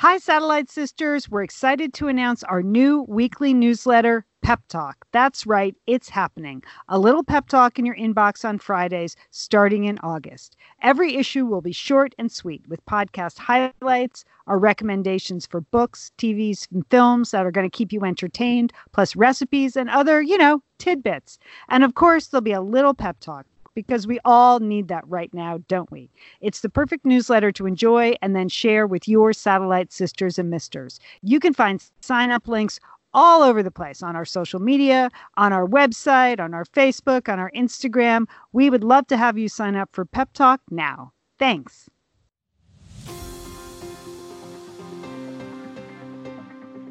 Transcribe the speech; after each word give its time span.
Hi, 0.00 0.16
Satellite 0.16 0.70
Sisters. 0.70 1.28
We're 1.28 1.42
excited 1.42 1.92
to 1.92 2.08
announce 2.08 2.42
our 2.44 2.62
new 2.62 3.02
weekly 3.02 3.52
newsletter, 3.52 4.24
Pep 4.40 4.62
Talk. 4.66 4.96
That's 5.12 5.46
right, 5.46 5.76
it's 5.86 6.08
happening. 6.08 6.62
A 6.88 6.98
little 6.98 7.22
pep 7.22 7.48
talk 7.48 7.78
in 7.78 7.84
your 7.84 7.96
inbox 7.96 8.42
on 8.42 8.58
Fridays 8.58 9.14
starting 9.30 9.84
in 9.84 9.98
August. 9.98 10.56
Every 10.80 11.16
issue 11.16 11.44
will 11.44 11.60
be 11.60 11.72
short 11.72 12.14
and 12.16 12.32
sweet 12.32 12.66
with 12.66 12.82
podcast 12.86 13.36
highlights, 13.36 14.24
our 14.46 14.58
recommendations 14.58 15.44
for 15.44 15.60
books, 15.60 16.12
TVs, 16.16 16.66
and 16.72 16.86
films 16.88 17.32
that 17.32 17.44
are 17.44 17.50
going 17.50 17.70
to 17.70 17.76
keep 17.76 17.92
you 17.92 18.02
entertained, 18.02 18.72
plus 18.92 19.14
recipes 19.14 19.76
and 19.76 19.90
other, 19.90 20.22
you 20.22 20.38
know, 20.38 20.62
tidbits. 20.78 21.38
And 21.68 21.84
of 21.84 21.94
course, 21.94 22.28
there'll 22.28 22.40
be 22.40 22.52
a 22.52 22.62
little 22.62 22.94
pep 22.94 23.20
talk 23.20 23.44
because 23.74 24.06
we 24.06 24.18
all 24.24 24.60
need 24.60 24.88
that 24.88 25.06
right 25.08 25.32
now, 25.32 25.58
don't 25.68 25.90
we? 25.90 26.10
It's 26.40 26.60
the 26.60 26.68
perfect 26.68 27.04
newsletter 27.04 27.52
to 27.52 27.66
enjoy 27.66 28.14
and 28.22 28.34
then 28.34 28.48
share 28.48 28.86
with 28.86 29.08
your 29.08 29.32
satellite 29.32 29.92
sisters 29.92 30.38
and 30.38 30.50
misters. 30.50 31.00
You 31.22 31.40
can 31.40 31.54
find 31.54 31.82
sign 32.00 32.30
up 32.30 32.48
links 32.48 32.80
all 33.12 33.42
over 33.42 33.62
the 33.62 33.70
place 33.70 34.02
on 34.02 34.16
our 34.16 34.24
social 34.24 34.60
media, 34.60 35.10
on 35.36 35.52
our 35.52 35.66
website, 35.66 36.40
on 36.40 36.54
our 36.54 36.64
Facebook, 36.64 37.28
on 37.28 37.38
our 37.38 37.50
Instagram. 37.52 38.26
We 38.52 38.70
would 38.70 38.84
love 38.84 39.06
to 39.08 39.16
have 39.16 39.36
you 39.36 39.48
sign 39.48 39.76
up 39.76 39.90
for 39.92 40.04
Pep 40.04 40.32
Talk 40.32 40.60
now. 40.70 41.12
Thanks. 41.38 41.88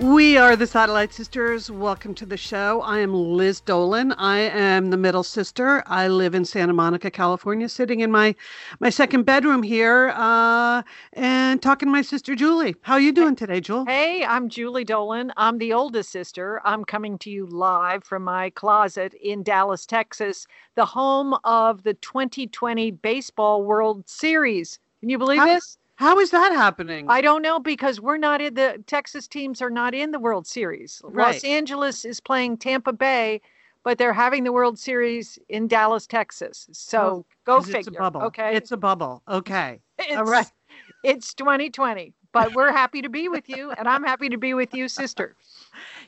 We 0.00 0.36
are 0.36 0.56
the 0.56 0.66
Satellite 0.66 1.12
Sisters. 1.12 1.70
Welcome 1.70 2.16
to 2.16 2.26
the 2.26 2.36
show. 2.36 2.80
I 2.82 2.98
am 2.98 3.14
Liz 3.14 3.60
Dolan. 3.60 4.10
I 4.12 4.38
am 4.38 4.90
the 4.90 4.96
middle 4.96 5.22
sister. 5.22 5.84
I 5.86 6.08
live 6.08 6.34
in 6.34 6.44
Santa 6.44 6.72
Monica, 6.72 7.12
California, 7.12 7.68
sitting 7.68 8.00
in 8.00 8.10
my 8.10 8.34
my 8.80 8.90
second 8.90 9.22
bedroom 9.22 9.62
here, 9.62 10.12
uh, 10.16 10.82
and 11.12 11.62
talking 11.62 11.86
to 11.86 11.92
my 11.92 12.02
sister 12.02 12.34
Julie. 12.34 12.74
How 12.82 12.94
are 12.94 13.00
you 13.00 13.12
doing 13.12 13.36
today, 13.36 13.60
Julie? 13.60 13.84
Hey, 13.86 14.24
I'm 14.24 14.48
Julie 14.48 14.84
Dolan. 14.84 15.32
I'm 15.36 15.58
the 15.58 15.72
oldest 15.72 16.10
sister. 16.10 16.60
I'm 16.64 16.84
coming 16.84 17.16
to 17.18 17.30
you 17.30 17.46
live 17.46 18.02
from 18.02 18.24
my 18.24 18.50
closet 18.50 19.14
in 19.14 19.44
Dallas, 19.44 19.86
Texas, 19.86 20.48
the 20.74 20.86
home 20.86 21.36
of 21.44 21.84
the 21.84 21.94
2020 21.94 22.90
Baseball 22.90 23.62
World 23.62 24.08
Series. 24.08 24.80
Can 24.98 25.08
you 25.08 25.18
believe 25.18 25.38
How- 25.38 25.46
this? 25.46 25.78
How 25.96 26.18
is 26.18 26.30
that 26.30 26.52
happening? 26.52 27.06
I 27.08 27.20
don't 27.20 27.42
know 27.42 27.60
because 27.60 28.00
we're 28.00 28.16
not 28.18 28.40
in 28.40 28.54
the 28.54 28.82
Texas 28.86 29.28
teams 29.28 29.62
are 29.62 29.70
not 29.70 29.94
in 29.94 30.10
the 30.10 30.18
World 30.18 30.46
Series. 30.46 31.00
Right. 31.04 31.34
Los 31.34 31.44
Angeles 31.44 32.04
is 32.04 32.20
playing 32.20 32.58
Tampa 32.58 32.92
Bay, 32.92 33.40
but 33.84 33.98
they're 33.98 34.12
having 34.12 34.44
the 34.44 34.52
World 34.52 34.78
Series 34.78 35.38
in 35.48 35.68
Dallas, 35.68 36.06
Texas. 36.06 36.68
So 36.72 37.00
Oh, 37.00 37.26
go 37.44 37.60
figure. 37.60 37.78
It's 37.78 37.88
a 37.88 37.92
bubble. 37.92 38.22
Okay. 38.22 38.56
It's 38.56 38.72
a 38.72 38.76
bubble. 38.76 39.22
Okay. 39.28 39.80
it's, 39.98 40.16
all 40.16 40.24
right. 40.24 40.50
It's 41.04 41.34
2020, 41.34 42.12
but 42.32 42.52
we're 42.54 42.72
happy 42.72 43.00
to 43.02 43.08
be 43.08 43.28
with 43.28 43.48
you, 43.48 43.70
and 43.72 43.86
I'm 43.86 44.02
happy 44.02 44.28
to 44.30 44.36
be 44.36 44.54
with 44.54 44.74
you, 44.74 44.88
sister. 44.88 45.36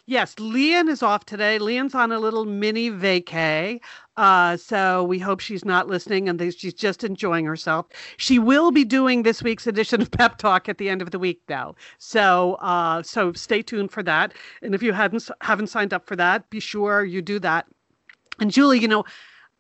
Yes, 0.09 0.37
Lian 0.39 0.89
is 0.89 1.03
off 1.03 1.25
today. 1.25 1.59
Lian's 1.59 1.93
on 1.93 2.13
a 2.13 2.21
little 2.21 2.45
mini 2.45 2.91
vacay. 2.93 3.81
Uh, 4.17 4.57
so 4.57 5.05
we 5.05 5.19
hope 5.19 5.41
she's 5.41 5.65
not 5.65 5.89
listening 5.89 6.29
and 6.29 6.41
she's 6.55 6.73
just 6.73 7.05
enjoying 7.05 7.45
herself. 7.45 7.87
She 8.17 8.39
will 8.39 8.71
be 8.71 8.85
doing 8.85 9.23
this 9.23 9.43
week's 9.43 9.67
edition 9.67 10.01
of 10.01 10.11
Pep 10.11 10.39
Talk 10.39 10.69
at 10.69 10.79
the 10.79 10.89
end 10.89 11.03
of 11.03 11.11
the 11.11 11.19
week, 11.19 11.41
though. 11.49 11.77
So 11.99 12.55
uh, 12.55 13.03
so 13.03 13.33
stay 13.35 13.63
tuned 13.63 13.91
for 13.93 14.03
that. 14.05 14.33
And 14.63 14.75
if 14.75 14.83
you 14.83 14.93
hadn't 14.93 15.29
haven't 15.43 15.67
signed 15.69 15.93
up 15.93 16.07
for 16.07 16.17
that, 16.17 16.49
be 16.51 16.61
sure 16.61 17.05
you 17.05 17.21
do 17.21 17.39
that. 17.41 17.67
And 18.41 18.51
Julie, 18.51 18.81
you 18.81 18.89
know, 18.89 19.05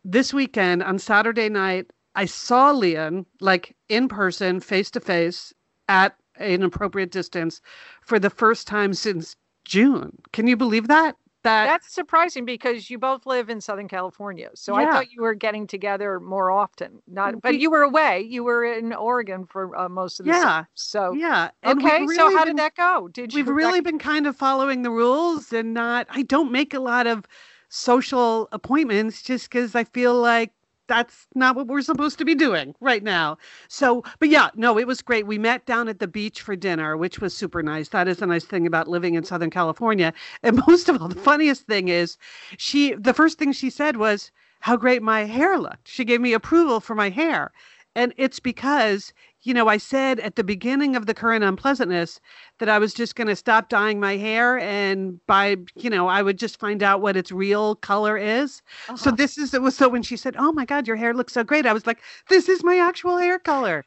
this 0.05 0.33
weekend 0.33 0.83
on 0.83 0.99
Saturday 0.99 1.49
night, 1.49 1.91
I 2.15 2.25
saw 2.25 2.71
Lian 2.71 3.27
like 3.41 3.77
in 3.89 4.09
person, 4.09 4.61
face 4.61 4.91
to 4.93 5.01
face, 5.01 5.53
at 5.89 6.17
an 6.37 6.63
appropriate 6.63 7.11
distance 7.11 7.61
for 8.03 8.19
the 8.19 8.31
first 8.31 8.67
time 8.67 8.95
since 8.95 9.37
June. 9.65 10.19
Can 10.33 10.47
you 10.47 10.57
believe 10.57 10.89
that? 10.89 11.17
That 11.47 11.67
That's 11.67 11.95
surprising 11.95 12.45
because 12.45 12.91
you 12.91 12.99
both 12.99 13.25
live 13.25 13.49
in 13.51 13.61
Southern 13.61 13.87
California. 13.87 14.51
So 14.55 14.75
I 14.75 14.85
thought 14.85 15.13
you 15.13 15.23
were 15.23 15.35
getting 15.35 15.67
together 15.69 16.19
more 16.19 16.51
often. 16.51 17.01
Not, 17.07 17.41
but 17.41 17.59
you 17.61 17.71
were 17.71 17.83
away. 17.83 18.23
You 18.23 18.43
were 18.43 18.65
in 18.65 18.93
Oregon 18.93 19.47
for 19.47 19.77
uh, 19.77 19.89
most 19.89 20.19
of 20.19 20.27
the 20.27 20.33
Yeah. 20.33 20.43
summer. 20.43 20.69
So 20.75 21.13
yeah. 21.15 21.51
and 21.63 21.81
okay. 21.81 22.05
so 22.09 22.31
how 22.37 22.45
been- 22.45 22.57
did 22.57 22.59
that 22.59 22.75
go? 22.75 23.09
Did 23.09 23.33
you 23.33 23.39
We've 23.45 23.49
really 23.55 23.81
been 23.81 23.99
kind 24.01 24.27
of 24.27 24.37
following 24.37 24.83
the 24.83 24.91
rules 24.91 25.53
and 25.53 25.73
not. 25.73 26.09
I 26.11 26.23
don't 26.23 26.51
make 26.51 26.75
a 26.75 26.81
lot 26.81 27.07
of 27.07 27.27
social 27.69 28.49
appointments 28.53 29.23
just 29.23 29.49
because 29.49 29.75
I 29.75 29.85
feel 29.85 30.15
like 30.21 30.53
that's 30.89 31.27
not 31.35 31.57
what 31.57 31.67
we're 31.67 31.83
supposed 31.83 32.19
to 32.19 32.25
be 32.25 32.35
doing 32.35 32.75
right 32.81 33.03
now. 33.03 33.39
So, 33.69 34.05
but 34.19 34.29
yeah, 34.29 34.51
no, 34.55 34.79
it 34.79 34.87
was 34.87 35.03
great. 35.03 35.27
We 35.27 35.39
met 35.39 35.67
down 35.67 35.89
at 35.89 35.99
the 35.99 36.07
beach 36.09 36.43
for 36.43 36.57
dinner, 36.57 36.97
which 36.97 37.21
was 37.21 37.35
super 37.37 37.63
nice. 37.63 37.89
That 37.89 38.09
is 38.09 38.23
a 38.23 38.27
nice 38.27 38.45
thing 38.45 38.67
about 38.67 38.89
living 38.89 39.15
in 39.15 39.25
Southern 39.25 39.51
California. 39.51 40.13
And 40.43 40.63
most 40.67 40.89
of 40.89 41.01
all, 41.01 41.09
the 41.09 41.15
funniest 41.21 41.67
thing 41.67 41.89
is 41.89 42.19
she, 42.57 42.95
the 42.95 43.15
first 43.15 43.39
thing 43.39 43.53
she 43.53 43.71
said 43.71 43.97
was 43.97 44.31
how 44.61 44.77
great 44.77 45.03
my 45.03 45.25
hair 45.25 45.59
looked. 45.59 45.89
She 45.89 46.05
gave 46.05 46.21
me 46.21 46.33
approval 46.33 46.81
for 46.81 46.95
my 46.95 47.11
hair. 47.11 47.53
And 47.95 48.13
it's 48.17 48.39
because, 48.39 49.13
you 49.47 49.55
know, 49.55 49.69
I 49.69 49.77
said 49.77 50.19
at 50.21 50.35
the 50.35 50.43
beginning 50.45 50.97
of 50.97 51.07
the 51.07 51.15
current 51.15 51.45
unpleasantness 51.45 52.21
that 52.59 52.69
I 52.69 52.79
was 52.79 52.93
just 52.93 53.15
going 53.15 53.29
to 53.29 53.37
stop 53.37 53.69
dyeing 53.69 54.01
my 54.01 54.17
hair 54.17 54.59
and 54.59 55.25
by, 55.27 55.57
you 55.77 55.89
know, 55.89 56.09
I 56.09 56.21
would 56.23 56.39
just 56.39 56.59
find 56.59 56.83
out 56.83 57.01
what 57.01 57.17
its 57.17 57.31
real 57.31 57.77
color 57.77 58.17
is. 58.19 58.61
So 58.89 58.93
Uh-huh. 58.95 59.11
this 59.13 59.39
is 59.39 59.55
it 59.55 59.63
was 59.63 59.77
so 59.77 59.89
when 59.89 60.03
she 60.03 60.17
said, 60.17 60.35
"Oh 60.39 60.53
my 60.53 60.65
god, 60.65 60.87
your 60.89 60.97
hair 60.97 61.15
looks 61.15 61.33
so 61.33 61.45
great." 61.45 61.65
I 61.65 61.73
was 61.73 61.87
like, 61.87 62.01
"This 62.29 62.49
is 62.49 62.65
my 62.65 62.79
actual 62.79 63.19
hair 63.19 63.39
color." 63.39 63.85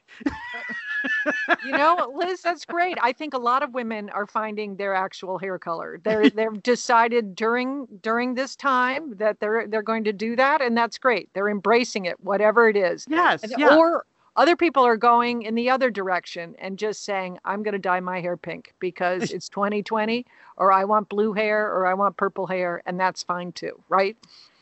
you 1.66 1.72
know, 1.72 2.12
Liz, 2.16 2.42
that's 2.42 2.66
great. 2.66 2.98
I 3.02 3.12
think 3.14 3.34
a 3.34 3.38
lot 3.38 3.64
of 3.64 3.74
women 3.74 4.10
are 4.12 4.28
finding 4.28 4.76
their 4.76 4.94
actual 4.94 5.38
hair 5.38 5.58
color. 5.60 6.00
They're 6.04 6.30
they've 6.30 6.62
decided 6.64 7.36
during 7.36 7.88
during 8.02 8.36
this 8.36 8.56
time 8.56 9.16
that 9.18 9.40
they're 9.40 9.68
they're 9.68 9.82
going 9.82 10.04
to 10.06 10.14
do 10.14 10.36
that, 10.36 10.62
and 10.62 10.78
that's 10.78 10.98
great. 10.98 11.30
They're 11.34 11.50
embracing 11.50 12.06
it, 12.06 12.20
whatever 12.22 12.70
it 12.70 12.76
is. 12.78 13.06
Yes, 13.10 13.44
And- 13.44 13.54
yeah. 13.58 13.76
Or 13.76 14.06
other 14.40 14.56
people 14.56 14.84
are 14.84 14.96
going 14.96 15.42
in 15.42 15.54
the 15.54 15.70
other 15.70 15.92
direction 15.92 16.56
and 16.60 16.80
just 16.80 17.04
saying, 17.04 17.38
I'm 17.44 17.62
going 17.62 17.74
to 17.74 17.80
dye 17.80 18.00
my 18.00 18.22
hair 18.22 18.38
pink 18.38 18.74
because 18.80 19.32
it's 19.34 19.50
2020, 19.50 20.26
or 20.56 20.72
I 20.72 20.86
want 20.86 21.10
blue 21.10 21.34
hair, 21.34 21.68
or 21.68 21.86
I 21.86 21.94
want 21.94 22.16
purple 22.16 22.48
hair, 22.48 22.82
and 22.86 22.98
that's 22.98 23.22
fine 23.22 23.52
too, 23.52 23.84
right? 23.90 24.16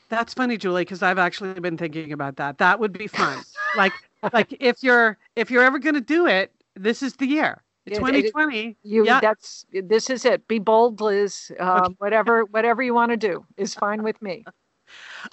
That's 0.09 0.33
funny, 0.33 0.57
Julie, 0.57 0.81
because 0.81 1.03
I've 1.03 1.19
actually 1.19 1.59
been 1.59 1.77
thinking 1.77 2.11
about 2.11 2.37
that. 2.37 2.57
That 2.57 2.79
would 2.79 2.91
be 2.91 3.05
fun. 3.21 3.37
like 3.77 3.93
like 4.33 4.57
if 4.59 4.81
you're 4.81 5.15
if 5.35 5.51
you're 5.51 5.63
ever 5.63 5.77
going 5.77 5.95
to 5.95 6.01
do 6.01 6.25
it, 6.25 6.51
this 6.75 7.03
is 7.03 7.13
the 7.13 7.27
year. 7.27 7.61
It- 7.85 7.93
it- 7.93 7.95
2020. 7.97 8.77
You 8.81 9.05
yeah. 9.05 9.19
that's 9.21 9.65
this 9.71 10.09
is 10.09 10.25
it. 10.25 10.47
Be 10.47 10.57
bold, 10.57 11.01
Liz. 11.01 11.51
Um, 11.59 11.95
Whatever 11.99 12.45
whatever 12.45 12.81
you 12.81 12.95
want 12.95 13.11
to 13.11 13.17
do 13.17 13.45
is 13.57 13.75
fine 13.75 14.01
with 14.01 14.19
me. 14.23 14.43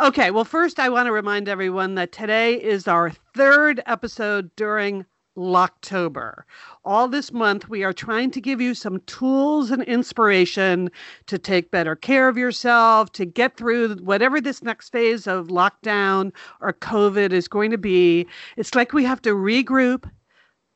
Okay, 0.01 0.33
well, 0.33 0.45
first, 0.45 0.81
I 0.81 0.89
want 0.89 1.07
to 1.07 1.13
remind 1.13 1.49
everyone 1.49 1.95
that 1.95 2.11
today 2.11 2.55
is 2.55 2.89
our 2.89 3.11
third 3.11 3.81
episode 3.87 4.51
during 4.57 5.07
Locktober. 5.37 6.43
All 6.85 7.07
this 7.07 7.33
month, 7.33 7.69
we 7.69 7.85
are 7.85 7.93
trying 7.93 8.33
to 8.33 8.41
give 8.41 8.61
you 8.61 8.75
some 8.75 9.01
tools 9.03 9.71
and 9.71 9.83
inspiration 9.85 10.91
to 11.27 11.39
take 11.39 11.71
better 11.71 11.95
care 11.95 12.29
of 12.29 12.37
yourself, 12.37 13.13
to 13.13 13.25
get 13.25 13.57
through 13.57 13.97
whatever 13.97 14.41
this 14.41 14.63
next 14.63 14.91
phase 14.91 15.29
of 15.29 15.47
lockdown 15.47 16.33
or 16.61 16.73
COVID 16.73 17.31
is 17.33 17.47
going 17.47 17.71
to 17.71 17.79
be. 17.79 18.27
It's 18.57 18.75
like 18.75 18.93
we 18.93 19.05
have 19.05 19.23
to 19.23 19.31
regroup, 19.31 20.11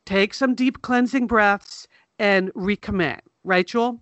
take 0.07 0.33
some 0.33 0.55
deep 0.55 0.83
cleansing 0.83 1.27
breaths, 1.27 1.89
and 2.21 2.53
recommit, 2.55 3.21
right, 3.43 3.67
Joel? 3.67 4.01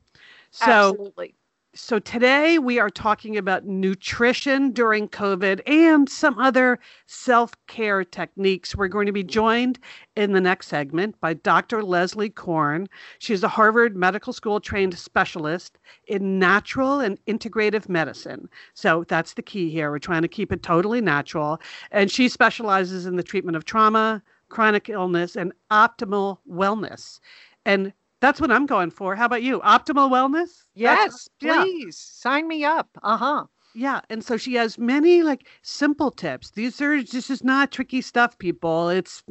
So, 0.50 0.90
Absolutely. 0.90 1.34
So 1.76 1.98
today 1.98 2.58
we 2.58 2.78
are 2.78 2.88
talking 2.88 3.36
about 3.36 3.66
nutrition 3.66 4.70
during 4.70 5.08
COVID 5.08 5.60
and 5.68 6.08
some 6.08 6.38
other 6.38 6.78
self-care 7.06 8.02
techniques. 8.02 8.74
We're 8.74 8.88
going 8.88 9.04
to 9.04 9.12
be 9.12 9.22
joined 9.22 9.78
in 10.16 10.32
the 10.32 10.40
next 10.40 10.68
segment 10.68 11.20
by 11.20 11.34
Dr. 11.34 11.82
Leslie 11.82 12.30
Korn. 12.30 12.88
She's 13.18 13.42
a 13.42 13.48
Harvard 13.48 13.94
Medical 13.94 14.32
School 14.32 14.58
trained 14.58 14.98
specialist 14.98 15.78
in 16.08 16.38
natural 16.38 16.98
and 16.98 17.22
integrative 17.26 17.90
medicine. 17.90 18.48
So 18.72 19.04
that's 19.08 19.34
the 19.34 19.42
key 19.42 19.68
here. 19.68 19.90
We're 19.90 19.98
trying 19.98 20.22
to 20.22 20.28
keep 20.28 20.52
it 20.52 20.62
totally 20.62 21.02
natural. 21.02 21.60
And 21.90 22.10
she 22.10 22.30
specializes 22.30 23.04
in 23.04 23.16
the 23.16 23.22
treatment 23.22 23.56
of 23.56 23.66
trauma, 23.66 24.22
chronic 24.48 24.88
illness, 24.88 25.36
and 25.36 25.52
optimal 25.70 26.38
wellness. 26.50 27.20
And 27.66 27.92
that's 28.26 28.40
what 28.40 28.50
I'm 28.50 28.66
going 28.66 28.90
for. 28.90 29.14
How 29.14 29.26
about 29.26 29.42
you? 29.44 29.60
Optimal 29.60 30.10
wellness? 30.10 30.64
Yes, 30.74 31.28
yeah. 31.40 31.62
please 31.62 31.96
sign 31.96 32.48
me 32.48 32.64
up. 32.64 32.88
Uh 33.02 33.16
huh. 33.16 33.44
Yeah, 33.74 34.00
and 34.08 34.24
so 34.24 34.36
she 34.38 34.54
has 34.54 34.78
many 34.78 35.22
like 35.22 35.46
simple 35.62 36.10
tips. 36.10 36.50
These 36.52 36.80
are 36.80 37.02
this 37.02 37.30
is 37.30 37.44
not 37.44 37.70
tricky 37.70 38.00
stuff, 38.00 38.36
people. 38.38 38.88
It's 38.88 39.22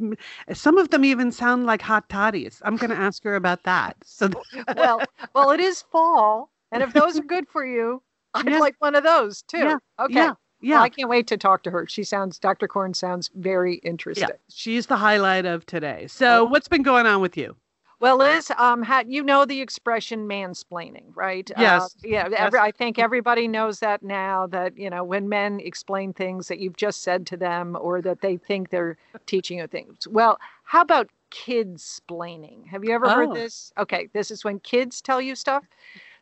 some 0.54 0.78
of 0.78 0.90
them 0.90 1.04
even 1.04 1.32
sound 1.32 1.66
like 1.66 1.82
hot 1.82 2.08
toddies. 2.08 2.62
I'm 2.64 2.76
going 2.76 2.90
to 2.90 2.96
ask 2.96 3.22
her 3.24 3.34
about 3.34 3.64
that. 3.64 3.96
So 4.04 4.30
well, 4.76 5.02
well, 5.34 5.50
it 5.50 5.60
is 5.60 5.82
fall, 5.82 6.50
and 6.72 6.82
if 6.82 6.92
those 6.94 7.18
are 7.18 7.22
good 7.24 7.48
for 7.48 7.66
you, 7.66 8.02
I'd 8.34 8.48
Yeah. 8.48 8.60
like 8.60 8.76
one 8.78 8.94
of 8.94 9.02
those 9.04 9.42
too. 9.42 9.58
Yeah, 9.58 9.78
Okay. 10.00 10.14
yeah, 10.14 10.34
yeah. 10.60 10.76
Well, 10.76 10.84
I 10.84 10.88
can't 10.90 11.10
wait 11.10 11.26
to 11.26 11.36
talk 11.36 11.62
to 11.64 11.70
her. 11.70 11.86
She 11.88 12.04
sounds, 12.04 12.38
Dr. 12.38 12.68
Korn 12.68 12.94
sounds 12.94 13.30
very 13.34 13.74
interesting. 13.76 14.28
yeah, 14.28 14.36
she's 14.48 14.86
the 14.86 14.96
highlight 14.96 15.44
of 15.44 15.66
today. 15.66 16.06
So, 16.06 16.42
Oh. 16.42 16.44
what's 16.44 16.68
been 16.68 16.82
going 16.84 17.06
on 17.06 17.20
with 17.20 17.36
you? 17.36 17.56
Well, 17.98 18.18
Liz, 18.18 18.52
um, 18.58 18.84
you 19.08 19.22
know 19.22 19.46
the 19.46 19.60
expression 19.60 20.28
mansplaining, 20.28 21.04
right? 21.14 21.50
Uh, 21.50 21.60
Yes. 21.60 21.96
yeah. 22.04 22.28
Every, 22.36 22.58
I 22.58 22.70
think 22.70 22.98
everybody 22.98 23.48
knows 23.48 23.80
that 23.80 24.02
now. 24.02 24.46
That 24.46 24.76
you 24.76 24.90
know 24.90 25.02
when 25.02 25.28
men 25.28 25.60
explain 25.60 26.12
things 26.12 26.48
that 26.48 26.58
you've 26.58 26.76
just 26.76 27.02
said 27.02 27.26
to 27.28 27.36
them, 27.38 27.76
or 27.80 28.02
that 28.02 28.20
they 28.20 28.36
think 28.36 28.68
they're 28.68 28.98
teaching 29.24 29.58
you 29.58 29.66
things. 29.66 30.06
Well, 30.08 30.38
how 30.64 30.82
about 30.82 31.08
kids 31.30 32.00
splaining? 32.06 32.66
Have 32.66 32.84
you 32.84 32.90
ever 32.92 33.06
Oh. 33.06 33.14
heard 33.16 33.32
this? 33.32 33.72
Okay, 33.78 34.08
this 34.12 34.30
is 34.30 34.44
when 34.44 34.60
kids 34.60 35.00
tell 35.00 35.20
you 35.20 35.34
stuff. 35.34 35.64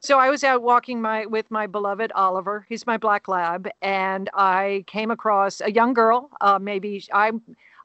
So 0.00 0.19
I 0.19 0.31
was 0.31 0.44
out 0.44 0.62
walking 0.62 1.00
my 1.00 1.26
with 1.26 1.50
my 1.50 1.67
beloved 1.67 2.12
Oliver. 2.15 2.67
He's 2.69 2.87
my 2.87 2.99
black 2.99 3.26
lab, 3.26 3.69
and 3.82 4.31
I 4.35 4.85
came 4.87 5.11
across 5.11 5.61
a 5.61 5.73
young 5.73 5.93
girl. 5.94 6.31
Uh, 6.41 6.59
maybe 6.61 7.05
I, 7.12 7.32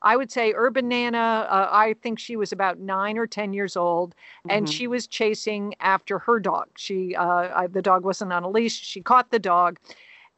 I 0.02 0.16
would 0.18 0.32
say 0.32 0.54
urban 0.56 0.88
Nana. 0.88 1.48
Uh, 1.50 1.68
I 1.72 1.94
think 2.02 2.20
she 2.20 2.36
was 2.36 2.52
about 2.52 2.80
nine 2.80 3.18
or 3.18 3.28
ten 3.28 3.54
years 3.54 3.76
old, 3.78 4.16
and 4.48 4.68
Mhm. 4.68 4.72
she 4.72 4.88
was 4.88 5.08
chasing 5.08 5.76
after 5.80 6.20
her 6.20 6.40
dog. 6.40 6.68
She, 6.78 7.16
uh, 7.16 7.50
I, 7.64 7.68
the 7.68 7.82
dog 7.82 8.04
wasn't 8.06 8.34
on 8.34 8.44
a 8.44 8.50
leash. 8.50 8.80
She 8.82 9.02
caught 9.02 9.32
the 9.32 9.40
dog, 9.40 9.80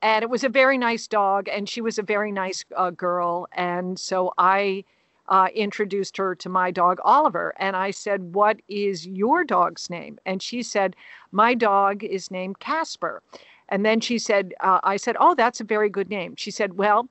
and 0.01 0.23
it 0.23 0.29
was 0.29 0.43
a 0.43 0.49
very 0.49 0.77
nice 0.77 1.07
dog, 1.07 1.47
and 1.49 1.69
she 1.69 1.81
was 1.81 1.99
a 1.99 2.03
very 2.03 2.31
nice 2.31 2.65
uh, 2.75 2.91
girl, 2.91 3.47
and 3.53 3.99
so 3.99 4.33
I. 4.37 4.83
Uh, 5.27 5.47
introduced 5.55 6.17
her 6.17 6.35
to 6.35 6.49
my 6.49 6.71
dog 6.71 6.99
Oliver, 7.05 7.53
and 7.57 7.73
I 7.77 7.91
said, 7.91 8.33
"What 8.35 8.59
is 8.67 9.07
your 9.07 9.45
dog's 9.45 9.89
name?" 9.89 10.19
And 10.25 10.41
she 10.43 10.61
said, 10.61 10.93
"My 11.31 11.53
dog 11.53 12.03
is 12.03 12.29
named 12.31 12.59
Casper." 12.59 13.21
And 13.69 13.85
then 13.85 14.01
she 14.01 14.19
said, 14.19 14.53
uh, 14.59 14.79
"I 14.83 14.97
said, 14.97 15.15
oh, 15.19 15.33
that's 15.35 15.61
a 15.61 15.63
very 15.63 15.89
good 15.89 16.09
name." 16.09 16.35
She 16.35 16.51
said, 16.51 16.77
"Well, 16.77 17.07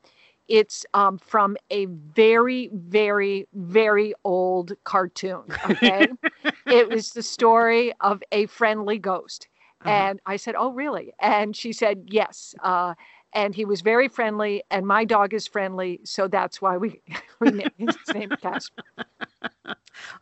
it's 0.50 0.85
um, 0.93 1.17
from 1.17 1.56
a 1.70 1.87
very, 1.87 2.69
very, 2.75 3.47
very 3.55 4.12
old 4.25 4.73
cartoon. 4.85 5.44
Okay, 5.70 6.08
it 6.67 6.91
was 6.91 7.11
the 7.12 7.23
story 7.23 7.93
of 8.00 8.23
a 8.32 8.47
friendly 8.47 8.99
ghost." 8.99 9.49
Uh-huh. 9.82 9.91
And 9.91 10.20
I 10.26 10.37
said, 10.37 10.55
"Oh, 10.58 10.73
really?" 10.73 11.14
And 11.20 11.56
she 11.56 11.73
said, 11.73 12.08
"Yes." 12.08 12.55
Uh, 12.62 12.94
and 13.32 13.55
he 13.55 13.64
was 13.64 13.81
very 13.81 14.08
friendly, 14.08 14.62
and 14.70 14.87
my 14.87 15.05
dog 15.05 15.32
is 15.32 15.47
friendly, 15.47 16.00
so 16.05 16.26
that's 16.26 16.61
why 16.61 16.76
we, 16.76 17.00
we 17.41 17.53
named 17.53 17.70
his 17.79 17.96
name 18.12 18.31
Casper. 18.43 18.82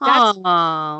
That's-. 0.01 0.39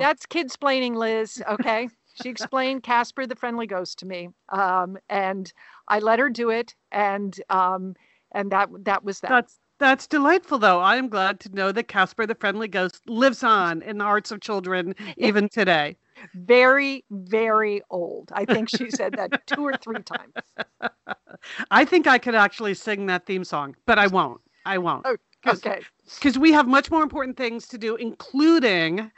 That's 0.01 0.27
kid 0.27 0.47
explaining, 0.47 0.95
Liz. 0.95 1.43
Okay. 1.49 1.89
She 2.15 2.29
explained 2.29 2.83
Casper 2.83 3.27
the 3.27 3.37
friendly 3.37 3.67
ghost 3.67 3.99
to 4.01 4.07
me. 4.07 4.31
Um, 4.49 4.99
and 5.09 5.53
I 5.87 6.01
let 6.01 6.19
her 6.19 6.29
do 6.29 6.51
it. 6.51 6.75
And 6.91 7.39
um, 7.49 7.95
and 8.33 8.51
that 8.53 8.69
that 8.85 9.05
was 9.05 9.21
that. 9.21 9.31
That's 9.31 9.59
that's 9.79 10.07
delightful, 10.09 10.59
though. 10.59 10.81
I 10.81 10.97
am 10.97 11.09
glad 11.09 11.39
to 11.41 11.55
know 11.55 11.71
that 11.71 11.85
Casper 11.89 12.27
the 12.27 12.35
Friendly 12.35 12.67
Ghost 12.69 13.09
lives 13.09 13.45
on 13.45 13.81
in 13.83 13.99
the 13.99 14.05
hearts 14.05 14.33
of 14.33 14.41
children 14.41 14.95
even 15.17 15.49
today. 15.49 15.97
very, 16.35 17.05
very 17.11 17.81
old. 17.91 18.31
I 18.35 18.45
think 18.45 18.69
she 18.69 18.91
said 18.91 19.13
that 19.17 19.47
two 19.47 19.65
or 19.65 19.77
three 19.77 20.03
times. 20.03 20.35
I 21.71 21.85
think 21.85 22.09
I 22.09 22.19
could 22.19 22.35
actually 22.35 22.75
sing 22.75 23.07
that 23.07 23.25
theme 23.25 23.45
song, 23.45 23.77
but 23.87 23.99
I 24.01 24.09
won't. 24.09 24.41
I 24.67 24.79
won't. 24.79 25.07
Oh, 25.07 25.17
Okay. 25.47 25.81
Because 26.17 26.39
we 26.39 26.53
have 26.53 26.67
much 26.67 26.91
more 26.91 27.03
important 27.03 27.37
things 27.37 27.69
to 27.69 27.79
do, 27.79 27.95
including 27.97 29.11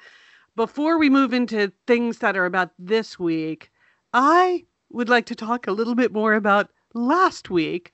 before 0.57 0.99
we 0.99 1.09
move 1.09 1.33
into 1.33 1.73
things 1.87 2.19
that 2.19 2.37
are 2.37 2.45
about 2.45 2.71
this 2.79 3.19
week, 3.19 3.71
I 4.13 4.65
would 4.91 5.09
like 5.09 5.27
to 5.27 5.35
talk 5.35 5.67
a 5.67 5.73
little 5.73 5.95
bit 5.95 6.13
more 6.13 6.35
about 6.35 6.71
last 6.95 7.49
week. 7.51 7.93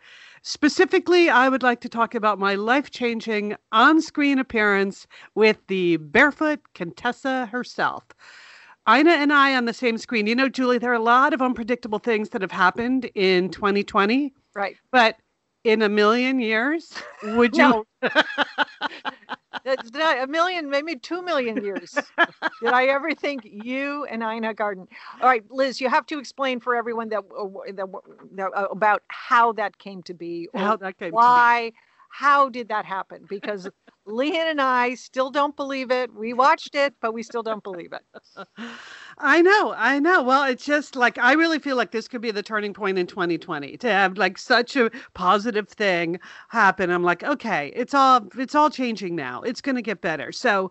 Specifically, 0.48 1.28
I 1.28 1.48
would 1.48 1.64
like 1.64 1.80
to 1.80 1.88
talk 1.88 2.14
about 2.14 2.38
my 2.38 2.54
life 2.54 2.92
changing 2.92 3.56
on 3.72 4.00
screen 4.00 4.38
appearance 4.38 5.08
with 5.34 5.58
the 5.66 5.96
barefoot 5.96 6.60
Contessa 6.72 7.46
herself. 7.46 8.04
Ina 8.88 9.10
and 9.10 9.32
I 9.32 9.56
on 9.56 9.64
the 9.64 9.74
same 9.74 9.98
screen. 9.98 10.28
You 10.28 10.36
know, 10.36 10.48
Julie, 10.48 10.78
there 10.78 10.92
are 10.92 10.94
a 10.94 11.00
lot 11.00 11.34
of 11.34 11.42
unpredictable 11.42 11.98
things 11.98 12.28
that 12.28 12.42
have 12.42 12.52
happened 12.52 13.10
in 13.16 13.50
2020, 13.50 14.32
Right. 14.54 14.76
but 14.92 15.16
in 15.66 15.82
a 15.82 15.88
million 15.88 16.38
years, 16.38 16.92
would 17.22 17.56
you? 17.56 17.68
No. 17.68 17.84
A 19.66 20.26
million, 20.28 20.70
maybe 20.70 20.94
two 20.94 21.22
million 21.22 21.60
years. 21.60 21.92
Did 22.62 22.72
I 22.72 22.84
ever 22.84 23.14
think 23.16 23.42
you 23.44 24.04
and 24.04 24.22
Ina 24.22 24.54
Garten? 24.54 24.86
All 25.20 25.28
right, 25.28 25.42
Liz, 25.50 25.80
you 25.80 25.88
have 25.88 26.06
to 26.06 26.20
explain 26.20 26.60
for 26.60 26.76
everyone 26.76 27.08
that, 27.08 27.24
uh, 27.36 27.46
that, 27.74 27.88
that 28.36 28.50
uh, 28.54 28.66
about 28.70 29.02
how 29.08 29.52
that 29.54 29.76
came 29.78 30.04
to 30.04 30.14
be, 30.14 30.48
or 30.52 30.60
How 30.60 30.76
that 30.76 30.96
came 30.98 31.10
to 31.10 31.10
be. 31.10 31.16
why, 31.16 31.72
how 32.10 32.48
did 32.48 32.68
that 32.68 32.84
happen? 32.84 33.26
Because 33.28 33.68
Lian 34.06 34.46
and 34.46 34.60
I 34.60 34.94
still 34.94 35.30
don't 35.30 35.56
believe 35.56 35.90
it. 35.90 36.14
We 36.14 36.32
watched 36.32 36.76
it, 36.76 36.94
but 37.00 37.12
we 37.12 37.24
still 37.24 37.42
don't 37.42 37.64
believe 37.64 37.92
it. 37.92 38.02
I 39.18 39.40
know, 39.40 39.72
I 39.74 39.98
know. 39.98 40.22
Well, 40.22 40.44
it's 40.44 40.64
just 40.66 40.94
like 40.94 41.16
I 41.16 41.32
really 41.32 41.58
feel 41.58 41.74
like 41.74 41.90
this 41.90 42.06
could 42.06 42.20
be 42.20 42.30
the 42.32 42.42
turning 42.42 42.74
point 42.74 42.98
in 42.98 43.06
2020 43.06 43.78
to 43.78 43.88
have 43.88 44.18
like 44.18 44.36
such 44.36 44.76
a 44.76 44.90
positive 45.14 45.70
thing 45.70 46.20
happen. 46.50 46.90
I'm 46.90 47.02
like, 47.02 47.24
okay, 47.24 47.72
it's 47.74 47.94
all 47.94 48.28
it's 48.36 48.54
all 48.54 48.68
changing 48.68 49.16
now. 49.16 49.40
It's 49.40 49.62
going 49.62 49.76
to 49.76 49.80
get 49.82 50.02
better. 50.02 50.32
So, 50.32 50.70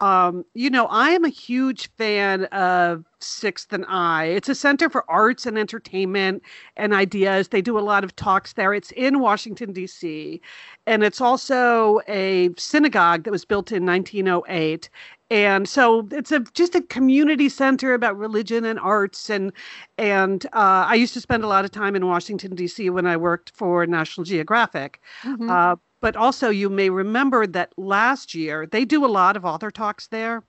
um, 0.00 0.44
you 0.52 0.68
know, 0.68 0.86
I 0.88 1.10
am 1.10 1.24
a 1.24 1.30
huge 1.30 1.90
fan 1.96 2.44
of 2.46 3.06
Sixth 3.20 3.72
and 3.72 3.86
I. 3.88 4.24
It's 4.26 4.50
a 4.50 4.54
center 4.54 4.90
for 4.90 5.10
arts 5.10 5.46
and 5.46 5.56
entertainment 5.58 6.42
and 6.76 6.92
ideas. 6.92 7.48
They 7.48 7.62
do 7.62 7.78
a 7.78 7.80
lot 7.80 8.04
of 8.04 8.14
talks 8.14 8.52
there. 8.52 8.74
It's 8.74 8.90
in 8.92 9.20
Washington 9.20 9.72
D.C. 9.72 10.42
and 10.86 11.02
it's 11.02 11.20
also 11.22 12.00
a 12.08 12.50
synagogue 12.58 13.24
that 13.24 13.30
was 13.30 13.46
built 13.46 13.72
in 13.72 13.86
1908 13.86 14.90
and 15.30 15.68
so 15.68 16.06
it's 16.12 16.30
a 16.32 16.40
just 16.54 16.74
a 16.74 16.82
community 16.82 17.48
center 17.48 17.94
about 17.94 18.16
religion 18.16 18.64
and 18.64 18.78
arts 18.78 19.28
and 19.30 19.52
and 19.98 20.46
uh, 20.46 20.86
I 20.88 20.94
used 20.94 21.14
to 21.14 21.20
spend 21.20 21.42
a 21.44 21.48
lot 21.48 21.64
of 21.64 21.70
time 21.72 21.96
in 21.96 22.06
Washington 22.06 22.54
D.C. 22.54 22.90
when 22.90 23.06
I 23.06 23.16
worked 23.16 23.50
for 23.54 23.86
National 23.86 24.24
Geographic. 24.24 25.00
Mhm. 25.24 25.48
Uh, 25.48 25.76
but 26.06 26.14
also, 26.14 26.50
you 26.50 26.70
may 26.70 26.88
remember 26.88 27.48
that 27.48 27.72
last 27.76 28.32
year 28.32 28.64
they 28.64 28.84
do 28.84 29.04
a 29.04 29.08
lot 29.08 29.36
of 29.36 29.44
author 29.44 29.72
talks 29.72 30.06
there, 30.06 30.44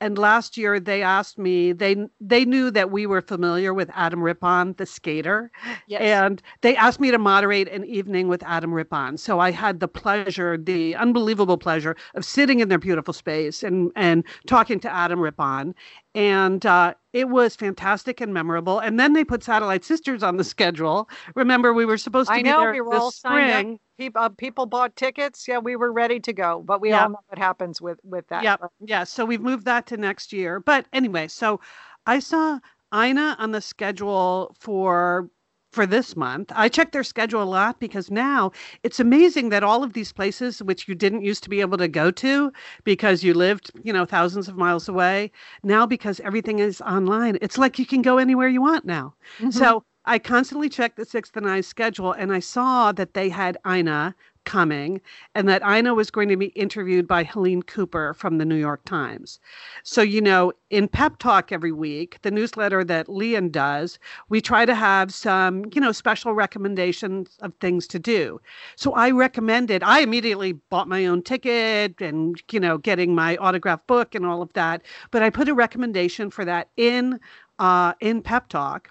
and 0.00 0.16
last 0.16 0.56
year 0.56 0.80
they 0.80 1.02
asked 1.02 1.36
me 1.36 1.72
they 1.72 2.06
they 2.22 2.46
knew 2.46 2.70
that 2.70 2.90
we 2.90 3.04
were 3.04 3.20
familiar 3.20 3.74
with 3.74 3.90
Adam 3.92 4.22
Rippon, 4.22 4.72
the 4.78 4.86
skater, 4.86 5.50
yes. 5.88 6.00
and 6.00 6.40
they 6.62 6.74
asked 6.74 7.00
me 7.00 7.10
to 7.10 7.18
moderate 7.18 7.68
an 7.68 7.84
evening 7.84 8.28
with 8.28 8.42
Adam 8.44 8.72
Rippon. 8.72 9.18
So 9.18 9.40
I 9.40 9.50
had 9.50 9.80
the 9.80 9.88
pleasure, 9.88 10.56
the 10.56 10.96
unbelievable 10.96 11.58
pleasure 11.58 11.96
of 12.14 12.24
sitting 12.24 12.60
in 12.60 12.70
their 12.70 12.78
beautiful 12.78 13.12
space 13.12 13.62
and 13.62 13.92
and 13.96 14.24
talking 14.46 14.80
to 14.80 14.90
Adam 14.90 15.20
Rippon. 15.20 15.74
And 16.14 16.64
uh, 16.64 16.94
it 17.14 17.30
was 17.30 17.56
fantastic 17.56 18.20
and 18.20 18.34
memorable. 18.34 18.80
And 18.80 19.00
then 19.00 19.14
they 19.14 19.24
put 19.24 19.42
Satellite 19.44 19.84
Sisters 19.84 20.22
on 20.22 20.36
the 20.36 20.44
schedule. 20.44 21.08
Remember, 21.34 21.72
we 21.72 21.86
were 21.86 21.96
supposed 21.96 22.28
to 22.28 22.34
I 22.34 22.42
be 22.42 22.50
know, 22.50 22.60
there 22.60 22.72
we 22.72 22.80
were 22.82 22.90
this 22.94 23.00
all 23.02 23.10
signed 23.12 23.50
up. 23.52 23.60
spring. 23.60 23.78
people, 23.98 24.20
uh, 24.22 24.28
people 24.30 24.66
bought 24.66 24.96
tickets. 24.96 25.46
Yeah, 25.48 25.58
we 25.58 25.76
were 25.76 25.92
ready 25.92 26.20
to 26.20 26.32
go, 26.34 26.62
but 26.66 26.80
we 26.82 26.90
Yeah. 26.90 27.04
all 27.04 27.10
know 27.10 27.20
what 27.28 27.38
happens 27.38 27.80
with 27.80 28.00
with 28.04 28.26
that. 28.28 28.42
Yep. 28.42 28.60
Yeah. 28.80 29.04
So 29.04 29.24
we've 29.24 29.40
moved 29.40 29.64
that 29.64 29.86
to 29.86 29.96
next 29.96 30.32
year. 30.32 30.60
But 30.60 30.86
anyway, 30.92 31.28
so 31.28 31.60
I 32.04 32.18
saw 32.18 32.58
Ina 32.94 33.36
on 33.38 33.52
the 33.52 33.60
schedule 33.60 34.54
for 34.60 35.28
for 35.74 35.86
this 35.86 36.16
month. 36.16 36.52
I 36.54 36.68
check 36.68 36.92
their 36.92 37.04
schedule 37.04 37.42
a 37.42 37.44
lot 37.44 37.80
because 37.80 38.10
now 38.10 38.52
it's 38.82 39.00
amazing 39.00 39.48
that 39.50 39.62
all 39.64 39.82
of 39.84 39.92
these 39.92 40.12
places 40.12 40.62
which 40.62 40.88
you 40.88 40.94
didn't 40.94 41.22
used 41.22 41.42
to 41.44 41.50
be 41.50 41.60
able 41.60 41.78
to 41.78 41.88
go 41.88 42.10
to 42.12 42.52
because 42.84 43.22
you 43.24 43.34
lived, 43.34 43.70
you 43.82 43.92
know, 43.92 44.04
thousands 44.06 44.48
of 44.48 44.56
miles 44.56 44.88
away, 44.88 45.30
now 45.62 45.86
because 45.86 46.20
everything 46.20 46.58
is 46.60 46.80
online, 46.82 47.38
it's 47.42 47.58
like 47.58 47.78
you 47.78 47.86
can 47.86 48.02
go 48.02 48.18
anywhere 48.18 48.48
you 48.48 48.62
want 48.62 48.84
now. 48.86 49.14
Mhm. 49.40 49.52
So 49.52 49.84
I 50.06 50.18
constantly 50.18 50.68
checked 50.68 50.96
the 50.96 51.04
Sixth 51.04 51.36
and 51.36 51.48
I 51.48 51.60
schedule 51.60 52.12
and 52.12 52.32
I 52.32 52.40
saw 52.40 52.92
that 52.92 53.14
they 53.14 53.28
had 53.30 53.56
Ina 53.66 54.14
coming 54.44 55.00
and 55.34 55.48
that 55.48 55.62
Ina 55.62 55.94
was 55.94 56.10
going 56.10 56.28
to 56.28 56.36
be 56.36 56.48
interviewed 56.48 57.08
by 57.08 57.24
Helene 57.24 57.62
Cooper 57.62 58.14
from 58.14 58.38
the 58.38 58.44
New 58.44 58.56
York 58.56 58.84
Times. 58.84 59.40
So, 59.82 60.02
you 60.02 60.20
know, 60.20 60.52
in 60.70 60.88
Pep 60.88 61.18
Talk 61.18 61.50
every 61.50 61.72
week, 61.72 62.18
the 62.22 62.30
newsletter 62.30 62.84
that 62.84 63.08
Lian 63.08 63.50
does, 63.50 63.98
we 64.28 64.40
try 64.40 64.66
to 64.66 64.74
have 64.74 65.12
some, 65.12 65.64
you 65.74 65.80
know, 65.80 65.92
special 65.92 66.34
recommendations 66.34 67.36
of 67.40 67.54
things 67.60 67.86
to 67.88 67.98
do. 67.98 68.40
So 68.76 68.92
I 68.92 69.10
recommended, 69.10 69.82
I 69.82 70.00
immediately 70.00 70.52
bought 70.52 70.88
my 70.88 71.06
own 71.06 71.22
ticket 71.22 72.00
and, 72.00 72.40
you 72.50 72.60
know, 72.60 72.78
getting 72.78 73.14
my 73.14 73.36
autograph 73.38 73.86
book 73.86 74.14
and 74.14 74.26
all 74.26 74.42
of 74.42 74.52
that. 74.52 74.82
But 75.10 75.22
I 75.22 75.30
put 75.30 75.48
a 75.48 75.54
recommendation 75.54 76.30
for 76.30 76.44
that 76.44 76.68
in 76.76 77.20
uh, 77.58 77.94
in 78.00 78.20
Pep 78.20 78.48
Talk. 78.48 78.90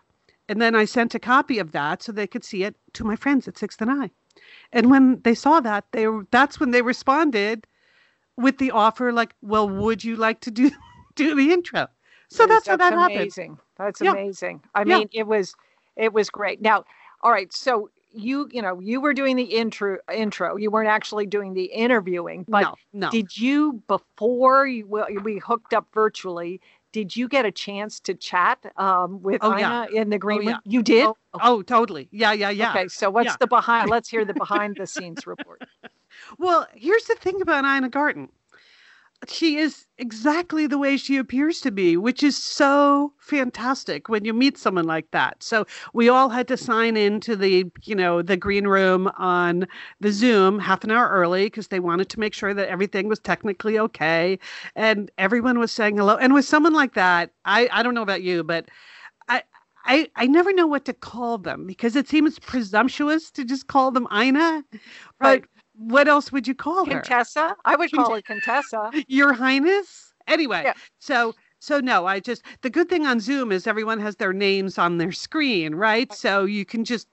And 0.50 0.62
then 0.62 0.76
I 0.76 0.86
sent 0.86 1.16
a 1.16 1.20
copy 1.20 1.60
of 1.60 1.72
that 1.72 2.04
so 2.04 2.12
they 2.12 2.28
could 2.28 2.44
see 2.44 2.64
it 2.64 2.76
to 2.94 3.04
my 3.04 3.16
friends 3.16 3.48
at 3.48 3.58
Sixth 3.58 3.82
and 3.82 3.92
I. 3.92 4.12
And 4.72 4.90
when 4.90 5.22
they 5.24 5.36
saw 5.36 5.60
that, 5.62 5.86
they 5.92 6.08
were 6.08 6.28
that's 6.32 6.60
when 6.60 6.72
they 6.72 6.82
responded 6.82 7.66
with 8.36 8.58
the 8.58 8.72
offer 8.72 9.12
like, 9.14 9.36
"Well, 9.42 9.70
would 9.70 10.04
you 10.04 10.16
like 10.16 10.42
to 10.42 10.52
do 10.52 10.72
do 11.16 11.36
the 11.36 11.52
intro?" 11.52 11.88
So 12.30 12.48
that's, 12.48 12.68
how 12.68 12.78
that 12.78 12.94
happened. 12.94 13.02
That's 13.04 13.38
amazing. 13.38 13.58
That's 13.78 14.02
Yeah. 14.02 14.12
amazing. 14.12 14.64
I 14.74 14.84
Yeah. 14.84 14.98
mean, 14.98 15.10
it 15.14 15.28
was 15.28 15.56
it 15.96 16.14
was 16.14 16.30
great. 16.30 16.62
Now, 16.62 16.84
all 17.22 17.32
right, 17.32 17.54
so 17.54 17.90
you 18.12 18.50
you 18.52 18.62
know 18.62 18.80
you 18.80 19.02
were 19.02 19.14
doing 19.14 19.36
the 19.36 19.44
intro 19.44 19.98
intro. 20.12 20.56
You 20.58 20.72
weren't 20.72 20.90
actually 20.90 21.28
doing 21.28 21.54
the 21.54 21.66
interviewing, 21.66 22.46
but 22.50 22.64
no, 22.64 22.76
no. 22.92 23.10
did 23.10 23.38
you 23.38 23.84
before 23.88 24.66
you 24.68 24.88
well, 24.88 25.08
we 25.24 25.38
hooked 25.38 25.74
up 25.74 25.88
virtually? 25.94 26.60
Did 26.94 27.18
you 27.18 27.28
get 27.28 27.46
a 27.46 27.52
chance 27.52 28.00
to 28.02 28.14
chat 28.14 28.60
um, 28.78 29.22
with 29.22 29.44
Oh, 29.44 29.52
Ina 29.58 29.88
yeah. 29.92 30.02
in 30.02 30.10
the 30.12 30.20
green 30.20 30.44
yeah. 30.44 30.52
room? 30.54 30.62
You 30.64 30.82
did. 30.84 31.08
Oh, 31.08 31.18
oh, 31.34 31.62
totally. 31.64 32.08
Yeah, 32.12 32.32
yeah, 32.34 32.52
yeah. 32.52 32.70
Okay, 32.72 32.88
so 32.88 33.10
what's 33.10 33.26
Yeah. 33.26 33.36
the 33.40 33.48
behind? 33.48 33.90
Let's 33.90 34.08
hear 34.10 34.24
the 34.26 34.34
behind 34.46 34.78
the 34.78 34.88
scenes 34.88 35.28
report. 35.28 35.62
Well, 36.38 36.68
here's 36.74 37.06
the 37.06 37.16
thing 37.16 37.42
about 37.42 37.66
Ina 37.66 37.90
Garten. 37.90 38.30
She 39.28 39.58
is 39.58 39.86
exactly 39.98 40.68
the 40.68 40.78
way 40.78 40.98
she 40.98 41.18
appears 41.18 41.62
to 41.62 41.72
be, 41.72 41.96
which 41.96 42.24
is 42.24 42.36
so 42.36 43.14
fantastic 43.20 44.10
when 44.10 44.26
you 44.26 44.34
meet 44.34 44.58
someone 44.58 44.86
like 44.86 45.12
that. 45.12 45.42
So 45.44 45.66
we 45.94 46.10
all 46.10 46.30
had 46.30 46.48
to 46.50 46.58
sign 46.58 46.98
into 46.98 47.36
the, 47.36 47.72
you 47.84 47.96
know, 47.96 48.22
the 48.22 48.36
green 48.36 48.68
room 48.68 49.10
on 49.18 49.68
the 50.02 50.12
Zoom 50.12 50.60
half 50.60 50.84
an 50.84 50.92
hour 50.92 51.08
early 51.10 51.46
because 51.46 51.70
they 51.70 51.80
wanted 51.80 52.10
to 52.10 52.20
make 52.20 52.34
sure 52.34 52.54
that 52.54 52.68
everything 52.68 53.08
was 53.08 53.20
technically 53.20 53.80
okay. 53.80 54.40
And 54.76 55.10
everyone 55.18 55.58
was 55.60 55.72
saying 55.72 55.98
hello. 55.98 56.18
And 56.18 56.34
with 56.34 56.46
someone 56.46 56.74
like 56.74 56.94
that, 56.96 57.32
I, 57.46 57.70
I 57.72 57.84
don't 57.84 57.94
know 57.94 58.02
about 58.02 58.24
you, 58.24 58.44
but 58.44 58.68
I, 59.30 59.44
I, 59.86 60.10
I 60.16 60.28
never 60.28 60.54
know 60.54 60.68
what 60.68 60.86
to 60.86 60.94
call 60.94 61.38
them 61.38 61.66
because 61.68 61.96
it 61.96 62.10
seems 62.10 62.40
presumptuous 62.40 63.32
to 63.32 63.46
just 63.46 63.68
call 63.68 63.92
them 63.92 64.08
Ina. 64.14 64.64
Right. 65.20 65.44
What 65.88 66.08
else 66.08 66.32
would 66.32 66.48
you 66.48 66.56
call 66.56 66.86
her? 66.86 66.92
Contessa, 66.92 67.56
I 67.66 67.76
would 67.76 67.92
call 67.92 68.16
her 68.16 68.22
Contessa. 68.22 68.92
Your 69.08 69.34
Highness? 69.34 70.14
Anyway, 70.28 70.62
Yeah. 70.66 70.74
so 71.00 71.34
so 71.60 71.80
no, 71.80 72.06
I 72.06 72.20
just 72.20 72.44
the 72.62 72.70
good 72.70 72.90
thing 72.90 73.06
on 73.06 73.20
Zoom 73.22 73.52
is 73.52 73.68
everyone 73.68 74.00
has 74.00 74.18
their 74.18 74.34
names 74.34 74.78
on 74.78 74.98
their 74.98 75.12
screen, 75.14 75.76
right? 75.76 76.12
So 76.14 76.44
you 76.44 76.66
can 76.66 76.84
just 76.84 77.08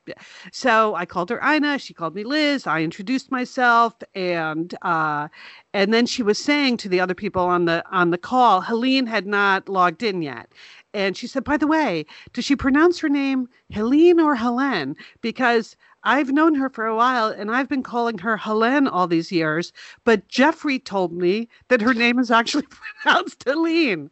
so 0.53 0.95
I 0.95 1.07
called 1.07 1.31
her 1.31 1.41
Ina, 1.45 1.79
she 1.79 1.95
called 1.95 2.15
me 2.15 2.25
Liz, 2.25 2.67
I 2.67 2.83
introduced 2.83 3.31
myself 3.31 3.95
and 4.15 4.75
uh 4.83 5.29
and 5.73 5.95
then 5.95 6.07
she 6.07 6.23
was 6.23 6.39
saying 6.39 6.79
to 6.79 6.89
the 6.89 7.01
other 7.01 7.15
people 7.15 7.43
on 7.43 7.65
the 7.65 7.85
on 7.91 8.11
the 8.11 8.19
call, 8.19 8.61
Helene 8.61 9.07
had 9.07 9.27
not 9.27 9.69
logged 9.69 10.03
in 10.03 10.23
yet. 10.23 10.53
And 10.93 11.17
she 11.17 11.27
said, 11.27 11.45
by 11.45 11.57
the 11.57 11.67
way, 11.67 12.05
does 12.33 12.45
she 12.45 12.57
pronounce 12.57 12.99
her 12.99 13.09
name 13.09 13.49
Helene 13.71 14.19
or 14.19 14.35
Helen? 14.35 14.97
Because 15.21 15.77
I've 16.03 16.33
known 16.33 16.55
her 16.55 16.69
for 16.69 16.87
a 16.87 16.97
while 16.97 17.29
and 17.29 17.51
I've 17.51 17.69
been 17.69 17.83
calling 17.83 18.19
her 18.19 18.37
Helen 18.37 18.89
all 18.89 19.07
these 19.07 19.31
years, 19.31 19.73
but 20.05 20.27
Jeffrey 20.29 20.79
told 20.79 21.13
me 21.13 21.49
that 21.69 21.81
her 21.83 21.95
name 21.95 22.19
is 22.19 22.31
actually 22.31 22.67
pronounced 23.03 23.45
Helene. 23.45 24.11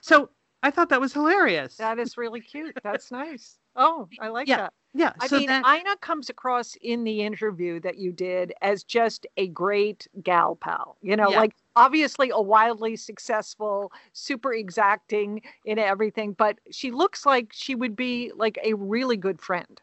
So 0.00 0.30
I 0.62 0.70
thought 0.70 0.88
that 0.88 1.00
was 1.00 1.12
hilarious. 1.12 1.76
That 1.76 1.98
is 1.98 2.16
really 2.16 2.40
cute. 2.40 2.76
That's 2.82 3.10
nice. 3.12 3.58
Oh, 3.76 4.08
I 4.20 4.28
like 4.28 4.48
Yeah, 4.48 4.56
that. 4.56 4.72
yeah. 4.94 5.12
I 5.20 5.28
so 5.28 5.38
mean, 5.38 5.48
then, 5.48 5.62
Ina 5.64 5.96
comes 6.00 6.28
across 6.30 6.76
in 6.82 7.04
the 7.04 7.22
interview 7.22 7.80
that 7.80 7.98
you 7.98 8.12
did 8.12 8.52
as 8.62 8.84
just 8.84 9.26
a 9.36 9.48
great 9.48 10.06
gal 10.22 10.56
pal. 10.56 10.96
You 11.02 11.16
know, 11.16 11.30
Yeah. 11.30 11.38
like 11.38 11.54
obviously 11.76 12.30
a 12.30 12.40
wildly 12.40 12.96
successful, 12.96 13.92
super 14.12 14.52
exacting 14.52 15.42
in 15.64 15.78
everything, 15.78 16.32
but 16.32 16.58
she 16.70 16.90
looks 16.90 17.24
like 17.26 17.52
she 17.52 17.74
would 17.74 17.96
be 17.96 18.32
like 18.36 18.58
a 18.64 18.74
really 18.74 19.16
good 19.16 19.40
friend. 19.40 19.80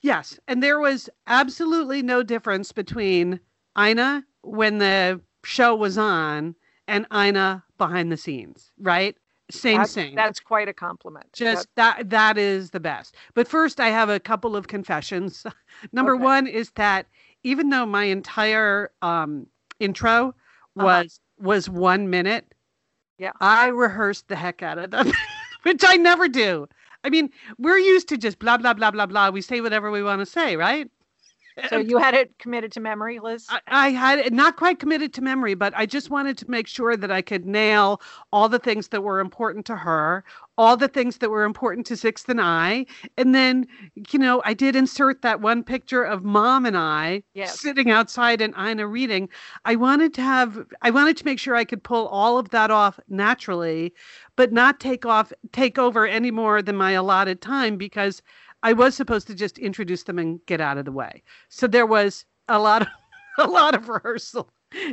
yes. 0.00 0.38
And 0.48 0.62
there 0.62 0.80
was 0.80 1.08
absolutely 1.26 2.02
no 2.02 2.22
difference 2.22 2.72
between 2.72 3.40
Ina 3.78 4.24
when 4.42 4.78
the 4.78 5.20
show 5.44 5.74
was 5.74 5.96
on 5.98 6.56
and 6.88 7.06
Ina 7.14 7.64
behind 7.78 8.10
the 8.12 8.16
scenes, 8.16 8.72
right? 8.78 9.16
Same, 9.52 9.78
that's, 9.78 9.92
same. 9.92 10.14
That's 10.16 10.40
quite 10.40 10.68
a 10.68 10.72
compliment. 10.72 11.26
just 11.32 11.68
that 11.76 12.10
that 12.10 12.38
is 12.38 12.70
the 12.70 12.80
best 12.80 13.14
but 13.34 13.46
first 13.48 13.80
i 13.80 13.88
have 13.88 14.08
a 14.08 14.18
couple 14.20 14.54
of 14.56 14.68
confessions 14.68 15.46
number 15.92 16.16
Okay. 16.16 16.24
one 16.24 16.46
is 16.46 16.70
that 16.72 17.06
even 17.42 17.70
though 17.70 17.86
my 17.86 18.04
entire 18.04 18.90
um 19.02 19.46
intro 19.80 20.34
Uh-huh. 20.78 21.04
was 21.04 21.20
was 21.38 21.68
one 21.68 22.10
minute 22.10 22.54
Yeah. 23.18 23.32
i 23.40 23.68
rehearsed 23.68 24.28
the 24.28 24.36
heck 24.36 24.62
out 24.62 24.78
of 24.78 24.90
them 24.90 25.10
which 25.62 25.82
i 25.86 25.96
never 25.96 26.28
do 26.28 26.66
i 27.04 27.10
mean 27.10 27.30
we're 27.58 27.78
used 27.78 28.08
to 28.08 28.16
just 28.16 28.38
blah 28.38 28.56
blah 28.56 28.72
blah 28.74 28.90
blah 28.90 29.06
blah 29.06 29.30
we 29.30 29.40
say 29.40 29.60
whatever 29.60 29.90
we 29.90 30.02
want 30.02 30.20
to 30.20 30.26
say 30.26 30.56
right 30.56 30.90
so 31.68 31.78
you 31.78 31.98
had 31.98 32.14
it 32.14 32.38
committed 32.38 32.72
to 32.72 32.80
memory, 32.80 33.18
Liz? 33.20 33.46
I, 33.48 33.60
I 33.68 33.88
had 33.90 34.18
it 34.18 34.32
not 34.32 34.56
quite 34.56 34.78
committed 34.78 35.12
to 35.14 35.22
memory, 35.22 35.54
but 35.54 35.72
I 35.76 35.86
just 35.86 36.10
wanted 36.10 36.38
to 36.38 36.50
make 36.50 36.66
sure 36.66 36.96
that 36.96 37.10
I 37.10 37.22
could 37.22 37.46
nail 37.46 38.00
all 38.32 38.48
the 38.48 38.58
things 38.58 38.88
that 38.88 39.02
were 39.02 39.20
important 39.20 39.66
to 39.66 39.76
her, 39.76 40.24
all 40.58 40.76
the 40.76 40.88
things 40.88 41.18
that 41.18 41.30
were 41.30 41.44
important 41.44 41.86
to 41.86 41.96
Sixth 41.96 42.28
and 42.28 42.40
I. 42.40 42.86
And 43.16 43.34
then, 43.34 43.66
you 44.12 44.18
know, 44.18 44.42
I 44.44 44.54
did 44.54 44.76
insert 44.76 45.22
that 45.22 45.40
one 45.40 45.62
picture 45.64 46.02
of 46.02 46.24
mom 46.24 46.66
and 46.66 46.76
I 46.76 47.22
Yes. 47.34 47.58
sitting 47.58 47.90
outside 47.90 48.40
and 48.40 48.54
Ina 48.56 48.86
reading. 48.86 49.28
I 49.64 49.76
wanted 49.76 50.14
to 50.14 50.22
have, 50.22 50.64
I 50.82 50.90
wanted 50.90 51.16
to 51.18 51.24
make 51.24 51.38
sure 51.38 51.54
I 51.54 51.64
could 51.64 51.82
pull 51.82 52.06
all 52.08 52.38
of 52.38 52.50
that 52.50 52.70
off 52.70 52.98
naturally, 53.08 53.92
but 54.36 54.52
not 54.52 54.80
take 54.80 55.04
off, 55.06 55.32
take 55.52 55.78
over 55.78 56.06
any 56.06 56.30
more 56.30 56.62
than 56.62 56.76
my 56.76 56.92
allotted 56.92 57.40
time 57.40 57.76
because 57.76 58.22
I 58.62 58.72
was 58.72 58.94
supposed 58.94 59.26
to 59.28 59.34
just 59.34 59.58
introduce 59.58 60.04
them 60.04 60.18
and 60.18 60.44
get 60.46 60.60
out 60.60 60.78
of 60.78 60.84
the 60.84 60.92
way. 60.92 61.22
So 61.48 61.66
there 61.66 61.86
was 61.86 62.24
a 62.48 62.58
lot 62.58 62.82
of 62.82 62.88
a 63.38 63.46
lot 63.46 63.74
of 63.74 63.88
rehearsal 63.88 64.48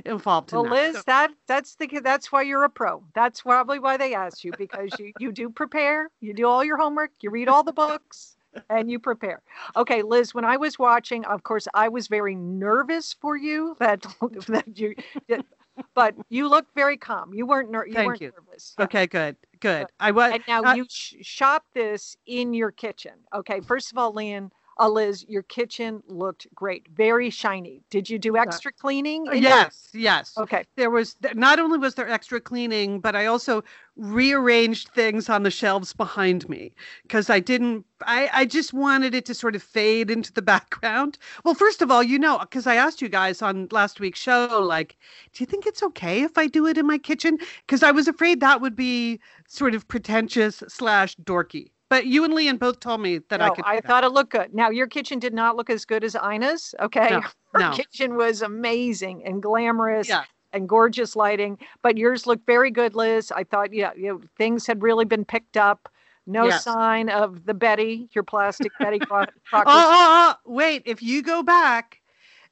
involved 0.06 0.52
in 0.52 0.56
Well, 0.60 0.64
that. 0.66 0.72
Liz, 0.72 0.96
So- 0.98 1.02
that 1.08 1.32
that's 1.48 1.76
the 1.76 1.88
that's 2.04 2.32
why 2.32 2.42
you're 2.44 2.64
a 2.64 2.70
pro. 2.70 3.04
That's 3.14 3.42
probably 3.42 3.80
why 3.80 3.98
they 3.98 4.14
asked 4.14 4.44
you 4.44 4.52
because 4.58 4.92
you 5.00 5.14
you 5.20 5.32
do 5.32 5.50
prepare, 5.50 6.10
you 6.22 6.34
do 6.34 6.48
all 6.48 6.64
your 6.64 6.78
homework, 6.78 7.12
you 7.22 7.30
read 7.30 7.48
all 7.48 7.64
the 7.64 7.74
books, 7.74 8.36
and 8.70 8.90
you 8.90 9.00
prepare. 9.00 9.42
Okay, 9.76 10.02
Liz, 10.02 10.34
when 10.34 10.46
I 10.46 10.58
was 10.58 10.80
watching, 10.80 11.24
of 11.26 11.44
course, 11.44 11.68
I 11.74 11.88
was 11.90 12.08
very 12.08 12.36
nervous 12.36 13.16
for 13.22 13.38
you 13.38 13.76
that 13.80 14.02
that 14.48 14.78
you, 14.78 14.96
but 15.94 16.16
you 16.30 16.48
looked 16.50 16.74
very 16.76 16.98
calm. 16.98 17.34
You 17.34 17.46
weren't 17.46 17.72
ner- 17.72 17.86
you 17.86 17.94
Thank 17.94 18.08
weren't 18.08 18.22
you. 18.22 18.32
nervous. 18.38 18.74
Okay, 18.80 19.08
good, 19.08 19.36
good. 19.60 19.88
I 20.00 20.12
was. 20.12 20.34
And 20.34 20.44
now 20.48 20.64
uh, 20.64 20.76
you 20.76 20.86
sh- 20.90 21.16
shot 21.22 21.64
this 21.74 22.16
in 22.26 22.54
your 22.54 22.72
kitchen. 22.72 23.14
Okay, 23.34 23.60
first 23.62 23.92
of 23.92 23.98
all, 23.98 24.14
Lian, 24.14 24.52
uh, 24.80 24.88
Liz, 24.88 25.26
your 25.28 25.44
kitchen 25.44 26.02
looked 26.08 26.48
great, 26.56 26.88
very 26.94 27.30
shiny. 27.30 27.84
Did 27.90 28.10
you 28.10 28.18
do 28.18 28.38
extra 28.38 28.72
cleaning? 28.72 29.26
in 29.28 29.42
your- 29.44 29.52
yes, 29.52 29.90
yes. 29.94 30.34
Okay. 30.38 30.64
There 30.78 30.90
was 30.90 31.18
not 31.34 31.60
only 31.60 31.78
was 31.78 31.96
there 31.96 32.10
extra 32.10 32.40
cleaning, 32.40 33.00
but 33.02 33.16
I 33.16 33.26
also 33.26 33.64
rearranged 33.98 34.88
things 34.90 35.30
on 35.30 35.44
the 35.44 35.52
shelves 35.52 35.92
behind 35.94 36.48
me 36.48 36.74
because 37.04 37.30
I 37.30 37.40
didn't. 37.40 37.86
I 38.02 38.30
I 38.32 38.46
just 38.46 38.74
wanted 38.74 39.14
it 39.14 39.26
to 39.26 39.34
sort 39.34 39.56
of 39.56 39.62
fade 39.64 40.10
into 40.10 40.32
the 40.32 40.42
background. 40.54 41.18
Well, 41.44 41.54
first 41.56 41.82
of 41.82 41.92
all, 41.92 42.02
you 42.02 42.18
know, 42.18 42.38
because 42.40 42.66
I 42.66 42.76
asked 42.76 43.02
you 43.02 43.10
guys 43.10 43.42
on 43.42 43.68
last 43.72 44.00
week's 44.00 44.20
show, 44.22 44.62
like, 44.64 44.96
do 45.34 45.42
you 45.44 45.46
think 45.46 45.66
it's 45.66 45.84
okay 45.84 46.24
if 46.24 46.38
I 46.38 46.48
do 46.48 46.66
it 46.66 46.78
in 46.78 46.88
my 46.88 46.98
kitchen? 46.98 47.38
Because 47.66 47.84
I 47.84 47.92
was 47.92 48.08
afraid 48.08 48.40
that 48.40 48.62
would 48.62 48.76
be 48.76 49.20
sort 49.48 49.76
of 49.76 49.88
pretentious 49.88 50.64
slash 50.70 51.16
dorky. 51.18 51.72
But 51.90 52.06
you 52.06 52.24
and 52.24 52.34
Lian 52.34 52.58
both 52.58 52.80
told 52.80 53.02
me 53.02 53.20
that 53.30 53.42
I 53.42 53.48
No, 53.48 53.56
could. 53.56 53.66
I 53.66 53.76
do 53.78 53.82
that. 53.82 53.88
thought 53.88 54.04
it 54.04 54.12
looked 54.12 54.32
good. 54.32 54.54
Now 54.54 54.70
your 54.70 54.88
kitchen 54.88 55.20
did 55.20 55.34
not 55.34 55.56
look 55.56 55.70
as 55.70 55.86
good 55.86 56.04
as 56.04 56.16
Ina's. 56.16 56.76
Okay, 56.80 57.10
No, 57.10 57.22
her 57.54 57.60
no. 57.60 57.72
kitchen 57.72 58.16
was 58.16 58.42
amazing 58.42 59.26
and 59.26 59.42
glamorous 59.42 60.08
Yeah. 60.08 60.24
and 60.54 60.68
gorgeous 60.70 61.16
lighting, 61.16 61.58
but 61.82 61.98
yours 61.98 62.26
looked 62.28 62.46
very 62.46 62.72
good, 62.72 62.96
Liz. 62.96 63.32
I 63.32 63.44
thought, 63.44 63.74
yeah, 63.74 63.92
you 63.96 64.08
know, 64.08 64.22
things 64.38 64.66
had 64.68 64.82
really 64.82 65.06
been 65.06 65.26
picked 65.26 65.58
up. 65.58 65.90
No 66.28 66.46
Yes. 66.48 66.64
sign 66.64 67.10
of 67.10 67.46
the 67.46 67.54
Betty, 67.56 68.08
your 68.14 68.24
plastic 68.24 68.72
Betty 68.80 69.00
Cro- 69.10 69.26
Oh, 69.54 69.64
oh, 69.66 69.66
oh, 69.68 70.36
wait. 70.46 70.84
If 70.86 71.02
you 71.02 71.24
go 71.24 71.42
back 71.44 72.02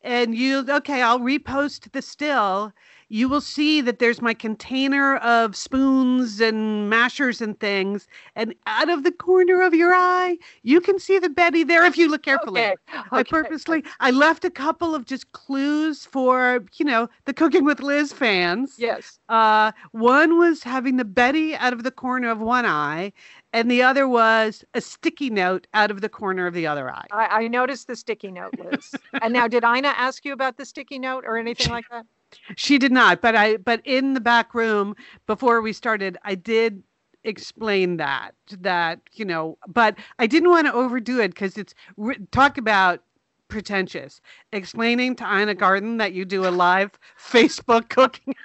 and 0.01 0.33
you, 0.35 0.65
okay, 0.67 1.01
I'll 1.01 1.19
repost 1.19 1.91
the 1.91 2.01
still, 2.01 2.73
you 3.09 3.29
will 3.29 3.41
see 3.41 3.81
that 3.81 3.99
there's 3.99 4.21
my 4.21 4.33
container 4.33 5.17
of 5.17 5.55
spoons 5.55 6.41
and 6.41 6.89
mashers 6.89 7.41
and 7.41 7.59
things. 7.59 8.07
And 8.35 8.53
out 8.65 8.89
of 8.89 9.03
the 9.03 9.11
corner 9.11 9.61
of 9.61 9.73
your 9.73 9.93
eye, 9.93 10.37
you 10.63 10.81
can 10.81 10.99
see 10.99 11.17
the 11.19 11.29
Betty 11.29 11.63
there 11.63 11.85
if 11.85 11.97
you 11.97 12.09
look 12.09 12.23
carefully. 12.23 12.61
Okay. 12.61 12.75
I 13.11 13.23
purposely, 13.23 13.83
I 13.99 14.11
left 14.11 14.43
a 14.43 14.49
couple 14.49 14.93
of 14.93 15.05
just 15.05 15.31
clues 15.31 16.05
for, 16.05 16.65
you 16.75 16.85
know, 16.85 17.07
the 17.25 17.33
Cooking 17.33 17.63
with 17.63 17.79
Liz 17.79 18.11
fans. 18.11 18.75
Yes. 18.77 19.19
Uh, 19.29 19.71
one 19.91 20.37
was 20.37 20.63
having 20.63 20.97
the 20.97 21.05
Betty 21.05 21.55
out 21.55 21.73
of 21.73 21.83
the 21.83 21.91
corner 21.91 22.29
of 22.29 22.39
one 22.39 22.65
eye, 22.65 23.13
and 23.53 23.71
the 23.71 23.81
other 23.81 24.07
was 24.07 24.65
a 24.73 24.81
sticky 24.81 25.29
note 25.29 25.67
out 25.73 25.91
of 25.91 26.01
the 26.01 26.09
corner 26.09 26.45
of 26.45 26.53
the 26.53 26.67
other 26.67 26.91
eye. 26.91 27.05
I, 27.11 27.43
I 27.43 27.47
noticed 27.47 27.87
the 27.87 27.95
sticky 27.95 28.31
note, 28.31 28.53
Liz. 28.59 28.93
and 29.21 29.33
now, 29.33 29.47
did 29.47 29.63
Ina 29.63 29.89
ask 29.89 30.25
you 30.25 30.33
about 30.33 30.57
the 30.57 30.65
sticky 30.65 30.99
note 30.99 31.23
or 31.25 31.37
anything 31.37 31.71
like 31.71 31.85
that? 31.89 32.05
She 32.55 32.77
did 32.77 32.91
not, 32.91 33.21
but 33.21 33.35
I 33.35 33.57
but 33.57 33.81
in 33.85 34.13
the 34.13 34.21
back 34.21 34.53
room 34.53 34.95
before 35.27 35.61
we 35.61 35.73
started, 35.73 36.17
I 36.23 36.35
did 36.35 36.83
explain 37.23 37.97
that 37.97 38.35
that 38.61 39.01
you 39.13 39.25
know 39.25 39.57
but 39.67 39.97
i 40.17 40.25
didn't 40.27 40.49
want 40.49 40.65
to 40.65 40.71
overdo 40.73 41.19
it 41.19 41.29
because 41.29 41.57
it's 41.57 41.73
talk 42.31 42.57
about 42.57 43.01
pretentious 43.47 44.21
explaining 44.51 45.15
to 45.15 45.23
Ina 45.23 45.55
Garten 45.55 45.97
that 45.97 46.13
you 46.13 46.25
do 46.25 46.47
a 46.47 46.49
live 46.49 46.91
Facebook 47.19 47.89
cooking 47.89 48.35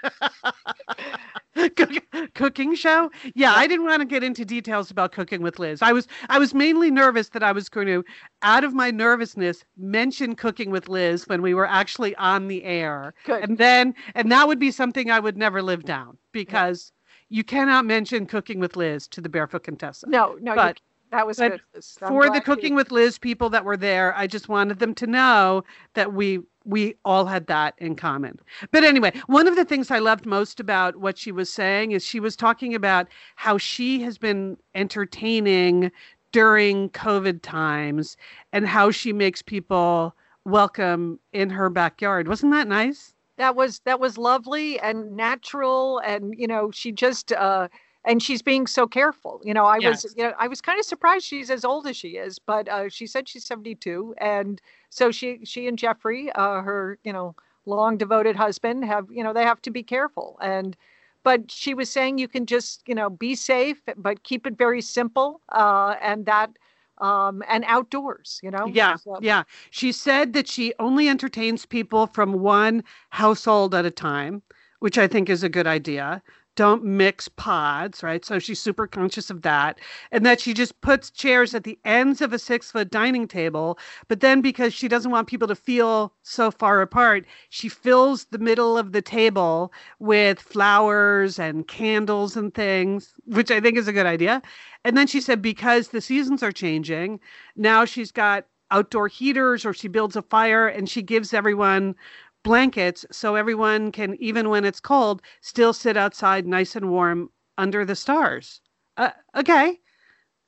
cooking 2.34 2.74
show. 2.74 3.10
Yeah, 3.34 3.52
I 3.54 3.66
didn't 3.66 3.86
want 3.86 4.00
to 4.00 4.06
get 4.06 4.22
into 4.22 4.44
details 4.44 4.90
about 4.90 5.12
cooking 5.12 5.42
with 5.42 5.58
Liz. 5.58 5.82
I 5.82 5.92
was 5.92 6.08
I 6.28 6.38
was 6.38 6.54
mainly 6.54 6.90
nervous 6.90 7.30
that 7.30 7.42
I 7.42 7.52
was 7.52 7.68
going 7.68 7.86
to 7.88 8.04
out 8.42 8.64
of 8.64 8.74
my 8.74 8.90
nervousness 8.90 9.64
mention 9.76 10.34
cooking 10.34 10.70
with 10.70 10.88
Liz 10.88 11.26
when 11.28 11.42
we 11.42 11.54
were 11.54 11.66
actually 11.66 12.14
on 12.16 12.48
the 12.48 12.64
air. 12.64 13.14
Good. 13.24 13.42
And 13.44 13.58
then 13.58 13.94
and 14.14 14.30
that 14.32 14.48
would 14.48 14.58
be 14.58 14.70
something 14.70 15.10
I 15.10 15.20
would 15.20 15.36
never 15.36 15.62
live 15.62 15.84
down 15.84 16.16
because 16.32 16.92
yeah. 17.28 17.38
you 17.38 17.44
cannot 17.44 17.84
mention 17.84 18.26
cooking 18.26 18.60
with 18.60 18.76
Liz 18.76 19.08
to 19.08 19.20
the 19.20 19.28
Barefoot 19.28 19.64
Contessa. 19.64 20.08
No, 20.08 20.38
no, 20.40 20.54
but 20.54 20.80
that 21.12 21.26
was 21.26 21.38
good. 21.38 21.60
For 21.98 22.28
the 22.30 22.40
cooking 22.40 22.74
with 22.74 22.90
Liz 22.90 23.18
people 23.18 23.50
that 23.50 23.64
were 23.64 23.76
there, 23.76 24.16
I 24.16 24.26
just 24.26 24.48
wanted 24.48 24.78
them 24.78 24.94
to 24.96 25.06
know 25.06 25.62
that 25.94 26.12
we 26.12 26.40
we 26.64 26.94
all 27.04 27.26
had 27.26 27.46
that 27.48 27.74
in 27.78 27.96
common. 27.96 28.38
But 28.70 28.84
anyway, 28.84 29.12
one 29.26 29.46
of 29.46 29.56
the 29.56 29.64
things 29.64 29.90
I 29.90 29.98
loved 29.98 30.26
most 30.26 30.58
about 30.60 30.96
what 30.96 31.18
she 31.18 31.32
was 31.32 31.52
saying 31.52 31.92
is 31.92 32.04
she 32.04 32.20
was 32.20 32.36
talking 32.36 32.74
about 32.74 33.08
how 33.36 33.58
she 33.58 34.00
has 34.02 34.16
been 34.16 34.56
entertaining 34.74 35.90
during 36.32 36.88
COVID 36.90 37.42
times 37.42 38.16
and 38.52 38.66
how 38.66 38.90
she 38.90 39.12
makes 39.12 39.42
people 39.42 40.16
welcome 40.44 41.20
in 41.32 41.50
her 41.50 41.68
backyard. 41.68 42.26
Wasn't 42.26 42.52
that 42.52 42.68
nice? 42.68 43.14
That 43.36 43.54
was 43.54 43.80
that 43.84 44.00
was 44.00 44.16
lovely 44.18 44.78
and 44.80 45.16
natural 45.16 45.98
and 45.98 46.34
you 46.38 46.46
know, 46.46 46.70
she 46.70 46.92
just 46.92 47.32
uh 47.32 47.68
and 48.04 48.22
she's 48.22 48.42
being 48.42 48.66
so 48.66 48.86
careful. 48.86 49.40
You 49.44 49.54
know, 49.54 49.64
I 49.64 49.78
yes. 49.78 50.04
was, 50.04 50.14
you 50.16 50.24
know, 50.24 50.32
I 50.38 50.48
was 50.48 50.60
kind 50.60 50.78
of 50.78 50.84
surprised 50.84 51.24
she's 51.24 51.50
as 51.50 51.64
old 51.64 51.86
as 51.86 51.96
she 51.96 52.10
is, 52.10 52.38
but 52.38 52.68
uh, 52.68 52.88
she 52.88 53.06
said 53.06 53.28
she's 53.28 53.44
72, 53.44 54.14
and 54.18 54.60
so 54.90 55.10
she, 55.10 55.40
she 55.44 55.68
and 55.68 55.78
Jeffrey, 55.78 56.30
uh, 56.32 56.60
her, 56.62 56.98
you 57.04 57.12
know, 57.12 57.34
long 57.64 57.96
devoted 57.96 58.36
husband, 58.36 58.84
have, 58.84 59.06
you 59.10 59.22
know, 59.22 59.32
they 59.32 59.44
have 59.44 59.62
to 59.62 59.70
be 59.70 59.82
careful. 59.82 60.36
And, 60.40 60.76
but 61.22 61.50
she 61.50 61.74
was 61.74 61.88
saying 61.88 62.18
you 62.18 62.28
can 62.28 62.46
just, 62.46 62.82
you 62.86 62.94
know, 62.94 63.08
be 63.08 63.36
safe, 63.36 63.80
but 63.96 64.24
keep 64.24 64.46
it 64.46 64.58
very 64.58 64.82
simple, 64.82 65.40
uh, 65.50 65.96
and 66.00 66.26
that. 66.26 66.50
Um, 66.98 67.42
and 67.48 67.64
outdoors, 67.66 68.38
you 68.44 68.50
know? 68.50 68.66
Yeah. 68.66 68.94
So. 68.94 69.18
Yeah. 69.20 69.42
She 69.70 69.90
said 69.90 70.34
that 70.34 70.46
she 70.46 70.72
only 70.78 71.08
entertains 71.08 71.66
people 71.66 72.06
from 72.06 72.34
one 72.34 72.84
household 73.10 73.74
at 73.74 73.84
a 73.84 73.90
time, 73.90 74.40
which 74.78 74.98
I 74.98 75.08
think 75.08 75.28
is 75.28 75.42
a 75.42 75.48
good 75.48 75.66
idea 75.66 76.22
don't 76.54 76.84
mix 76.84 77.28
pods, 77.28 78.02
right? 78.02 78.24
So 78.24 78.38
she's 78.38 78.60
super 78.60 78.86
conscious 78.86 79.30
of 79.30 79.42
that. 79.42 79.78
And 80.10 80.24
that 80.26 80.40
she 80.40 80.52
just 80.52 80.80
puts 80.80 81.10
chairs 81.10 81.54
at 81.54 81.64
the 81.64 81.78
ends 81.84 82.20
of 82.20 82.32
a 82.32 82.38
six 82.38 82.70
foot 82.70 82.90
dining 82.90 83.26
table. 83.26 83.78
But 84.08 84.20
then 84.20 84.40
because 84.40 84.74
she 84.74 84.88
doesn't 84.88 85.10
want 85.10 85.28
people 85.28 85.48
to 85.48 85.54
feel 85.54 86.12
so 86.22 86.50
far 86.50 86.82
apart, 86.82 87.24
she 87.48 87.68
fills 87.68 88.26
the 88.26 88.38
middle 88.38 88.76
of 88.76 88.92
the 88.92 89.02
table 89.02 89.72
with 89.98 90.40
flowers 90.40 91.38
and 91.38 91.66
candles 91.68 92.36
and 92.36 92.52
things, 92.52 93.14
which 93.24 93.50
I 93.50 93.60
think 93.60 93.78
is 93.78 93.88
a 93.88 93.92
good 93.92 94.06
idea. 94.06 94.42
And 94.84 94.96
then 94.96 95.06
she 95.06 95.20
said, 95.20 95.40
because 95.40 95.88
the 95.88 96.00
seasons 96.00 96.42
are 96.42 96.52
changing, 96.52 97.20
now 97.56 97.84
she's 97.84 98.12
got 98.12 98.46
outdoor 98.70 99.06
heaters 99.06 99.64
or 99.64 99.72
she 99.72 99.86
builds 99.86 100.16
a 100.16 100.22
fire 100.22 100.66
and 100.66 100.88
she 100.88 101.02
gives 101.02 101.34
everyone 101.34 101.94
blankets 102.42 103.04
so 103.10 103.34
everyone 103.34 103.92
can, 103.92 104.16
even 104.20 104.48
when 104.48 104.64
it's 104.64 104.80
cold, 104.80 105.22
still 105.40 105.72
sit 105.72 105.96
outside 105.96 106.46
nice 106.46 106.76
and 106.76 106.90
warm 106.90 107.30
under 107.58 107.84
the 107.84 107.96
stars. 107.96 108.60
Uh, 108.96 109.10
okay. 109.36 109.78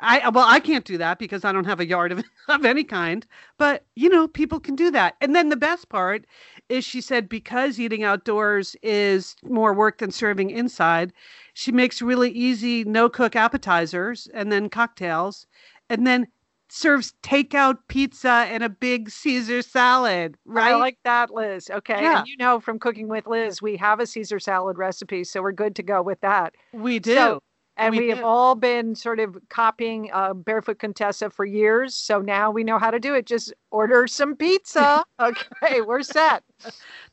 I 0.00 0.28
well, 0.28 0.44
I 0.46 0.60
can't 0.60 0.84
do 0.84 0.98
that 0.98 1.18
because 1.18 1.44
I 1.44 1.52
don't 1.52 1.64
have 1.66 1.80
a 1.80 1.86
yard 1.86 2.12
of, 2.12 2.24
of 2.48 2.64
any 2.64 2.84
kind. 2.84 3.26
But 3.58 3.86
you 3.94 4.08
know, 4.08 4.26
people 4.28 4.60
can 4.60 4.76
do 4.76 4.90
that. 4.90 5.16
And 5.20 5.34
then 5.34 5.48
the 5.48 5.56
best 5.56 5.88
part 5.88 6.26
is 6.68 6.84
she 6.84 7.00
said 7.00 7.28
because 7.28 7.78
eating 7.78 8.02
outdoors 8.02 8.76
is 8.82 9.36
more 9.44 9.72
work 9.72 9.98
than 9.98 10.10
serving 10.10 10.50
inside, 10.50 11.12
she 11.54 11.72
makes 11.72 12.02
really 12.02 12.30
easy 12.30 12.84
no 12.84 13.08
cook 13.08 13.36
appetizers 13.36 14.28
and 14.34 14.50
then 14.50 14.68
cocktails, 14.68 15.46
and 15.88 16.06
then 16.06 16.26
serves 16.74 17.14
takeout 17.22 17.78
pizza 17.86 18.46
and 18.48 18.64
a 18.64 18.68
big 18.68 19.08
Caesar 19.08 19.62
salad, 19.62 20.36
right? 20.44 20.72
I 20.72 20.76
like 20.76 20.98
that, 21.04 21.30
Liz. 21.30 21.70
Okay. 21.70 22.02
Yeah. 22.02 22.18
And 22.18 22.28
you 22.28 22.36
know 22.36 22.58
from 22.58 22.80
Cooking 22.80 23.06
with 23.06 23.28
Liz, 23.28 23.62
we 23.62 23.76
have 23.76 24.00
a 24.00 24.06
Caesar 24.06 24.40
salad 24.40 24.76
recipe, 24.76 25.22
so 25.22 25.40
we're 25.40 25.52
good 25.52 25.76
to 25.76 25.84
go 25.84 26.02
with 26.02 26.20
that. 26.22 26.54
We 26.72 26.98
do. 26.98 27.14
So, 27.14 27.42
and 27.76 27.92
we, 27.92 28.00
we 28.00 28.08
have 28.10 28.24
all 28.24 28.56
been 28.56 28.96
sort 28.96 29.20
of 29.20 29.36
copying 29.50 30.10
uh, 30.12 30.34
Barefoot 30.34 30.80
Contessa 30.80 31.30
for 31.30 31.44
years. 31.44 31.94
So 31.94 32.20
now 32.20 32.50
we 32.50 32.64
know 32.64 32.78
how 32.78 32.90
to 32.90 33.00
do 33.00 33.14
it. 33.14 33.26
Just 33.26 33.52
order 33.70 34.06
some 34.08 34.34
pizza. 34.36 35.04
okay, 35.20 35.80
we're 35.80 36.02
set. 36.02 36.42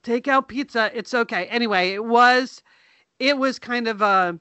Takeout 0.04 0.48
pizza. 0.48 0.92
It's 0.94 1.14
okay. 1.14 1.46
Anyway, 1.46 1.92
it 1.92 2.06
was, 2.06 2.64
it 3.20 3.38
was 3.38 3.60
kind 3.60 3.88
of 3.88 4.02
a, 4.02 4.40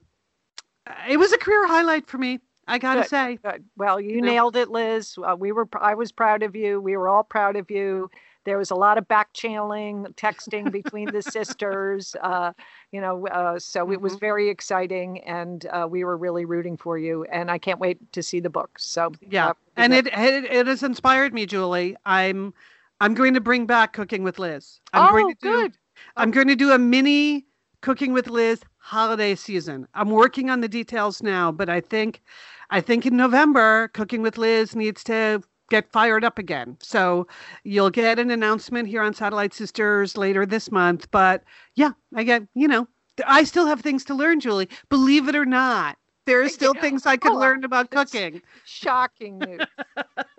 it 1.07 1.17
was 1.17 1.31
a 1.31 1.37
career 1.37 1.67
highlight 1.67 2.07
for 2.07 2.17
me. 2.17 2.39
I 2.67 2.77
gotta 2.77 3.01
good, 3.01 3.09
say. 3.09 3.39
Good. 3.43 3.65
Well, 3.77 3.99
you, 3.99 4.15
you 4.15 4.21
nailed 4.21 4.55
know. 4.55 4.61
it, 4.61 4.69
Liz. 4.69 5.15
Uh, 5.17 5.35
we 5.37 5.51
were. 5.51 5.67
I 5.79 5.95
was 5.95 6.11
proud 6.11 6.43
of 6.43 6.55
you. 6.55 6.79
We 6.79 6.95
were 6.97 7.09
all 7.09 7.23
proud 7.23 7.55
of 7.55 7.69
you. 7.71 8.09
There 8.43 8.57
was 8.57 8.71
a 8.71 8.75
lot 8.75 8.97
of 8.97 9.07
back 9.07 9.33
channeling, 9.33 10.05
texting 10.17 10.71
between 10.71 11.11
the 11.11 11.21
sisters. 11.21 12.15
Uh, 12.21 12.53
you 12.91 12.99
know, 13.01 13.27
uh, 13.27 13.59
so 13.59 13.83
mm-hmm. 13.83 13.93
it 13.93 14.01
was 14.01 14.13
mm-hmm. 14.13 14.19
very 14.19 14.49
exciting, 14.49 15.19
and 15.23 15.65
uh, 15.67 15.87
we 15.89 16.03
were 16.03 16.17
really 16.17 16.45
rooting 16.45 16.77
for 16.77 16.97
you. 16.97 17.23
And 17.25 17.51
I 17.51 17.57
can't 17.57 17.79
wait 17.79 18.11
to 18.13 18.23
see 18.23 18.39
the 18.39 18.49
book. 18.49 18.71
So 18.79 19.11
yeah, 19.29 19.49
uh, 19.49 19.53
and 19.77 19.93
it, 19.93 20.07
it 20.07 20.45
it 20.45 20.67
has 20.67 20.83
inspired 20.83 21.33
me, 21.33 21.45
Julie. 21.45 21.95
I'm 22.05 22.53
I'm 22.99 23.13
going 23.13 23.33
to 23.33 23.41
bring 23.41 23.65
back 23.65 23.93
Cooking 23.93 24.23
with 24.23 24.39
Liz. 24.39 24.79
I'm 24.93 25.07
oh, 25.07 25.11
going 25.11 25.35
to 25.35 25.41
do, 25.41 25.51
good. 25.51 25.77
I'm 26.15 26.31
going 26.31 26.47
to 26.47 26.55
do 26.55 26.71
a 26.71 26.79
mini 26.79 27.45
Cooking 27.81 28.13
with 28.13 28.27
Liz 28.27 28.61
holiday 28.77 29.35
season. 29.35 29.87
I'm 29.93 30.09
working 30.09 30.49
on 30.49 30.61
the 30.61 30.67
details 30.67 31.21
now, 31.21 31.51
but 31.51 31.69
I 31.69 31.81
think 31.81 32.21
I 32.69 32.79
think 32.81 33.05
in 33.05 33.17
November, 33.17 33.89
Cooking 33.89 34.21
with 34.21 34.37
Liz 34.37 34.75
needs 34.75 35.03
to 35.05 35.41
get 35.69 35.91
fired 35.91 36.23
up 36.23 36.37
again. 36.37 36.77
So 36.81 37.27
you'll 37.63 37.89
get 37.89 38.19
an 38.19 38.29
announcement 38.29 38.87
here 38.87 39.01
on 39.01 39.13
Satellite 39.13 39.53
Sisters 39.53 40.17
later 40.17 40.45
this 40.45 40.71
month. 40.71 41.09
But 41.11 41.43
yeah, 41.75 41.91
I 42.15 42.23
get, 42.23 42.43
you 42.53 42.67
know, 42.67 42.87
I 43.25 43.43
still 43.43 43.65
have 43.65 43.81
things 43.81 44.03
to 44.05 44.13
learn, 44.13 44.39
Julie. 44.39 44.69
Believe 44.89 45.27
it 45.27 45.35
or 45.35 45.45
not, 45.45 45.97
there 46.25 46.41
are 46.41 46.49
still 46.49 46.73
things 46.73 47.05
I 47.05 47.17
could 47.17 47.31
oh, 47.31 47.39
learn 47.39 47.63
about 47.63 47.89
cooking. 47.89 48.41
Shocking 48.65 49.39
news. 49.39 49.61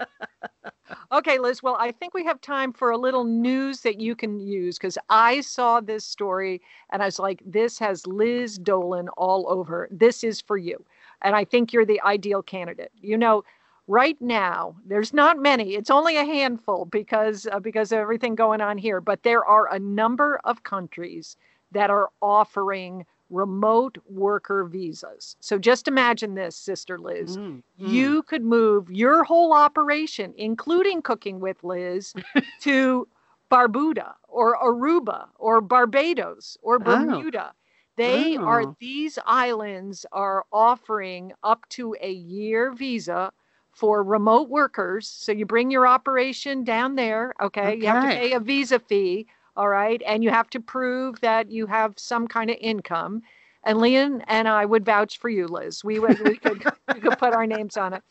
okay, 1.12 1.38
Liz. 1.38 1.62
Well, 1.62 1.77
I 1.79 1.92
think 1.92 2.14
we 2.14 2.25
have 2.25 2.40
time 2.40 2.72
for 2.72 2.90
a 2.90 2.98
little 2.98 3.25
news 3.25 3.81
that 3.83 4.01
you 4.01 4.16
can 4.16 4.40
use 4.40 4.79
because 4.79 4.98
I 5.11 5.40
saw 5.42 5.81
this 5.81 6.05
story 6.05 6.61
and 6.90 7.03
I 7.03 7.07
was 7.07 7.18
like, 7.18 7.42
this 7.44 7.79
has 7.79 8.07
Liz 8.07 8.59
Dolan 8.59 9.09
all 9.11 9.46
over. 9.48 9.88
This 9.90 10.25
is 10.25 10.40
for 10.40 10.57
you 10.57 10.85
and 11.22 11.35
I 11.35 11.44
think 11.44 11.72
you're 11.72 11.87
the 11.87 12.01
ideal 12.03 12.42
candidate. 12.42 12.92
You 13.01 13.16
know, 13.16 13.44
right 13.87 14.20
now 14.20 14.77
there's 14.87 15.12
not 15.14 15.38
many. 15.38 15.75
It's 15.75 15.90
only 15.90 16.16
a 16.16 16.25
handful 16.25 16.85
because 16.85 17.46
uh, 17.51 17.61
because 17.61 17.92
of 17.92 17.98
everything 17.98 18.35
going 18.35 18.61
on 18.61 18.79
here, 18.79 19.01
but 19.01 19.22
there 19.22 19.44
are 19.44 19.72
a 19.72 19.79
number 19.79 20.40
of 20.44 20.62
countries 20.62 21.37
that 21.72 21.90
are 21.90 22.11
offering 22.20 23.07
remote 23.33 23.99
worker 24.09 24.64
visas. 24.64 25.37
So 25.40 25.59
just 25.59 25.88
imagine 25.88 26.35
this, 26.35 26.55
Sister 26.55 26.99
Liz. 26.99 27.37
Mm, 27.37 27.62
mm. 27.81 27.88
You 27.88 28.23
could 28.23 28.45
move 28.45 28.90
your 28.90 29.25
whole 29.25 29.53
operation, 29.53 30.35
including 30.37 31.03
cooking 31.03 31.40
with 31.40 31.64
Liz, 31.64 32.14
to 32.61 33.09
Barbuda 33.51 34.14
or 34.29 34.57
Aruba 34.62 35.29
or 35.38 35.61
Barbados 35.61 36.57
or 36.62 36.77
oh. 36.77 36.79
Bermuda. 36.79 37.51
Oh. 37.51 37.57
They 37.97 38.37
oh. 38.38 38.45
are 38.45 38.77
these 38.81 39.18
islands 39.27 40.07
are 40.12 40.45
offering 40.53 41.33
up 41.42 41.68
to 41.71 41.97
a 42.01 42.11
year 42.11 42.73
visa 42.73 43.33
for 43.73 44.03
remote 44.03 44.49
workers. 44.49 45.09
So 45.09 45.33
you 45.33 45.47
bring 45.47 45.71
your 45.71 45.87
operation 45.87 46.64
down 46.64 46.95
there, 46.95 47.33
okay? 47.40 47.61
okay? 47.61 47.77
You 47.77 47.87
have 47.87 48.11
to 48.11 48.16
pay 48.16 48.33
a 48.33 48.40
visa 48.40 48.79
fee, 48.79 49.27
all 49.57 49.69
right? 49.69 50.03
And 50.07 50.23
you 50.23 50.31
have 50.31 50.51
to 50.51 50.61
prove 50.61 51.21
that 51.21 51.51
you 51.51 51.67
have 51.67 51.95
some 51.97 52.27
kind 52.29 52.51
of 52.51 52.57
income. 52.61 53.23
And 53.65 53.79
Lian 53.79 54.23
and 54.27 54.49
I 54.49 54.65
would 54.65 54.85
vouch 54.85 55.19
for 55.19 55.29
you, 55.29 55.47
Liz. 55.47 55.85
We 55.85 55.99
would 55.99 56.19
we 56.21 56.37
could 56.37 56.65
we 56.95 57.01
could 57.01 57.19
put 57.19 57.33
our 57.33 57.47
names 57.47 57.77
on 57.77 57.93
it. 57.95 58.03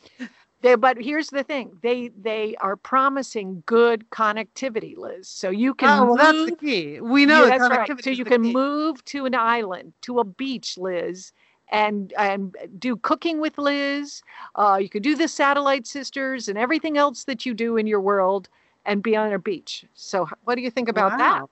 They, 0.61 0.75
but 0.75 0.97
here's 1.01 1.29
the 1.29 1.43
thing: 1.43 1.77
they 1.81 2.09
they 2.09 2.55
are 2.61 2.75
promising 2.75 3.63
good 3.65 4.09
connectivity, 4.11 4.95
Liz. 4.95 5.27
So 5.27 5.49
you 5.49 5.73
can. 5.73 5.99
Oh, 5.99 6.05
well, 6.05 6.15
that's 6.15 6.51
the 6.51 6.55
key. 6.55 7.01
We 7.01 7.25
know 7.25 7.45
yeah, 7.45 7.57
that's 7.57 7.69
right. 7.69 8.03
So 8.03 8.11
you 8.11 8.25
can 8.25 8.43
key. 8.43 8.53
move 8.53 9.03
to 9.05 9.25
an 9.25 9.35
island, 9.35 9.93
to 10.01 10.19
a 10.19 10.23
beach, 10.23 10.77
Liz, 10.77 11.33
and 11.71 12.13
and 12.17 12.55
do 12.77 12.95
cooking 12.95 13.41
with 13.41 13.57
Liz. 13.57 14.21
Uh, 14.55 14.77
you 14.79 14.89
could 14.89 15.03
do 15.03 15.15
the 15.15 15.27
Satellite 15.27 15.87
Sisters 15.87 16.47
and 16.47 16.57
everything 16.57 16.97
else 16.97 17.23
that 17.23 17.45
you 17.45 17.53
do 17.53 17.77
in 17.77 17.87
your 17.87 18.01
world, 18.01 18.47
and 18.85 19.03
be 19.03 19.15
on 19.15 19.33
a 19.33 19.39
beach. 19.39 19.85
So 19.93 20.27
what 20.43 20.55
do 20.55 20.61
you 20.61 20.71
think 20.71 20.89
about 20.89 21.11
wow. 21.17 21.49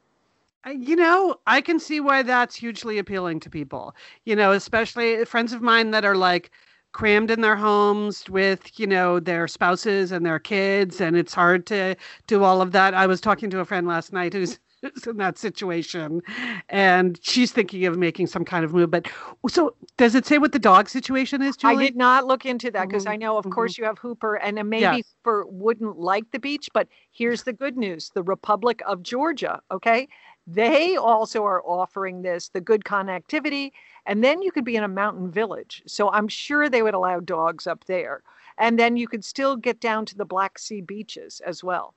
that? 0.66 0.76
You 0.76 0.96
know, 0.96 1.38
I 1.48 1.62
can 1.62 1.80
see 1.80 2.00
why 2.00 2.22
that's 2.22 2.56
hugely 2.56 2.98
appealing 2.98 3.40
to 3.42 3.50
people. 3.50 3.96
You 4.26 4.36
know, 4.36 4.52
especially 4.52 5.24
friends 5.26 5.54
of 5.54 5.62
mine 5.62 5.92
that 5.92 6.06
are 6.06 6.16
like 6.16 6.52
crammed 6.92 7.32
in 7.32 7.42
their 7.42 7.56
homes 7.56 8.28
with 8.30 8.80
you 8.80 8.88
know 8.88 9.20
their 9.20 9.48
spouses 9.48 10.12
and 10.12 10.26
their 10.26 10.40
kids 10.40 11.00
and 11.00 11.16
it's 11.16 11.34
hard 11.34 11.66
to 11.68 11.96
do 12.26 12.44
all 12.44 12.64
of 12.64 12.72
that 12.72 12.96
i 12.96 13.06
was 13.06 13.22
talking 13.22 13.48
to 13.48 13.60
a 13.60 13.66
friend 13.66 13.86
last 13.86 14.12
night 14.12 14.34
who's 14.34 14.58
in 15.08 15.18
that 15.18 15.38
situation 15.38 16.22
and 16.70 17.20
she's 17.22 17.52
thinking 17.52 17.86
of 17.86 17.98
making 17.98 18.28
some 18.28 18.46
kind 18.46 18.64
of 18.66 18.74
move 18.74 18.90
but 18.92 19.08
so 19.50 19.76
does 19.98 20.16
it 20.16 20.26
say 20.26 20.38
what 20.38 20.52
the 20.52 20.60
dog 20.60 20.90
situation 20.90 21.42
is 21.42 21.58
Julie? 21.58 21.76
I 21.76 21.88
did 21.88 21.96
not 21.96 22.26
look 22.26 22.46
into 22.46 22.72
that 22.72 22.88
because 22.90 23.06
Mhm, 23.06 23.08
I 23.08 23.18
know, 23.18 23.38
of 23.38 23.46
mhm. 23.46 23.50
course, 23.50 23.78
you 23.78 23.84
have 23.86 24.00
Hooper, 24.00 24.36
and 24.36 24.64
maybe 24.70 25.04
Yes. 25.04 25.16
Hooper 25.24 25.46
wouldn't 25.48 25.98
like 26.00 26.32
the 26.32 26.40
beach. 26.40 26.70
But 26.74 26.88
here's 27.12 27.44
the 27.44 27.54
good 27.54 27.78
news: 27.78 28.10
the 28.14 28.24
Republic 28.24 28.82
of 28.86 29.04
Georgia, 29.04 29.62
okay, 29.72 30.08
they 30.48 30.96
also 30.96 31.44
are 31.46 31.62
offering 31.66 32.22
this, 32.22 32.50
the 32.50 32.62
good 32.62 32.84
connectivity, 32.86 33.72
and 34.06 34.24
then 34.24 34.42
you 34.42 34.52
could 34.52 34.66
be 34.66 34.76
in 34.78 34.84
a 34.84 34.88
mountain 34.88 35.32
village. 35.32 35.84
So 35.88 36.10
I'm 36.12 36.28
sure 36.28 36.70
they 36.70 36.82
would 36.82 36.94
allow 36.94 37.20
dogs 37.20 37.68
up 37.68 37.86
there, 37.86 38.24
and 38.58 38.80
then 38.80 38.96
you 38.98 39.08
could 39.08 39.26
still 39.26 39.56
get 39.58 39.80
down 39.82 40.06
to 40.08 40.16
the 40.18 40.26
Black 40.26 40.58
Sea 40.60 40.82
beaches 40.82 41.42
as 41.46 41.64
well. 41.64 41.94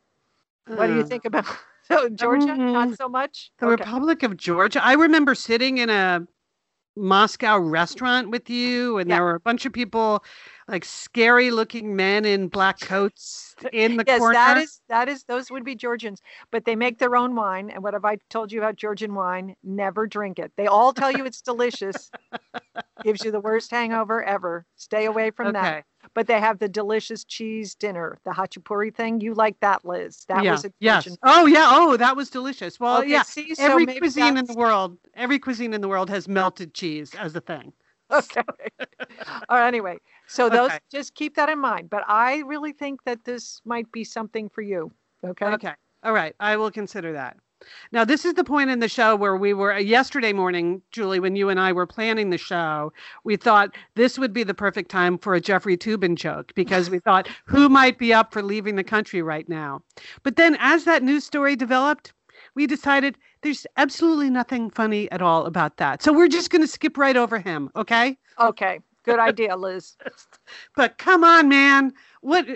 What 0.72 0.88
do 0.88 0.92
you 0.94 1.02
Uh, 1.02 1.04
think 1.04 1.24
about 1.24 1.46
so 1.90 2.08
Georgia? 2.08 2.56
Not 2.56 2.88
mm-hmm. 2.88 2.94
so 2.94 3.08
much. 3.08 3.50
the 3.58 3.66
Okay. 3.66 3.84
republic 3.84 4.22
of 4.22 4.36
georgia 4.36 4.84
i 4.84 4.94
remember 4.94 5.34
sitting 5.34 5.78
in 5.78 5.90
a 5.90 6.26
moscow 6.96 7.58
restaurant 7.58 8.30
with 8.30 8.50
you 8.50 8.98
and 8.98 9.08
Yeah. 9.08 9.16
there 9.16 9.24
were 9.24 9.34
a 9.34 9.40
bunch 9.40 9.64
of 9.66 9.72
people 9.72 10.22
like 10.68 10.84
scary 10.84 11.50
looking 11.50 11.96
men 11.96 12.24
in 12.24 12.48
black 12.48 12.80
coats 12.80 13.54
in 13.72 13.96
the 13.96 14.04
yes, 14.06 14.18
corner 14.18 14.34
that 14.34 14.56
is 14.58 14.80
that 14.88 15.08
is 15.08 15.24
those 15.24 15.50
would 15.50 15.64
be 15.64 15.74
Georgians, 15.74 16.20
but 16.50 16.64
they 16.64 16.76
make 16.76 16.98
their 16.98 17.16
own 17.16 17.34
wine. 17.34 17.70
And 17.70 17.82
what 17.82 17.94
have 17.94 18.04
I 18.04 18.18
told 18.30 18.52
you 18.52 18.60
about 18.60 18.76
Georgian 18.76 19.14
wine? 19.14 19.54
Never 19.62 20.06
drink 20.06 20.38
it. 20.38 20.52
They 20.56 20.66
all 20.66 20.92
tell 20.92 21.10
you 21.10 21.24
it's 21.24 21.42
delicious, 21.52 22.10
gives 23.02 23.24
you 23.24 23.30
the 23.30 23.40
worst 23.40 23.70
hangover 23.70 24.22
ever. 24.22 24.64
Stay 24.76 25.06
away 25.06 25.30
from 25.30 25.52
that. 25.52 25.72
okay 25.72 25.84
But 26.14 26.26
they 26.26 26.40
have 26.40 26.58
the 26.58 26.68
delicious 26.68 27.24
cheese 27.24 27.74
dinner, 27.74 28.18
the 28.24 28.30
khachapuri 28.30 28.94
thing. 28.94 29.20
You 29.20 29.34
like 29.34 29.58
that, 29.60 29.84
Liz? 29.84 30.24
That 30.28 30.44
yeah. 30.44 30.52
was 30.52 30.64
a 30.64 30.72
yes 30.80 31.04
Georgian. 31.04 31.18
oh 31.24 31.46
yeah 31.46 31.68
oh 31.70 31.96
that 31.96 32.16
was 32.16 32.30
delicious 32.30 32.78
well 32.78 32.98
Okay, 33.00 33.10
yeah 33.10 33.22
see, 33.22 33.54
every 33.58 33.86
maybe 33.86 34.00
cuisine 34.00 34.36
in 34.36 34.46
the 34.46 34.54
world 34.54 34.96
every 35.14 35.38
cuisine 35.38 35.74
in 35.74 35.80
the 35.80 35.88
world 35.88 36.08
has 36.10 36.28
melted 36.28 36.74
cheese 36.74 37.14
as 37.14 37.34
a 37.34 37.40
thing 37.40 37.72
Okay. 38.22 38.42
All 39.48 39.58
right, 39.58 39.66
anyway, 39.66 39.98
so 40.26 40.48
those 40.48 40.70
Okay. 40.70 40.78
just 40.90 41.14
keep 41.14 41.34
that 41.36 41.48
in 41.48 41.58
mind. 41.58 41.90
But 41.90 42.04
I 42.08 42.38
really 42.46 42.72
think 42.72 43.02
that 43.04 43.24
this 43.24 43.60
might 43.64 43.90
be 43.92 44.04
something 44.04 44.48
for 44.48 44.62
you. 44.62 44.90
Okay. 45.24 45.46
Okay. 45.46 45.72
All 46.02 46.12
right. 46.12 46.34
I 46.40 46.56
will 46.56 46.70
consider 46.70 47.12
that. 47.12 47.36
Now, 47.92 48.04
this 48.04 48.24
is 48.24 48.34
the 48.34 48.44
point 48.44 48.70
in 48.70 48.80
the 48.80 48.88
show 48.88 49.14
where 49.14 49.36
we 49.36 49.54
were 49.54 49.78
yesterday 49.78 50.32
morning, 50.32 50.82
Julie, 50.90 51.20
when 51.20 51.36
you 51.36 51.48
and 51.48 51.60
I 51.60 51.72
were 51.72 51.86
planning 51.86 52.30
the 52.30 52.38
show. 52.38 52.92
We 53.24 53.36
thought 53.36 53.76
this 53.94 54.18
would 54.18 54.32
be 54.32 54.42
the 54.42 54.54
perfect 54.54 54.90
time 54.90 55.16
for 55.16 55.34
a 55.34 55.40
Jeffrey 55.40 55.76
Toobin 55.76 56.16
joke 56.16 56.52
because 56.56 56.90
we 56.90 56.98
thought 56.98 57.28
who 57.46 57.68
might 57.68 57.98
be 57.98 58.12
up 58.12 58.32
for 58.32 58.42
leaving 58.42 58.74
the 58.76 58.84
country 58.84 59.22
right 59.22 59.48
now. 59.48 59.82
But 60.24 60.36
then, 60.36 60.56
as 60.58 60.84
that 60.84 61.04
news 61.04 61.24
story 61.24 61.54
developed, 61.54 62.12
we 62.54 62.66
decided 62.66 63.16
there's 63.42 63.66
absolutely 63.76 64.30
nothing 64.30 64.70
funny 64.70 65.10
at 65.10 65.22
all 65.22 65.46
about 65.46 65.76
that. 65.78 66.02
So 66.02 66.12
we're 66.12 66.28
just 66.28 66.50
going 66.50 66.62
to 66.62 66.68
skip 66.68 66.96
right 66.96 67.16
over 67.16 67.38
him. 67.38 67.70
Okay. 67.76 68.18
Okay. 68.40 68.80
Good 69.04 69.18
idea, 69.18 69.56
Liz. 69.56 69.96
But 70.76 70.98
come 70.98 71.24
on, 71.24 71.48
man. 71.48 71.92
What? 72.20 72.46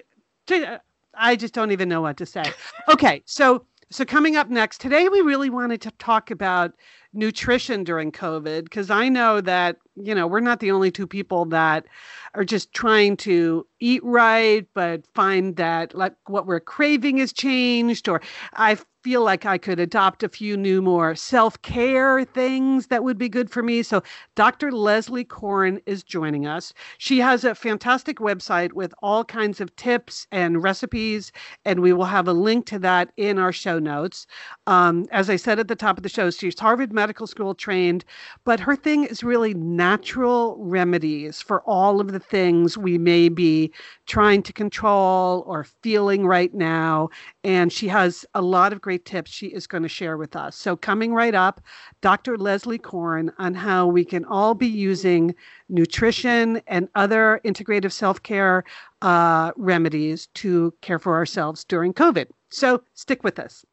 I 1.19 1.37
just 1.37 1.55
don't 1.55 1.73
even 1.73 1.89
know 1.89 2.03
what 2.03 2.17
to 2.19 2.27
say. 2.27 2.45
Okay, 2.89 3.23
so 3.27 3.67
so 3.91 4.05
coming 4.05 4.37
up 4.37 4.49
next 4.49 4.81
today, 4.81 5.09
we 5.09 5.21
really 5.21 5.51
wanted 5.51 5.81
to 5.83 5.91
talk 5.93 6.31
about 6.31 6.73
nutrition 7.13 7.83
during 7.85 8.13
COVID 8.13 8.65
because 8.65 8.91
I 8.91 9.09
know 9.09 9.41
that 9.41 9.77
you 9.97 10.15
know 10.15 10.27
we're 10.27 10.41
not 10.41 10.61
the 10.61 10.71
only 10.71 10.91
two 10.91 11.07
people 11.07 11.45
that 11.47 11.87
are 12.35 12.45
just 12.45 12.73
trying 12.73 13.17
to 13.19 13.67
eat 13.81 14.05
right, 14.05 14.67
but 14.75 15.05
find 15.15 15.57
that 15.57 15.95
like 15.95 16.15
what 16.27 16.47
we're 16.47 16.61
craving 16.61 17.19
has 17.19 17.33
changed, 17.33 18.09
or 18.09 18.21
I 18.55 18.77
feel 19.07 19.23
like 19.23 19.47
I 19.47 19.57
could 19.57 19.79
adopt 19.79 20.25
a 20.25 20.29
few 20.29 20.57
new 20.57 20.83
more 20.83 21.15
self 21.15 21.63
care 21.63 22.25
things 22.25 22.89
that 22.89 23.05
would 23.05 23.17
be 23.17 23.29
good 23.29 23.49
for 23.49 23.63
me. 23.63 23.85
So 23.85 24.03
Dr. 24.35 24.73
Leslie 24.73 25.23
Korn 25.23 25.79
is 25.87 26.03
joining 26.03 26.45
us. 26.45 26.75
She 26.99 27.21
has 27.21 27.45
a 27.45 27.55
fantastic 27.55 28.19
website 28.19 28.73
with 28.73 28.93
all 29.03 29.25
kinds 29.25 29.61
of 29.61 29.75
tips 29.77 30.27
and 30.33 30.61
recipes, 30.61 31.31
and 31.65 31.83
we 31.83 31.93
will 31.93 32.07
have 32.07 32.27
a 32.27 32.33
link 32.33 32.67
to 32.67 32.81
that 32.81 33.13
in 33.17 33.39
our 33.39 33.53
show 33.53 33.79
notes. 33.79 34.27
Um, 34.67 35.07
as 35.13 35.31
I 35.31 35.37
said 35.37 35.61
at 35.61 35.69
the 35.69 35.77
top 35.77 35.99
of 35.99 36.03
the 36.03 36.09
show, 36.09 36.29
she's 36.33 36.59
Harvard 36.59 36.93
Medical 36.93 37.29
School 37.29 37.55
trained, 37.55 38.05
but 38.45 38.59
her 38.59 38.75
thing 38.75 39.05
is 39.05 39.23
really 39.23 39.55
natural 39.55 40.57
remedies 40.59 41.41
for 41.41 41.61
all 41.61 42.01
of 42.01 42.11
the 42.11 42.19
things 42.19 42.77
we 42.77 42.99
may 42.99 43.29
be 43.29 43.73
trying 44.07 44.43
to 44.43 44.53
control 44.53 45.45
or 45.47 45.63
feeling 45.63 46.27
right 46.27 46.53
now. 46.53 47.09
And 47.45 47.73
she 47.73 47.87
has 47.87 48.27
a 48.35 48.43
lot 48.43 48.73
of 48.73 48.81
great 48.81 48.96
tips 48.99 49.31
she 49.31 49.49
is 49.49 49.67
going 49.67 49.83
to 49.83 49.89
share 49.89 50.17
with 50.17 50.37
us. 50.37 50.57
So, 50.57 50.77
coming 50.77 51.13
right 51.13 51.35
up, 51.35 51.61
Dr. 52.01 52.37
Leslie 52.37 52.79
Korn 52.79 53.33
on 53.39 53.55
how 53.55 53.87
we 53.87 54.05
can 54.05 54.25
all 54.25 54.55
be 54.55 54.67
using 54.67 55.35
nutrition 55.69 56.61
and 56.67 56.89
other 56.95 57.41
integrative 57.45 57.93
self 57.93 58.23
care 58.23 58.65
uh, 59.03 59.53
remedies 59.57 60.29
to 60.35 60.73
care 60.81 60.99
for 60.99 61.15
ourselves 61.15 61.65
during 61.65 61.93
COVID. 61.93 62.27
So, 62.51 62.83
stick 62.95 63.23
with 63.25 63.39
us. 63.39 63.65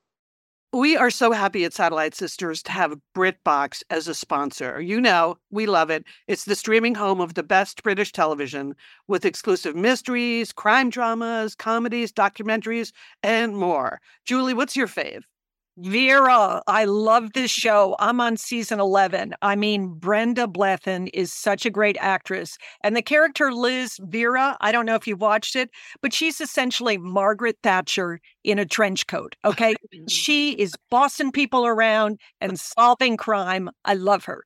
We 0.73 0.97
are 0.97 1.09
so 1.11 1.31
happy 1.31 1.63
at 1.65 1.73
Satellite 1.73 2.15
Sisters 2.15 2.61
to 2.63 2.71
have 2.73 2.99
BritBox 3.15 3.83
as 3.89 4.07
a 4.09 4.13
sponsor. 4.15 4.81
You 4.81 4.99
know, 4.99 5.37
we 5.51 5.67
love 5.67 5.89
it. 5.89 6.03
It's 6.27 6.43
the 6.45 6.55
streaming 6.55 6.95
home 6.95 7.21
of 7.21 7.35
the 7.35 7.43
best 7.43 7.81
British 7.83 8.11
television 8.11 8.75
with 9.07 9.23
exclusive 9.23 9.75
mysteries, 9.75 10.51
crime 10.51 10.89
dramas, 10.89 11.55
comedies, 11.55 12.11
documentaries, 12.11 12.91
and 13.21 13.55
more. 13.55 14.01
Julie, 14.25 14.53
what's 14.55 14.75
your 14.75 14.87
fave? 14.87 15.21
Vera, 15.77 16.61
I 16.67 16.85
love 16.85 17.33
this 17.33 17.49
show. 17.49 17.95
I'm 17.97 18.21
on 18.21 18.37
season 18.37 18.79
11. 18.79 19.33
I 19.41 19.55
mean, 19.55 19.87
Brenda 19.95 20.45
Blethyn 20.45 21.09
is 21.15 21.33
such 21.33 21.65
a 21.65 21.71
great 21.71 21.97
actress. 21.99 22.57
And 22.83 22.95
the 22.95 23.01
character 23.01 23.51
Liz 23.51 23.97
Vera, 24.03 24.55
I 24.61 24.71
don't 24.71 24.85
know 24.85 24.93
if 24.93 25.07
you 25.07 25.15
watched 25.15 25.55
it, 25.55 25.71
but 26.01 26.13
she's 26.13 26.39
essentially 26.39 26.99
Margaret 26.99 27.57
Thatcher 27.63 28.19
in 28.43 28.59
a 28.59 28.65
trench 28.65 29.07
coat. 29.07 29.35
Okay. 29.45 29.75
Mm. 29.93 30.09
she 30.09 30.51
is 30.53 30.73
bossing 30.89 31.31
people 31.31 31.65
around 31.65 32.19
and 32.41 32.59
solving 32.59 33.17
crime. 33.17 33.69
I 33.85 33.93
love 33.95 34.25
her. 34.25 34.43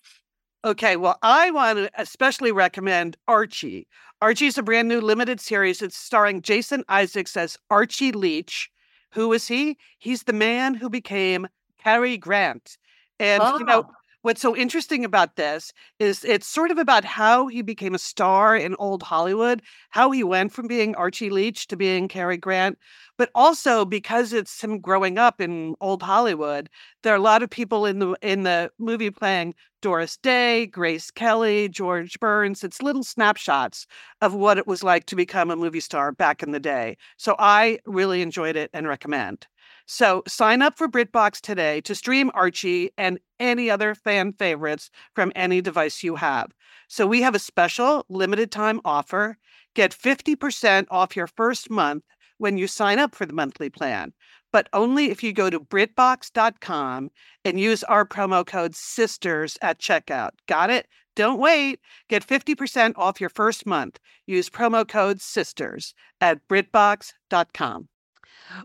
Okay, 0.66 0.96
well, 0.98 1.18
I 1.22 1.52
want 1.52 1.78
to 1.78 1.90
especially 1.98 2.52
recommend 2.52 3.16
Archie. 3.28 3.88
Archie's 4.22 4.58
a 4.58 4.64
brand 4.64 4.88
new 4.88 5.00
limited 5.00 5.40
series. 5.40 5.82
It's 5.82 5.98
starring 5.98 6.42
Jason 6.42 6.84
Isaacs 6.90 7.38
as 7.38 7.58
Archie 7.70 8.12
Leach. 8.12 8.70
Who 9.14 9.34
is 9.34 9.48
he? 9.48 9.78
He's 9.98 10.24
the 10.24 10.34
man 10.34 10.76
who 10.76 10.90
became 10.90 11.48
Cary 11.78 12.18
Grant. 12.18 12.78
And, 13.20 13.42
you 13.58 13.66
know, 13.66 13.84
Oh. 13.88 13.92
What's 14.22 14.42
so 14.42 14.56
interesting 14.56 15.06
about 15.06 15.36
this 15.36 15.72
is 16.00 16.24
it's 16.26 16.48
sort 16.48 16.72
of 16.72 16.78
about 16.78 17.06
how 17.06 17.48
he 17.48 17.62
became 17.62 17.96
a 17.96 18.00
star 18.00 18.56
in 18.56 18.76
old 18.80 19.04
Hollywood, 19.04 19.62
how 19.92 20.12
he 20.12 20.24
went 20.24 20.52
from 20.54 20.68
being 20.68 20.96
Archie 20.96 21.30
Leach 21.30 21.68
to 21.68 21.78
being 21.78 22.08
Cary 22.08 22.38
Grant, 22.38 22.78
but 23.18 23.30
also 23.36 23.86
because 23.86 24.34
it's 24.34 24.62
him 24.64 24.80
growing 24.80 25.18
up 25.18 25.40
in 25.42 25.76
old 25.82 26.02
Hollywood, 26.04 26.70
there 27.04 27.14
are 27.14 27.18
a 27.18 27.22
lot 27.22 27.44
of 27.44 27.50
people 27.50 27.86
in 27.86 28.00
the 28.00 28.16
in 28.22 28.44
the 28.44 28.72
movie 28.80 29.12
playing 29.12 29.54
Doris 29.82 30.18
Day, 30.18 30.66
Grace 30.68 31.12
Kelly, 31.12 31.70
George 31.70 32.20
Burns. 32.20 32.64
It's 32.64 32.82
little 32.82 33.04
snapshots 33.04 33.88
of 34.22 34.34
what 34.34 34.58
it 34.58 34.68
was 34.68 34.84
like 34.84 35.06
to 35.08 35.16
become 35.16 35.52
a 35.52 35.56
movie 35.56 35.80
star 35.80 36.12
back 36.12 36.44
in 36.44 36.52
the 36.52 36.60
day. 36.60 36.98
So 37.18 37.36
I 37.40 37.80
really 37.86 38.22
enjoyed 38.22 38.56
it 38.56 38.70
and 38.74 38.88
recommend. 38.88 39.48
So 39.88 40.22
sign 40.28 40.62
up 40.62 40.78
for 40.78 40.90
BritBox 40.90 41.40
today 41.40 41.80
to 41.82 41.96
stream 41.96 42.30
Archie 42.34 42.92
and 42.98 43.20
any 43.40 43.70
other 43.70 43.96
fan 43.96 44.34
favorites 44.34 44.92
from 45.16 45.32
any 45.34 45.62
device 45.62 46.04
you 46.04 46.18
have. 46.18 46.52
So 46.90 47.08
we 47.08 47.22
have 47.22 47.34
a 47.34 47.40
special 47.40 48.06
limited 48.10 48.52
time 48.52 48.82
offer. 48.84 49.38
Get 49.76 49.96
50% 49.98 50.88
off 50.92 51.16
your 51.16 51.28
first 51.28 51.70
month 51.70 52.04
when 52.38 52.58
you 52.58 52.68
sign 52.68 53.00
up 53.00 53.16
for 53.16 53.26
the 53.26 53.34
monthly 53.34 53.70
plan, 53.70 54.12
but 54.52 54.68
only 54.74 55.10
if 55.10 55.24
you 55.24 55.32
go 55.32 55.50
to 55.50 55.60
BritBox.com 55.60 57.10
and 57.46 57.60
use 57.60 57.84
our 57.86 58.06
promo 58.06 58.46
code 58.46 58.76
SISTERS 58.76 59.58
at 59.62 59.80
checkout. 59.80 60.32
Got 60.48 60.70
it? 60.70 60.88
Don't 61.16 61.40
wait. 61.40 61.80
Get 62.10 62.28
50% 62.28 62.94
off 62.98 63.22
your 63.22 63.30
first 63.30 63.66
month. 63.66 64.00
Use 64.26 64.50
promo 64.50 64.86
code 64.86 65.20
SISTERS 65.22 65.94
at 66.20 66.46
BritBox.com. 66.50 67.88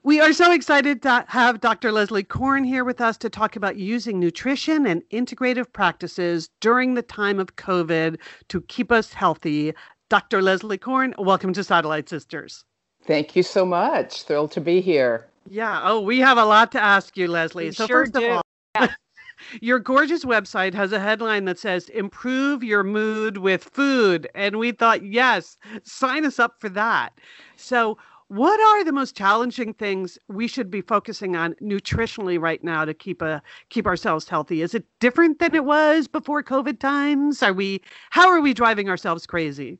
We 0.03 0.21
are 0.21 0.33
so 0.33 0.53
excited 0.53 1.03
to 1.03 1.25
have 1.29 1.61
Dr. 1.61 1.93
Leslie 1.93 2.23
Korn 2.23 2.65
here 2.65 2.85
with 2.85 3.01
us 3.01 3.17
to 3.19 3.31
talk 3.31 3.57
about 3.57 3.77
using 3.77 4.21
nutrition 4.21 4.87
and 4.87 5.03
integrative 5.11 5.73
practices 5.73 6.49
during 6.61 6.95
the 6.95 7.03
time 7.03 7.39
of 7.39 7.57
COVID 7.57 8.19
to 8.49 8.61
keep 8.63 8.93
us 8.93 9.13
healthy. 9.13 9.75
Dr. 10.09 10.43
Leslie 10.43 10.79
Korn, 10.79 11.15
welcome 11.19 11.53
to 11.53 11.65
Satellite 11.65 12.09
Sisters. 12.09 12.65
Thank 13.05 13.35
you 13.35 13.43
so 13.43 13.65
much. 13.65 14.23
Thrilled 14.23 14.53
to 14.53 14.61
be 14.61 14.81
here. 14.81 15.27
Yeah. 15.49 15.81
Oh, 15.83 16.01
we 16.01 16.21
have 16.21 16.39
a 16.39 16.45
lot 16.45 16.71
to 16.73 16.81
ask 16.81 17.17
you, 17.17 17.29
Leslie. 17.29 17.67
We 17.67 17.73
so 17.73 17.87
sure 17.87 18.05
first 18.05 18.17
of 18.17 18.23
do. 18.23 18.31
all, 18.31 18.43
Yeah. 18.77 18.89
Your 19.61 19.81
gorgeous 19.81 20.25
website 20.25 20.73
has 20.75 20.93
a 20.93 21.01
headline 21.01 21.47
that 21.47 21.59
says 21.59 21.89
improve 21.89 22.63
your 22.63 22.85
mood 22.85 23.39
with 23.39 23.65
food. 23.65 24.29
And 24.37 24.57
we 24.57 24.71
thought, 24.71 25.05
yes, 25.05 25.57
sign 25.83 26.25
us 26.25 26.39
up 26.39 26.61
for 26.61 26.69
that. 26.69 27.11
So, 27.57 27.99
what 28.33 28.59
are 28.61 28.83
the 28.83 28.93
most 28.95 29.15
challenging 29.15 29.75
things 29.75 30.19
we 30.27 30.49
should 30.49 30.71
be 30.71 30.81
focusing 30.81 31.37
on 31.37 31.53
nutritionally 31.61 32.41
right 32.41 32.65
now 32.65 32.83
to 32.83 32.95
keep 32.95 33.21
a 33.21 33.43
keep 33.69 33.87
ourselves 33.87 34.27
healthy? 34.27 34.63
Is 34.63 34.75
it 34.75 34.87
different 35.01 35.39
than 35.39 35.55
it 35.55 35.67
was 35.67 36.09
before 36.09 36.43
COVID 36.43 36.81
times? 36.81 37.43
Are 37.43 37.53
we 37.53 37.83
how 38.09 38.31
are 38.31 38.41
we 38.41 38.55
driving 38.55 38.89
ourselves 38.89 39.27
crazy? 39.27 39.79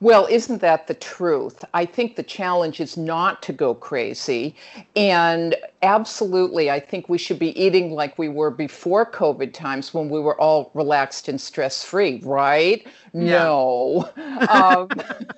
Well, 0.00 0.26
isn't 0.30 0.60
that 0.60 0.86
the 0.86 0.94
truth? 0.94 1.64
I 1.72 1.86
think 1.86 2.16
the 2.16 2.22
challenge 2.22 2.80
is 2.80 2.96
not 2.96 3.42
to 3.42 3.52
go 3.52 3.74
crazy. 3.74 4.54
And 4.96 5.56
absolutely, 5.82 6.70
I 6.70 6.80
think 6.80 7.08
we 7.08 7.16
should 7.16 7.38
be 7.38 7.58
eating 7.60 7.92
like 7.92 8.18
we 8.18 8.28
were 8.28 8.50
before 8.50 9.10
COVID 9.10 9.52
times 9.52 9.94
when 9.94 10.08
we 10.08 10.20
were 10.20 10.38
all 10.40 10.70
relaxed 10.74 11.28
and 11.28 11.40
stress 11.40 11.84
free, 11.84 12.20
right? 12.24 12.86
Yeah. 13.12 13.44
No. 13.44 14.10
um, 14.50 14.90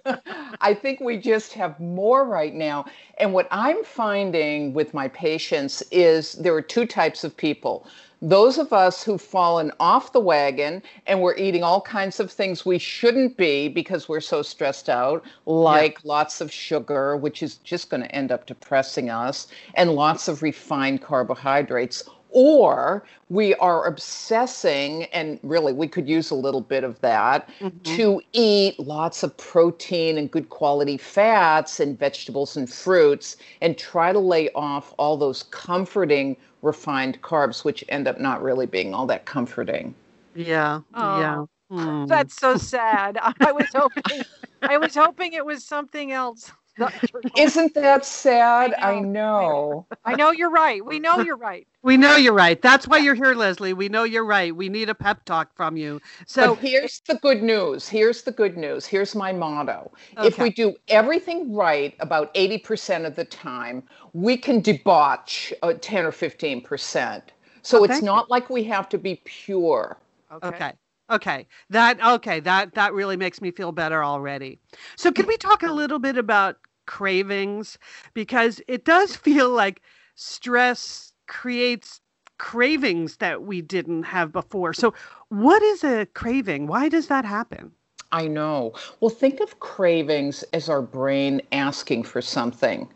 I 0.60 0.74
think 0.74 1.00
we 1.00 1.18
just 1.18 1.52
have 1.52 1.78
more 1.78 2.24
right 2.24 2.54
now. 2.54 2.86
And 3.18 3.32
what 3.32 3.48
I'm 3.50 3.84
finding 3.84 4.72
with 4.74 4.94
my 4.94 5.08
patients 5.08 5.82
is 5.90 6.32
there 6.32 6.54
are 6.54 6.62
two 6.62 6.86
types 6.86 7.24
of 7.24 7.36
people 7.36 7.86
those 8.28 8.58
of 8.58 8.72
us 8.72 9.04
who've 9.04 9.22
fallen 9.22 9.70
off 9.78 10.12
the 10.12 10.18
wagon 10.18 10.82
and 11.06 11.22
we're 11.22 11.36
eating 11.36 11.62
all 11.62 11.80
kinds 11.80 12.18
of 12.18 12.28
things 12.32 12.66
we 12.66 12.76
shouldn't 12.76 13.36
be 13.36 13.68
because 13.68 14.08
we're 14.08 14.20
so 14.20 14.42
stressed 14.42 14.88
out, 14.88 15.24
like 15.46 15.92
yeah. 15.92 16.08
lots 16.08 16.40
of 16.40 16.50
sugar, 16.50 17.16
which 17.16 17.40
is 17.40 17.58
just 17.58 17.88
going 17.88 18.02
to 18.02 18.12
end 18.12 18.32
up 18.32 18.44
depressing 18.44 19.10
us, 19.10 19.46
and 19.74 19.92
lots 19.92 20.26
of 20.26 20.42
refined 20.42 21.02
carbohydrates. 21.02 22.02
Or 22.38 23.02
we 23.30 23.54
are 23.54 23.86
obsessing, 23.86 25.04
and 25.04 25.40
really 25.42 25.72
we 25.72 25.88
could 25.88 26.06
use 26.06 26.30
a 26.30 26.34
little 26.34 26.60
bit 26.60 26.84
of 26.84 27.00
that, 27.00 27.48
mm-hmm. 27.60 27.96
to 27.96 28.20
eat 28.34 28.78
lots 28.78 29.22
of 29.22 29.34
protein 29.38 30.18
and 30.18 30.30
good 30.30 30.50
quality 30.50 30.98
fats 30.98 31.80
and 31.80 31.98
vegetables 31.98 32.54
and 32.54 32.70
fruits 32.70 33.38
and 33.62 33.78
try 33.78 34.12
to 34.12 34.18
lay 34.18 34.50
off 34.50 34.92
all 34.98 35.16
those 35.16 35.44
comforting 35.44 36.36
refined 36.60 37.22
carbs, 37.22 37.64
which 37.64 37.82
end 37.88 38.06
up 38.06 38.20
not 38.20 38.42
really 38.42 38.66
being 38.66 38.92
all 38.92 39.06
that 39.06 39.24
comforting. 39.24 39.94
Yeah. 40.34 40.80
Oh, 40.92 41.20
yeah. 41.20 41.44
Mm. 41.72 42.06
That's 42.06 42.36
so 42.38 42.58
sad. 42.58 43.18
I 43.40 43.52
was 43.52 43.68
hoping 43.74 44.22
I 44.60 44.76
was 44.76 44.94
hoping 44.94 45.32
it 45.32 45.46
was 45.46 45.64
something 45.64 46.12
else. 46.12 46.52
Isn't 47.38 47.74
that 47.74 48.04
sad? 48.04 48.74
I 48.74 49.00
know. 49.00 49.86
I 50.04 50.12
know. 50.12 50.14
I 50.14 50.14
know 50.14 50.30
you're 50.30 50.50
right. 50.50 50.84
We 50.84 50.98
know 50.98 51.18
you're 51.20 51.36
right. 51.36 51.66
We 51.82 51.96
know 51.96 52.16
you're 52.16 52.32
right. 52.32 52.60
That's 52.60 52.88
why 52.88 52.98
you're 52.98 53.14
here, 53.14 53.34
Leslie. 53.34 53.72
We 53.72 53.88
know 53.88 54.04
you're 54.04 54.24
right. 54.24 54.54
We 54.54 54.68
need 54.68 54.88
a 54.88 54.94
pep 54.94 55.24
talk 55.24 55.54
from 55.54 55.76
you. 55.76 56.00
So 56.26 56.54
but 56.54 56.62
here's 56.62 57.00
the 57.06 57.14
good 57.16 57.42
news. 57.42 57.88
Here's 57.88 58.22
the 58.22 58.32
good 58.32 58.56
news. 58.56 58.86
Here's 58.86 59.14
my 59.14 59.32
motto. 59.32 59.92
Okay. 60.18 60.26
If 60.26 60.38
we 60.38 60.50
do 60.50 60.74
everything 60.88 61.54
right 61.54 61.94
about 62.00 62.34
80% 62.34 63.06
of 63.06 63.14
the 63.14 63.24
time, 63.24 63.82
we 64.12 64.36
can 64.36 64.60
debauch 64.60 65.52
uh, 65.62 65.74
10 65.80 66.04
or 66.04 66.10
15%. 66.10 67.22
So 67.62 67.84
okay. 67.84 67.92
it's 67.92 68.02
not 68.02 68.30
like 68.30 68.50
we 68.50 68.64
have 68.64 68.88
to 68.90 68.98
be 68.98 69.22
pure. 69.24 69.96
Okay. 70.32 70.48
okay. 70.48 70.72
Okay. 71.08 71.46
That 71.70 72.04
okay, 72.04 72.40
that 72.40 72.74
that 72.74 72.92
really 72.92 73.16
makes 73.16 73.40
me 73.40 73.52
feel 73.52 73.70
better 73.70 74.02
already. 74.02 74.58
So 74.96 75.12
can 75.12 75.26
we 75.26 75.36
talk 75.36 75.62
a 75.62 75.70
little 75.70 76.00
bit 76.00 76.18
about 76.18 76.58
cravings 76.86 77.78
because 78.14 78.60
it 78.68 78.84
does 78.84 79.16
feel 79.26 79.50
like 79.50 79.82
stress 80.14 81.12
creates 81.26 82.00
cravings 82.38 83.16
that 83.16 83.42
we 83.42 83.62
didn't 83.62 84.04
have 84.04 84.32
before. 84.32 84.72
So 84.72 84.94
what 85.28 85.62
is 85.62 85.84
a 85.84 86.06
craving? 86.14 86.66
Why 86.66 86.88
does 86.88 87.08
that 87.08 87.24
happen? 87.24 87.72
I 88.12 88.28
know. 88.28 88.74
Well, 89.00 89.10
think 89.10 89.40
of 89.40 89.58
cravings 89.58 90.44
as 90.52 90.68
our 90.68 90.82
brain 90.82 91.42
asking 91.52 92.04
for 92.04 92.22
something. 92.22 92.88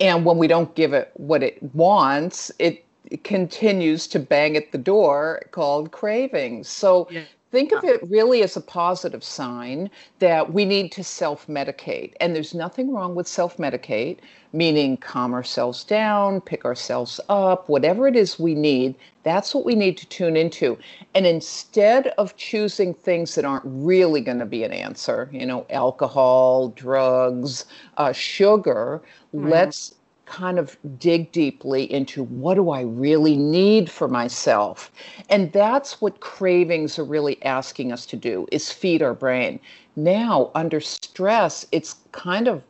And 0.00 0.24
when 0.24 0.38
we 0.38 0.48
don't 0.48 0.74
give 0.74 0.92
it 0.92 1.12
what 1.14 1.42
it 1.42 1.62
wants, 1.74 2.50
it 2.58 2.84
continues 3.22 4.08
to 4.08 4.18
bang 4.18 4.56
at 4.56 4.72
the 4.72 4.78
door 4.78 5.42
called 5.52 5.92
cravings. 5.92 6.68
So 6.68 7.06
yeah 7.10 7.22
think 7.56 7.72
of 7.72 7.84
it 7.84 8.06
really 8.10 8.42
as 8.42 8.54
a 8.54 8.60
positive 8.60 9.24
sign 9.24 9.88
that 10.18 10.52
we 10.52 10.66
need 10.66 10.92
to 10.92 11.02
self 11.02 11.46
medicate. 11.46 12.12
And 12.20 12.36
there's 12.36 12.52
nothing 12.52 12.92
wrong 12.92 13.14
with 13.14 13.26
self 13.26 13.56
medicate, 13.56 14.18
meaning 14.52 14.98
calm 14.98 15.32
ourselves 15.32 15.82
down, 15.82 16.42
pick 16.42 16.66
ourselves 16.66 17.18
up, 17.30 17.66
whatever 17.66 18.06
it 18.06 18.14
is 18.14 18.38
we 18.38 18.54
need, 18.54 18.94
that's 19.22 19.54
what 19.54 19.64
we 19.64 19.74
need 19.74 19.96
to 19.96 20.06
tune 20.08 20.36
into. 20.36 20.76
And 21.14 21.26
instead 21.26 22.08
of 22.18 22.36
choosing 22.36 22.92
things 22.92 23.34
that 23.36 23.46
aren't 23.46 23.64
really 23.64 24.20
going 24.20 24.38
to 24.38 24.46
be 24.46 24.62
an 24.62 24.72
answer, 24.72 25.30
you 25.32 25.46
know, 25.46 25.64
alcohol, 25.70 26.68
drugs, 26.76 27.64
uh, 27.96 28.12
sugar, 28.12 29.00
mm-hmm. 29.34 29.48
let's 29.48 29.94
kind 30.26 30.58
of 30.58 30.76
dig 30.98 31.32
deeply 31.32 31.90
into 31.90 32.24
what 32.24 32.54
do 32.54 32.70
I 32.70 32.82
really 32.82 33.36
need 33.36 33.90
for 33.90 34.08
myself. 34.08 34.92
And 35.30 35.52
that's 35.52 36.00
what 36.00 36.20
cravings 36.20 36.98
are 36.98 37.04
really 37.04 37.42
asking 37.44 37.92
us 37.92 38.04
to 38.06 38.16
do 38.16 38.46
is 38.52 38.70
feed 38.70 39.02
our 39.02 39.14
brain. 39.14 39.58
Now, 39.96 40.50
under 40.54 40.80
stress, 40.80 41.66
it's 41.72 41.96
kind 42.12 42.48
of 42.48 42.62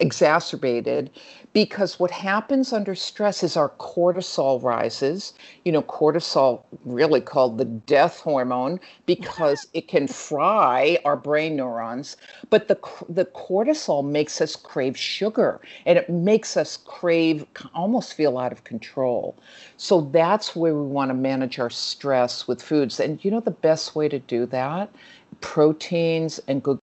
exacerbated 0.00 1.10
because 1.52 1.98
what 1.98 2.10
happens 2.10 2.72
under 2.72 2.94
stress 2.94 3.42
is 3.42 3.56
our 3.56 3.70
cortisol 3.70 4.62
rises. 4.62 5.34
You 5.64 5.72
know, 5.72 5.82
cortisol 5.82 6.62
really 6.84 7.20
called 7.20 7.58
the 7.58 7.64
death 7.64 8.20
hormone 8.20 8.80
because 9.06 9.66
it 9.72 9.88
can 9.88 10.06
fry 10.06 10.98
our 11.04 11.16
brain 11.16 11.56
neurons, 11.56 12.16
but 12.50 12.68
the 12.68 12.78
the 13.08 13.24
cortisol 13.24 14.04
makes 14.04 14.40
us 14.40 14.56
crave 14.56 14.96
sugar 14.96 15.60
and 15.86 15.98
it 15.98 16.08
makes 16.10 16.56
us 16.56 16.76
crave 16.76 17.46
almost 17.74 18.14
feel 18.14 18.38
out 18.38 18.52
of 18.52 18.64
control. 18.64 19.36
So 19.76 20.02
that's 20.02 20.54
where 20.54 20.74
we 20.74 20.82
want 20.86 21.10
to 21.10 21.14
manage 21.14 21.58
our 21.58 21.70
stress 21.70 22.46
with 22.46 22.62
foods. 22.62 23.00
And 23.00 23.24
you 23.24 23.30
know 23.30 23.40
the 23.40 23.50
best 23.50 23.94
way 23.96 24.08
to 24.08 24.18
do 24.18 24.46
that? 24.46 24.90
Proteins 25.40 26.40
and 26.48 26.62
good. 26.62 26.78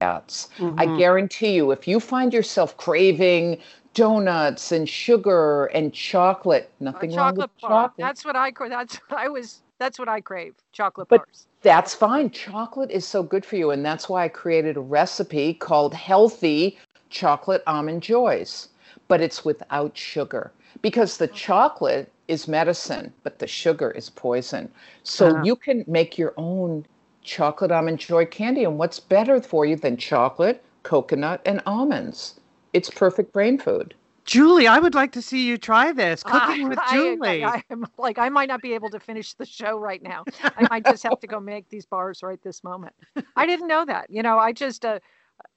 Mm-hmm. 0.00 0.78
I 0.78 0.96
guarantee 0.98 1.54
you, 1.54 1.70
if 1.70 1.88
you 1.88 2.00
find 2.00 2.32
yourself 2.32 2.76
craving 2.76 3.60
donuts 3.96 4.72
and 4.72 4.88
sugar 4.88 5.66
and 5.66 5.92
chocolate. 5.92 6.70
Nothing 6.80 7.14
wrong 7.16 7.34
with 7.34 7.50
bar. 7.62 7.70
chocolate. 7.70 7.92
That's 7.96 8.24
what 8.24 8.36
I 8.36 8.50
crave. 8.52 8.70
that's 8.70 8.96
what 8.96 9.18
I 9.18 9.28
was 9.28 9.62
that's 9.78 9.98
what 9.98 10.08
I 10.08 10.20
crave. 10.20 10.54
Chocolate 10.72 11.08
but 11.08 11.24
bars. 11.24 11.46
That's 11.62 11.94
fine. 11.94 12.30
Chocolate 12.30 12.90
is 12.90 13.06
so 13.06 13.22
good 13.22 13.44
for 13.44 13.56
you 13.56 13.70
and 13.70 13.84
that's 13.84 14.08
why 14.08 14.24
I 14.24 14.28
created 14.28 14.76
a 14.76 14.80
recipe 14.80 15.54
called 15.54 15.94
healthy 15.94 16.78
chocolate 17.08 17.62
almond 17.66 18.02
joys. 18.02 18.68
But 19.08 19.22
it's 19.22 19.44
without 19.44 19.96
sugar 19.96 20.52
because 20.82 21.16
the 21.16 21.28
chocolate 21.28 22.12
is 22.28 22.46
medicine, 22.46 23.12
but 23.22 23.38
the 23.38 23.46
sugar 23.46 23.90
is 23.92 24.10
poison. 24.10 24.70
So 25.04 25.42
you 25.42 25.56
can 25.56 25.84
make 25.86 26.18
your 26.18 26.34
own 26.36 26.84
chocolate 27.26 27.72
almond 27.72 27.98
joy 27.98 28.24
candy 28.24 28.64
and 28.64 28.78
what's 28.78 29.00
better 29.00 29.40
for 29.40 29.66
you 29.66 29.76
than 29.76 29.96
chocolate, 29.96 30.64
coconut 30.82 31.42
and 31.44 31.60
almonds? 31.66 32.40
it's 32.76 32.90
perfect 32.90 33.32
brain 33.32 33.56
food. 33.56 33.94
Julie, 34.26 34.66
I 34.66 34.78
would 34.78 34.94
like 34.94 35.12
to 35.12 35.22
see 35.22 35.46
you 35.46 35.56
try 35.56 35.92
this 35.92 36.22
cooking 36.22 36.68
with 36.68 36.78
Julie. 36.90 37.42
I, 37.42 37.62
am 37.70 37.86
like 37.96 38.18
I 38.18 38.28
might 38.28 38.48
not 38.48 38.60
be 38.60 38.74
able 38.74 38.90
to 38.90 39.00
finish 39.00 39.32
the 39.32 39.46
show 39.46 39.78
right 39.78 40.02
now. 40.02 40.24
I 40.42 40.66
might 40.68 40.84
just 40.84 41.02
have 41.04 41.18
to 41.20 41.26
go 41.26 41.40
make 41.40 41.70
these 41.70 41.86
bars 41.86 42.22
right 42.22 42.42
this 42.42 42.62
moment. 42.62 42.92
I 43.36 43.46
didn't 43.46 43.68
know 43.68 43.86
that. 43.86 44.10
You 44.10 44.22
know, 44.22 44.38
I 44.38 44.52
just 44.52 44.84
uh, 44.84 44.98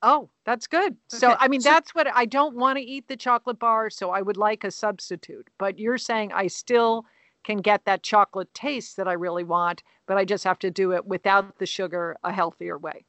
oh, 0.01 0.29
that's 0.45 0.67
good. 0.67 0.93
Okay. 0.93 0.97
So 1.07 1.35
I 1.39 1.49
mean, 1.49 1.59
so, 1.59 1.71
that's 1.71 1.93
what 1.93 2.07
I 2.15 2.25
don't 2.25 2.55
want 2.55 2.77
to 2.77 2.83
eat 2.83 3.09
the 3.09 3.17
chocolate 3.17 3.59
bar, 3.59 3.89
so 3.89 4.11
I 4.11 4.21
would 4.21 4.37
like 4.37 4.63
a 4.63 4.71
substitute. 4.71 5.49
But 5.57 5.77
you're 5.77 5.97
saying 5.97 6.31
I 6.31 6.47
still 6.47 7.05
can 7.49 7.61
get 7.61 7.83
that 7.85 8.03
chocolate 8.03 8.53
taste 8.53 8.95
that 8.95 9.07
I 9.07 9.13
really 9.13 9.43
want, 9.43 9.81
but 10.05 10.17
I 10.17 10.23
just 10.23 10.43
have 10.43 10.59
to 10.59 10.69
do 10.69 10.91
it 10.91 11.07
without 11.07 11.57
the 11.57 11.65
sugar, 11.65 12.15
a 12.23 12.31
healthier 12.31 12.77
way. 12.77 13.05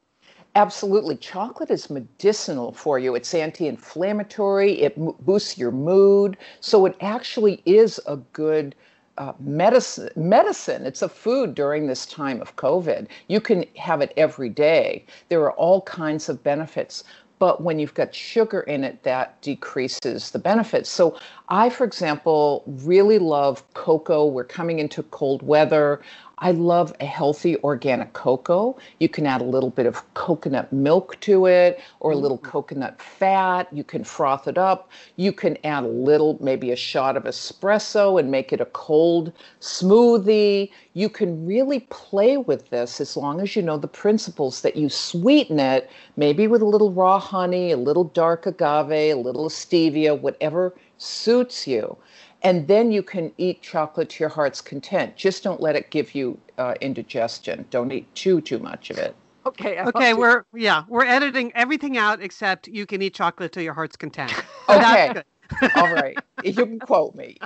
Absolutely. 0.55 1.15
Chocolate 1.17 1.69
is 1.69 1.91
medicinal 1.91 2.71
for 2.71 2.97
you. 2.97 3.13
It's 3.13 3.35
anti 3.35 3.67
inflammatory, 3.67 4.81
it 4.81 4.97
boosts 5.23 5.59
your 5.59 5.69
mood. 5.69 6.37
So 6.59 6.87
it 6.87 6.95
actually 7.01 7.61
is 7.67 7.99
a 8.07 8.17
good 8.33 8.73
uh, 9.19 9.33
medicine. 9.39 10.09
Medicine. 10.15 10.87
It's 10.87 11.03
a 11.03 11.09
food 11.09 11.53
during 11.53 11.85
this 11.85 12.07
time 12.07 12.41
of 12.41 12.55
COVID. 12.55 13.07
You 13.27 13.41
can 13.41 13.65
have 13.77 14.01
it 14.01 14.11
every 14.17 14.49
day. 14.49 15.05
There 15.29 15.41
are 15.41 15.51
all 15.51 15.81
kinds 15.83 16.29
of 16.29 16.41
benefits. 16.41 17.03
But 17.41 17.63
when 17.63 17.79
you've 17.79 17.95
got 17.95 18.13
sugar 18.13 18.59
in 18.59 18.83
it, 18.83 19.01
that 19.01 19.41
decreases 19.41 20.29
the 20.29 20.37
benefits. 20.37 20.91
So, 20.91 21.17
I, 21.49 21.71
for 21.71 21.85
example, 21.85 22.61
really 22.67 23.17
love 23.17 23.63
cocoa. 23.73 24.27
We're 24.27 24.43
coming 24.43 24.77
into 24.77 25.01
cold 25.01 25.41
weather. 25.41 26.01
I 26.43 26.49
love 26.51 26.91
a 26.99 27.05
healthy 27.05 27.55
organic 27.57 28.13
cocoa. 28.13 28.75
You 28.99 29.07
can 29.07 29.27
add 29.27 29.41
a 29.41 29.45
little 29.45 29.69
bit 29.69 29.85
of 29.85 30.11
coconut 30.15 30.73
milk 30.73 31.19
to 31.21 31.45
it 31.45 31.79
or 31.99 32.13
a 32.13 32.15
little 32.15 32.39
mm. 32.39 32.43
coconut 32.43 32.99
fat. 32.99 33.67
You 33.71 33.83
can 33.83 34.03
froth 34.03 34.47
it 34.47 34.57
up. 34.57 34.89
You 35.17 35.33
can 35.33 35.55
add 35.63 35.83
a 35.83 35.87
little, 35.87 36.39
maybe 36.41 36.71
a 36.71 36.75
shot 36.75 37.15
of 37.15 37.25
espresso 37.25 38.19
and 38.19 38.31
make 38.31 38.51
it 38.51 38.59
a 38.59 38.65
cold 38.65 39.31
smoothie. 39.59 40.71
You 40.93 41.09
can 41.09 41.45
really 41.45 41.81
play 41.91 42.37
with 42.37 42.71
this 42.71 42.99
as 42.99 43.15
long 43.15 43.39
as 43.39 43.55
you 43.55 43.61
know 43.61 43.77
the 43.77 43.87
principles 43.87 44.61
that 44.61 44.75
you 44.75 44.89
sweeten 44.89 45.59
it, 45.59 45.91
maybe 46.17 46.47
with 46.47 46.63
a 46.63 46.65
little 46.65 46.91
raw 46.91 47.19
honey, 47.19 47.71
a 47.71 47.77
little 47.77 48.05
dark 48.05 48.47
agave, 48.47 48.91
a 48.91 49.13
little 49.13 49.47
stevia, 49.47 50.19
whatever 50.19 50.73
suits 50.97 51.67
you 51.67 51.97
and 52.43 52.67
then 52.67 52.91
you 52.91 53.03
can 53.03 53.31
eat 53.37 53.61
chocolate 53.61 54.09
to 54.09 54.23
your 54.23 54.29
heart's 54.29 54.61
content. 54.61 55.15
Just 55.15 55.43
don't 55.43 55.61
let 55.61 55.75
it 55.75 55.89
give 55.89 56.15
you 56.15 56.39
uh, 56.57 56.75
indigestion. 56.81 57.65
Don't 57.69 57.91
eat 57.91 58.13
too 58.15 58.41
too 58.41 58.59
much 58.59 58.89
of 58.89 58.97
it. 58.97 59.15
Okay. 59.45 59.81
Okay. 59.81 60.13
We're 60.13 60.45
yeah 60.53 60.83
we're 60.87 61.05
editing 61.05 61.51
everything 61.55 61.97
out 61.97 62.21
except 62.21 62.67
you 62.67 62.85
can 62.85 63.01
eat 63.01 63.13
chocolate 63.13 63.51
to 63.53 63.63
your 63.63 63.73
heart's 63.73 63.95
content. 63.95 64.33
okay. 64.69 65.21
all 65.75 65.93
right 65.93 66.17
you 66.43 66.53
can 66.53 66.79
quote 66.79 67.13
me 67.15 67.37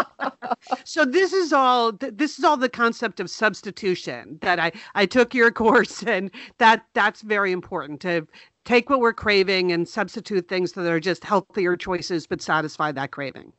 so 0.84 1.04
this 1.04 1.32
is 1.32 1.52
all 1.52 1.92
this 1.92 2.38
is 2.38 2.44
all 2.44 2.56
the 2.56 2.68
concept 2.68 3.18
of 3.20 3.30
substitution 3.30 4.38
that 4.42 4.58
i 4.58 4.70
i 4.94 5.06
took 5.06 5.34
your 5.34 5.50
course 5.50 6.02
and 6.02 6.30
that 6.58 6.84
that's 6.94 7.22
very 7.22 7.52
important 7.52 8.00
to 8.00 8.26
take 8.64 8.90
what 8.90 9.00
we're 9.00 9.12
craving 9.12 9.72
and 9.72 9.88
substitute 9.88 10.48
things 10.48 10.72
that 10.72 10.86
are 10.86 11.00
just 11.00 11.24
healthier 11.24 11.76
choices 11.76 12.26
but 12.26 12.42
satisfy 12.42 12.92
that 12.92 13.10
craving 13.10 13.52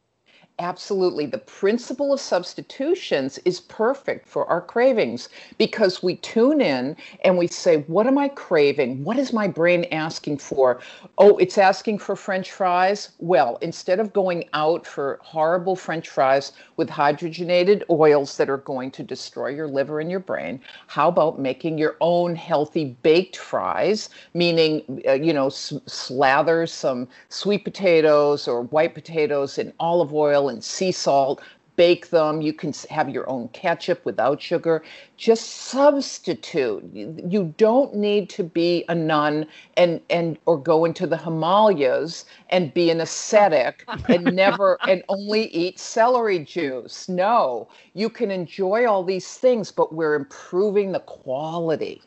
Absolutely. 0.61 1.25
The 1.25 1.39
principle 1.39 2.13
of 2.13 2.19
substitutions 2.19 3.39
is 3.45 3.59
perfect 3.61 4.27
for 4.27 4.45
our 4.45 4.61
cravings 4.61 5.27
because 5.57 6.03
we 6.03 6.17
tune 6.17 6.61
in 6.61 6.95
and 7.23 7.35
we 7.37 7.47
say, 7.47 7.77
What 7.87 8.05
am 8.05 8.19
I 8.19 8.27
craving? 8.27 9.03
What 9.03 9.17
is 9.17 9.33
my 9.33 9.47
brain 9.47 9.85
asking 9.91 10.37
for? 10.37 10.79
Oh, 11.17 11.35
it's 11.37 11.57
asking 11.57 11.97
for 11.97 12.15
French 12.15 12.51
fries. 12.51 13.09
Well, 13.17 13.57
instead 13.61 13.99
of 13.99 14.13
going 14.13 14.49
out 14.53 14.85
for 14.85 15.19
horrible 15.23 15.75
French 15.75 16.07
fries 16.09 16.51
with 16.77 16.89
hydrogenated 16.89 17.81
oils 17.89 18.37
that 18.37 18.49
are 18.49 18.57
going 18.57 18.91
to 18.91 19.03
destroy 19.03 19.47
your 19.47 19.67
liver 19.67 19.99
and 19.99 20.11
your 20.11 20.19
brain, 20.19 20.61
how 20.87 21.07
about 21.09 21.39
making 21.39 21.77
your 21.79 21.95
own 22.01 22.35
healthy 22.35 22.97
baked 23.01 23.35
fries? 23.37 24.09
Meaning, 24.33 25.01
uh, 25.07 25.13
you 25.13 25.33
know, 25.33 25.47
s- 25.47 25.73
slather 25.87 26.67
some 26.67 27.07
sweet 27.29 27.63
potatoes 27.63 28.47
or 28.47 28.63
white 28.63 28.93
potatoes 28.93 29.57
in 29.57 29.73
olive 29.79 30.13
oil 30.13 30.49
and 30.51 30.63
sea 30.63 30.91
salt, 30.91 31.41
bake 31.75 32.09
them. 32.09 32.41
You 32.41 32.53
can 32.53 32.73
have 32.89 33.09
your 33.09 33.27
own 33.29 33.47
ketchup 33.49 34.05
without 34.05 34.41
sugar. 34.41 34.83
Just 35.17 35.49
substitute. 35.49 36.83
You 36.93 37.53
don't 37.57 37.95
need 37.95 38.29
to 38.31 38.43
be 38.43 38.85
a 38.89 38.95
nun 38.95 39.47
and 39.77 40.01
and 40.09 40.37
or 40.45 40.57
go 40.57 40.85
into 40.85 41.07
the 41.07 41.17
Himalayas 41.17 42.25
and 42.49 42.73
be 42.73 42.89
an 42.91 43.01
ascetic 43.01 43.85
and 44.09 44.35
never 44.35 44.77
and 44.87 45.03
only 45.09 45.47
eat 45.47 45.79
celery 45.79 46.39
juice. 46.39 47.09
No, 47.09 47.67
you 47.93 48.09
can 48.09 48.29
enjoy 48.29 48.85
all 48.85 49.03
these 49.03 49.37
things, 49.37 49.71
but 49.71 49.93
we're 49.93 50.15
improving 50.15 50.91
the 50.91 50.99
quality. 50.99 52.01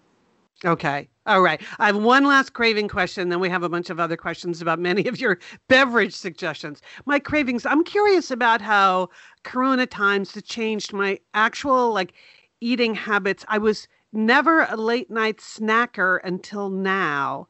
Okay. 0.65 1.09
All 1.27 1.43
right. 1.43 1.61
I 1.79 1.87
have 1.87 1.97
one 1.97 2.25
last 2.25 2.55
craving 2.55 2.89
question, 2.89 3.29
then 3.29 3.41
we 3.41 3.51
have 3.51 3.63
a 3.63 3.69
bunch 3.69 3.91
of 3.91 4.01
other 4.01 4.17
questions 4.17 4.63
about 4.63 4.79
many 4.79 5.07
of 5.07 5.21
your 5.21 5.39
beverage 5.69 6.15
suggestions. 6.15 6.81
My 7.05 7.19
cravings, 7.19 7.67
I'm 7.67 7.85
curious 7.85 8.31
about 8.31 8.63
how 8.63 9.09
Corona 9.43 9.87
times 9.87 10.37
changed 10.45 10.93
my 10.93 11.19
actual 11.35 11.93
like 11.93 12.15
eating 12.61 12.95
habits. 12.95 13.45
I 13.49 13.59
was 13.59 13.89
never 14.13 14.63
a 14.65 14.77
late 14.77 15.11
night 15.11 15.39
snacker 15.39 16.21
until 16.25 16.71
now. 16.71 17.47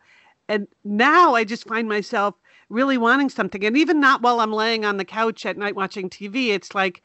And 0.48 0.66
now 0.82 1.34
I 1.34 1.44
just 1.44 1.68
find 1.68 1.88
myself 1.88 2.34
really 2.68 2.98
wanting 2.98 3.28
something. 3.28 3.64
And 3.64 3.76
even 3.76 4.00
not 4.00 4.22
while 4.22 4.40
I'm 4.40 4.52
laying 4.52 4.84
on 4.84 4.96
the 4.96 5.04
couch 5.04 5.46
at 5.46 5.56
night 5.56 5.76
watching 5.76 6.10
TV, 6.10 6.48
it's 6.48 6.74
like 6.74 7.02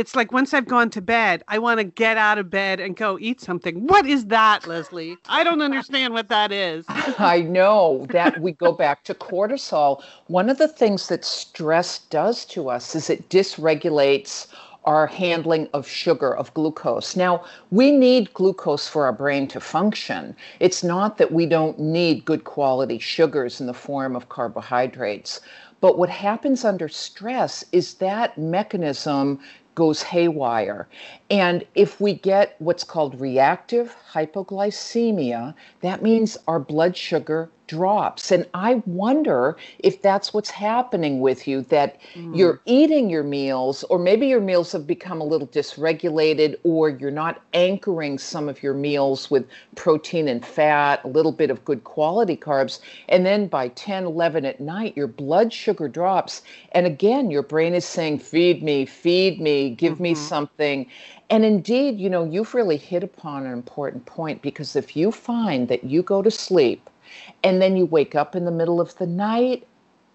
it's 0.00 0.16
like 0.16 0.32
once 0.32 0.54
I've 0.54 0.66
gone 0.66 0.88
to 0.90 1.02
bed, 1.02 1.44
I 1.46 1.58
want 1.58 1.78
to 1.78 1.84
get 1.84 2.16
out 2.16 2.38
of 2.38 2.48
bed 2.48 2.80
and 2.80 2.96
go 2.96 3.18
eat 3.20 3.38
something. 3.38 3.86
What 3.86 4.06
is 4.06 4.24
that, 4.28 4.66
Leslie? 4.66 5.18
I 5.28 5.44
don't 5.44 5.60
understand 5.60 6.14
what 6.14 6.30
that 6.30 6.50
is. 6.50 6.86
I 6.88 7.42
know 7.42 8.06
that 8.08 8.40
we 8.40 8.52
go 8.52 8.72
back 8.72 9.04
to 9.04 9.14
cortisol. 9.14 10.02
One 10.28 10.48
of 10.48 10.56
the 10.56 10.68
things 10.68 11.08
that 11.08 11.22
stress 11.22 11.98
does 11.98 12.46
to 12.46 12.70
us 12.70 12.94
is 12.94 13.10
it 13.10 13.28
dysregulates 13.28 14.46
our 14.86 15.06
handling 15.06 15.68
of 15.74 15.86
sugar, 15.86 16.34
of 16.34 16.54
glucose. 16.54 17.14
Now, 17.14 17.44
we 17.70 17.90
need 17.90 18.32
glucose 18.32 18.88
for 18.88 19.04
our 19.04 19.12
brain 19.12 19.46
to 19.48 19.60
function. 19.60 20.34
It's 20.60 20.82
not 20.82 21.18
that 21.18 21.30
we 21.30 21.44
don't 21.44 21.78
need 21.78 22.24
good 22.24 22.44
quality 22.44 22.98
sugars 22.98 23.60
in 23.60 23.66
the 23.66 23.74
form 23.74 24.16
of 24.16 24.30
carbohydrates. 24.30 25.40
But 25.80 25.96
what 25.96 26.10
happens 26.10 26.64
under 26.64 26.88
stress 26.88 27.64
is 27.72 27.94
that 27.94 28.36
mechanism 28.36 29.40
goes 29.80 30.02
haywire. 30.02 30.86
And 31.30 31.64
if 31.74 32.02
we 32.02 32.12
get 32.12 32.54
what's 32.58 32.84
called 32.84 33.18
reactive 33.18 33.96
hypoglycemia, 34.12 35.54
that 35.80 36.02
means 36.02 36.36
our 36.46 36.60
blood 36.60 36.98
sugar 36.98 37.48
drops. 37.70 38.32
And 38.32 38.48
I 38.52 38.82
wonder 38.84 39.56
if 39.78 40.02
that's 40.02 40.34
what's 40.34 40.50
happening 40.50 41.20
with 41.20 41.46
you 41.46 41.62
that 41.62 42.00
mm. 42.14 42.36
you're 42.36 42.60
eating 42.66 43.08
your 43.08 43.22
meals, 43.22 43.84
or 43.84 43.98
maybe 43.98 44.26
your 44.26 44.40
meals 44.40 44.72
have 44.72 44.88
become 44.88 45.20
a 45.20 45.24
little 45.24 45.46
dysregulated, 45.46 46.56
or 46.64 46.88
you're 46.88 47.12
not 47.12 47.42
anchoring 47.54 48.18
some 48.18 48.48
of 48.48 48.60
your 48.60 48.74
meals 48.74 49.30
with 49.30 49.46
protein 49.76 50.26
and 50.26 50.44
fat, 50.44 51.00
a 51.04 51.08
little 51.08 51.30
bit 51.30 51.48
of 51.48 51.64
good 51.64 51.84
quality 51.84 52.36
carbs. 52.36 52.80
And 53.08 53.24
then 53.24 53.46
by 53.46 53.68
10, 53.68 54.04
11 54.04 54.44
at 54.44 54.60
night, 54.60 54.96
your 54.96 55.06
blood 55.06 55.52
sugar 55.52 55.86
drops. 55.86 56.42
And 56.72 56.86
again, 56.86 57.30
your 57.30 57.44
brain 57.44 57.74
is 57.74 57.84
saying, 57.84 58.18
Feed 58.18 58.64
me, 58.64 58.84
feed 58.84 59.40
me, 59.40 59.70
give 59.70 59.94
mm-hmm. 59.94 60.02
me 60.02 60.14
something. 60.16 60.86
And 61.30 61.44
indeed, 61.44 62.00
you 62.00 62.10
know, 62.10 62.24
you've 62.24 62.54
really 62.54 62.76
hit 62.76 63.04
upon 63.04 63.46
an 63.46 63.52
important 63.52 64.06
point 64.06 64.42
because 64.42 64.74
if 64.74 64.96
you 64.96 65.12
find 65.12 65.68
that 65.68 65.84
you 65.84 66.02
go 66.02 66.22
to 66.22 66.30
sleep 66.30 66.90
and 67.42 67.60
then 67.60 67.76
you 67.76 67.86
wake 67.86 68.14
up 68.14 68.36
in 68.36 68.44
the 68.44 68.50
middle 68.50 68.80
of 68.80 68.96
the 68.96 69.06
night 69.06 69.66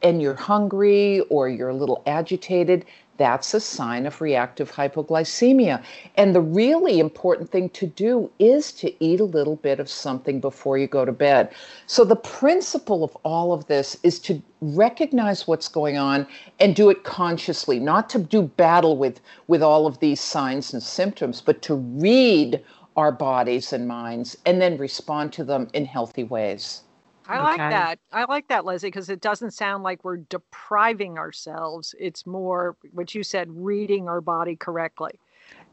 and 0.04 0.22
you're 0.22 0.36
hungry 0.36 1.22
or 1.30 1.50
you're 1.50 1.70
a 1.70 1.76
little 1.76 2.04
agitated, 2.06 2.86
that's 3.18 3.54
a 3.54 3.60
sign 3.60 4.06
of 4.06 4.20
reactive 4.20 4.72
hypoglycemia. 4.72 5.82
And 6.16 6.36
the 6.36 6.42
really 6.42 7.00
important 7.00 7.50
thing 7.50 7.70
to 7.70 7.88
do 7.88 8.30
is 8.40 8.74
to 8.74 8.94
eat 9.04 9.20
a 9.20 9.26
little 9.26 9.56
bit 9.56 9.80
of 9.80 9.90
something 9.90 10.40
before 10.40 10.78
you 10.78 10.88
go 10.88 11.06
to 11.06 11.12
bed. 11.12 11.54
So, 11.88 12.04
the 12.04 12.18
principle 12.18 13.04
of 13.04 13.16
all 13.24 13.54
of 13.54 13.68
this 13.68 13.98
is 14.04 14.20
to 14.20 14.42
recognize 14.62 15.48
what's 15.48 15.70
going 15.70 15.98
on 15.98 16.28
and 16.60 16.76
do 16.76 16.90
it 16.90 17.04
consciously, 17.04 17.80
not 17.80 18.10
to 18.10 18.20
do 18.20 18.42
battle 18.44 18.98
with, 18.98 19.22
with 19.48 19.64
all 19.64 19.88
of 19.88 20.00
these 20.00 20.20
signs 20.20 20.74
and 20.74 20.84
symptoms, 20.84 21.42
but 21.42 21.62
to 21.64 21.76
read 21.76 22.62
our 22.98 23.12
bodies 23.12 23.74
and 23.74 23.88
minds 23.88 24.38
and 24.46 24.62
then 24.62 24.78
respond 24.78 25.32
to 25.34 25.44
them 25.44 25.68
in 25.74 25.86
healthy 25.86 26.24
ways. 26.24 26.82
I 27.28 27.40
like 27.42 27.58
that. 27.58 28.00
I 28.12 28.26
like 28.26 28.48
that, 28.50 28.66
Leslie, 28.66 28.90
because 28.90 29.10
it 29.10 29.22
doesn't 29.22 29.52
sound 29.52 29.84
like 29.84 30.04
we're 30.04 30.18
depriving 30.18 31.18
ourselves. 31.18 31.96
It's 32.00 32.26
more 32.26 32.78
what 32.92 33.16
you 33.16 33.24
said, 33.24 33.50
reading 33.52 34.08
our 34.08 34.22
body 34.22 34.56
correctly. 34.56 35.20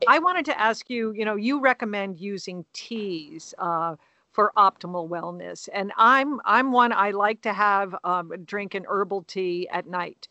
I 0.09 0.19
wanted 0.19 0.45
to 0.47 0.61
ask 0.61 0.91
you, 0.91 1.12
you 1.12 1.25
know, 1.25 1.37
you 1.37 1.61
recommend 1.61 2.21
using 2.21 2.65
teas 2.73 3.55
uh, 3.59 3.97
for 4.33 4.53
optimal 4.57 5.09
wellness, 5.09 5.69
and 5.73 5.93
I'm 5.97 6.41
I'm 6.45 6.73
one 6.73 6.93
I 6.93 7.11
like 7.11 7.43
to 7.43 7.53
have 7.53 7.95
um, 8.05 8.33
drink 8.45 8.75
an 8.75 8.85
herbal 8.88 9.23
tea 9.25 9.69
at 9.71 9.87
night. 9.87 10.29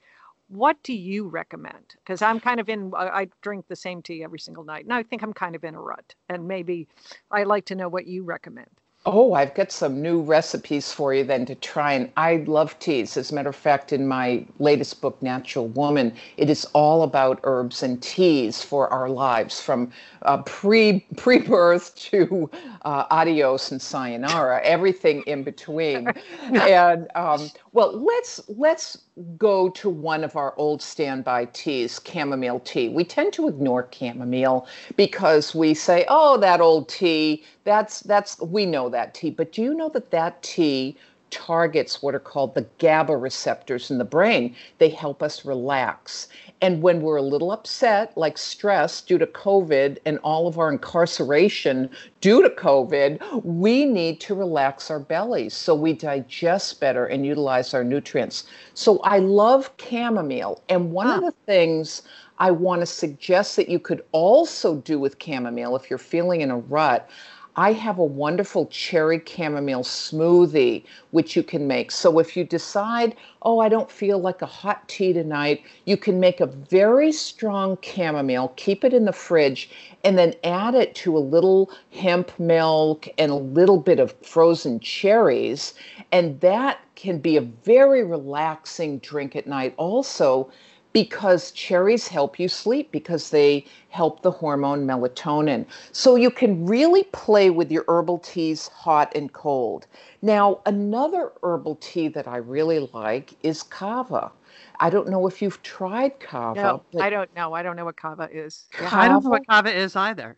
What 0.49 0.81
do 0.83 0.93
you 0.93 1.27
recommend? 1.29 1.95
Because 1.95 2.21
I'm 2.21 2.39
kind 2.41 2.59
of 2.59 2.67
in, 2.67 2.91
I 2.93 3.29
drink 3.41 3.67
the 3.69 3.75
same 3.75 4.01
tea 4.01 4.21
every 4.23 4.39
single 4.39 4.65
night, 4.65 4.83
and 4.83 4.93
I 4.93 5.03
think 5.03 5.23
I'm 5.23 5.33
kind 5.33 5.55
of 5.55 5.63
in 5.63 5.75
a 5.75 5.81
rut. 5.81 6.13
And 6.27 6.45
maybe 6.47 6.89
I 7.31 7.43
like 7.43 7.65
to 7.67 7.75
know 7.75 7.87
what 7.87 8.05
you 8.05 8.23
recommend. 8.23 8.67
Oh, 9.03 9.33
I've 9.33 9.55
got 9.55 9.71
some 9.71 9.99
new 9.99 10.21
recipes 10.21 10.93
for 10.93 11.11
you 11.11 11.23
then 11.23 11.43
to 11.47 11.55
try. 11.55 11.93
And 11.93 12.11
I 12.17 12.35
love 12.45 12.77
teas. 12.77 13.17
As 13.17 13.31
a 13.31 13.35
matter 13.35 13.49
of 13.49 13.55
fact, 13.55 13.91
in 13.91 14.07
my 14.07 14.45
latest 14.59 15.01
book, 15.01 15.19
Natural 15.23 15.67
Woman, 15.69 16.13
it 16.37 16.51
is 16.51 16.65
all 16.73 17.01
about 17.01 17.39
herbs 17.43 17.81
and 17.81 17.99
teas 18.03 18.61
for 18.61 18.87
our 18.93 19.09
lives, 19.09 19.59
from 19.59 19.91
uh, 20.21 20.43
pre 20.43 20.99
pre 21.17 21.39
birth 21.39 21.95
to 21.95 22.47
uh, 22.83 23.05
adios 23.09 23.71
and 23.71 23.81
sayonara, 23.81 24.61
everything 24.63 25.23
in 25.25 25.41
between. 25.41 26.07
and 26.53 27.07
um, 27.15 27.49
well, 27.73 27.97
let's 27.97 28.41
let's 28.49 28.97
go 29.37 29.69
to 29.69 29.89
one 29.89 30.23
of 30.23 30.35
our 30.35 30.53
old 30.57 30.81
standby 30.81 31.45
teas, 31.53 32.01
chamomile 32.05 32.59
tea. 32.59 32.89
We 32.89 33.05
tend 33.05 33.31
to 33.33 33.47
ignore 33.47 33.87
chamomile 33.91 34.67
because 34.97 35.55
we 35.55 35.73
say, 35.73 36.05
"Oh, 36.09 36.37
that 36.37 36.59
old 36.59 36.89
tea, 36.89 37.43
that's 37.63 38.01
that's 38.01 38.39
we 38.41 38.65
know 38.65 38.89
that 38.89 39.13
tea." 39.13 39.29
But 39.29 39.53
do 39.53 39.61
you 39.61 39.73
know 39.73 39.89
that 39.89 40.11
that 40.11 40.41
tea 40.43 40.97
targets 41.31 42.01
what 42.01 42.13
are 42.13 42.19
called 42.19 42.53
the 42.55 42.67
GABA 42.77 43.15
receptors 43.17 43.89
in 43.89 43.97
the 43.97 44.05
brain. 44.05 44.55
They 44.77 44.89
help 44.89 45.23
us 45.23 45.45
relax. 45.45 46.27
And 46.61 46.83
when 46.83 47.01
we're 47.01 47.17
a 47.17 47.23
little 47.23 47.51
upset, 47.51 48.15
like 48.15 48.37
stress 48.37 49.01
due 49.01 49.17
to 49.17 49.25
COVID 49.25 49.97
and 50.05 50.19
all 50.19 50.47
of 50.47 50.59
our 50.59 50.71
incarceration 50.71 51.89
due 52.21 52.43
to 52.43 52.49
COVID, 52.49 53.43
we 53.43 53.85
need 53.85 54.19
to 54.21 54.35
relax 54.35 54.91
our 54.91 54.99
bellies 54.99 55.55
so 55.55 55.73
we 55.73 55.93
digest 55.93 56.79
better 56.79 57.07
and 57.07 57.25
utilize 57.25 57.73
our 57.73 57.83
nutrients. 57.83 58.45
So 58.75 58.99
I 58.99 59.17
love 59.17 59.71
chamomile. 59.79 60.61
And 60.69 60.91
one 60.91 61.07
of 61.07 61.23
ah. 61.23 61.27
the 61.27 61.35
things 61.47 62.03
I 62.37 62.51
want 62.51 62.81
to 62.81 62.85
suggest 62.85 63.55
that 63.55 63.69
you 63.69 63.79
could 63.79 64.03
also 64.11 64.75
do 64.77 64.99
with 64.99 65.21
chamomile 65.21 65.75
if 65.75 65.89
you're 65.89 65.99
feeling 65.99 66.41
in 66.41 66.51
a 66.51 66.57
rut 66.57 67.09
I 67.55 67.73
have 67.73 67.99
a 67.99 68.03
wonderful 68.05 68.67
cherry 68.67 69.21
chamomile 69.25 69.83
smoothie, 69.83 70.85
which 71.11 71.35
you 71.35 71.43
can 71.43 71.67
make. 71.67 71.91
So 71.91 72.17
if 72.19 72.37
you 72.37 72.45
decide, 72.45 73.15
oh, 73.41 73.59
I 73.59 73.67
don't 73.67 73.91
feel 73.91 74.19
like 74.19 74.41
a 74.41 74.45
hot 74.45 74.87
tea 74.87 75.11
tonight, 75.11 75.63
you 75.85 75.97
can 75.97 76.19
make 76.19 76.39
a 76.39 76.45
very 76.45 77.11
strong 77.11 77.77
chamomile, 77.81 78.53
keep 78.55 78.85
it 78.85 78.93
in 78.93 79.03
the 79.03 79.11
fridge, 79.11 79.69
and 80.05 80.17
then 80.17 80.33
add 80.45 80.75
it 80.75 80.95
to 80.95 81.17
a 81.17 81.19
little 81.19 81.69
hemp 81.91 82.31
milk 82.39 83.09
and 83.17 83.31
a 83.31 83.35
little 83.35 83.77
bit 83.77 83.99
of 83.99 84.13
frozen 84.21 84.79
cherries. 84.79 85.73
And 86.13 86.39
that 86.39 86.79
can 86.95 87.19
be 87.19 87.35
a 87.35 87.41
very 87.41 88.03
relaxing 88.03 88.99
drink 88.99 89.35
at 89.35 89.47
night, 89.47 89.73
also 89.75 90.49
because 90.93 91.51
cherries 91.51 92.07
help 92.07 92.39
you 92.39 92.47
sleep 92.47 92.91
because 92.91 93.29
they 93.29 93.65
help 93.89 94.21
the 94.21 94.31
hormone 94.31 94.85
melatonin. 94.85 95.65
So 95.91 96.15
you 96.15 96.29
can 96.29 96.65
really 96.65 97.03
play 97.05 97.49
with 97.49 97.71
your 97.71 97.85
herbal 97.87 98.19
teas 98.19 98.67
hot 98.67 99.11
and 99.15 99.31
cold. 99.31 99.87
Now, 100.21 100.59
another 100.65 101.31
herbal 101.43 101.75
tea 101.75 102.07
that 102.09 102.27
I 102.27 102.37
really 102.37 102.89
like 102.93 103.33
is 103.43 103.63
kava. 103.63 104.31
I 104.79 104.89
don't 104.89 105.09
know 105.09 105.27
if 105.27 105.41
you've 105.41 105.61
tried 105.63 106.19
kava. 106.19 106.59
No, 106.61 106.83
I 106.99 107.09
don't 107.09 107.33
know. 107.35 107.53
I 107.53 107.63
don't 107.63 107.75
know 107.75 107.85
what 107.85 107.95
kava 107.95 108.27
is. 108.31 108.65
Kava? 108.71 108.95
I 108.95 109.07
don't 109.07 109.23
know 109.23 109.29
what 109.29 109.47
kava 109.47 109.75
is 109.75 109.95
either. 109.95 110.37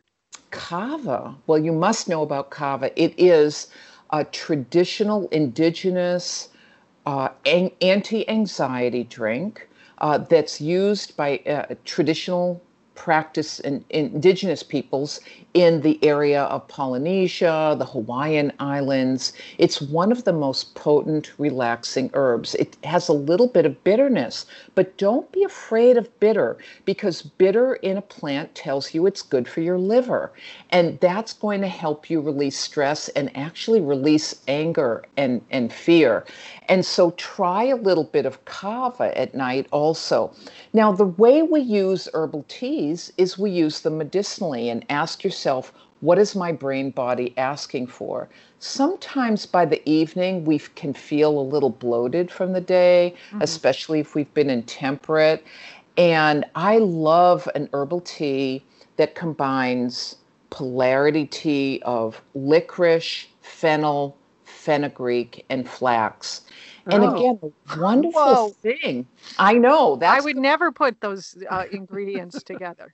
Kava. 0.52 1.36
Well, 1.48 1.60
you 1.60 1.72
must 1.72 2.08
know 2.08 2.22
about 2.22 2.52
kava. 2.52 2.92
It 3.02 3.14
is 3.18 3.68
a 4.12 4.24
traditional 4.26 5.28
indigenous 5.30 6.50
uh, 7.06 7.30
anti 7.46 8.30
anxiety 8.30 9.04
drink 9.04 9.68
uh, 10.04 10.18
that's 10.18 10.60
used 10.60 11.16
by 11.16 11.38
uh, 11.48 11.74
traditional 11.86 12.62
practice 12.94 13.62
in, 13.62 13.84
indigenous 13.90 14.62
peoples 14.62 15.22
in 15.54 15.82
the 15.82 16.04
area 16.04 16.44
of 16.44 16.68
Polynesia, 16.68 17.76
the 17.78 17.86
Hawaiian 17.86 18.52
Islands. 18.60 19.34
It's 19.60 19.82
one 19.82 20.12
of 20.12 20.24
the 20.24 20.34
most 20.34 20.74
potent, 20.74 21.32
relaxing 21.38 22.10
herbs. 22.14 22.56
It 22.56 22.76
has 22.84 23.08
a 23.08 23.14
little 23.14 23.48
bit 23.48 23.66
of 23.66 23.84
bitterness, 23.84 24.46
but 24.74 24.98
don't 24.98 25.32
be 25.32 25.44
afraid 25.44 25.98
of 25.98 26.20
bitter 26.20 26.58
because 26.86 27.22
bitter 27.22 27.76
in 27.76 27.98
a 27.98 28.02
plant 28.02 28.56
tells 28.56 28.94
you 28.94 29.06
it's 29.06 29.22
good 29.22 29.48
for 29.48 29.62
your 29.62 29.78
liver. 29.78 30.32
And 30.72 31.00
that's 31.00 31.34
going 31.34 31.62
to 31.62 31.68
help 31.68 32.10
you 32.10 32.20
release 32.20 32.58
stress 32.58 33.10
and 33.10 33.36
actually 33.38 33.82
release 33.82 34.36
anger 34.48 35.04
and, 35.18 35.42
and 35.52 35.72
fear. 35.72 36.26
And 36.68 36.84
so 36.86 37.12
try 37.12 37.66
a 37.66 37.76
little 37.76 38.06
bit 38.06 38.26
of 38.26 38.44
kava 38.46 39.16
at 39.18 39.36
night 39.36 39.68
also. 39.72 40.34
Now, 40.74 40.92
the 40.92 41.06
way 41.06 41.44
we 41.44 41.62
use 41.62 42.10
herbal 42.14 42.46
teas 42.48 43.14
is 43.18 43.38
we 43.38 43.52
use 43.52 43.82
them 43.82 44.00
medicinally 44.00 44.70
and 44.70 44.84
ask 44.90 45.24
yourself 45.24 45.43
yourself, 45.44 45.74
what 46.00 46.18
is 46.18 46.36
my 46.36 46.52
brain 46.52 46.92
body 46.92 47.34
asking 47.38 47.88
for? 47.88 48.30
Sometimes 48.60 49.46
by 49.46 49.66
the 49.66 49.82
evening, 49.90 50.46
we 50.46 50.60
can 50.60 50.94
feel 50.94 51.38
a 51.38 51.42
little 51.42 51.70
bloated 51.70 52.32
from 52.32 52.54
the 52.54 52.62
day, 52.62 53.14
mm-hmm. 53.30 53.42
especially 53.42 54.00
if 54.00 54.16
we've 54.16 54.34
been 54.34 54.50
intemperate. 54.50 55.44
And 55.98 56.46
I 56.56 56.78
love 56.78 57.50
an 57.56 57.70
herbal 57.74 58.02
tea 58.02 58.64
that 58.96 59.16
combines 59.16 60.16
polarity 60.50 61.26
tea 61.26 61.82
of 61.84 62.22
licorice, 62.36 63.28
fennel, 63.42 64.16
fenugreek, 64.46 65.46
and 65.50 65.68
flax. 65.68 66.42
And 66.86 67.04
oh. 67.04 67.16
again, 67.16 67.40
a 67.44 67.80
wonderful 67.80 68.22
Whoa. 68.22 68.50
thing. 68.62 69.08
I 69.40 69.54
know 69.54 69.98
that 69.98 70.14
I 70.16 70.22
would 70.22 70.38
never 70.38 70.72
put 70.72 71.02
those 71.02 71.38
uh, 71.50 71.66
ingredients 71.72 72.44
together. 72.44 72.94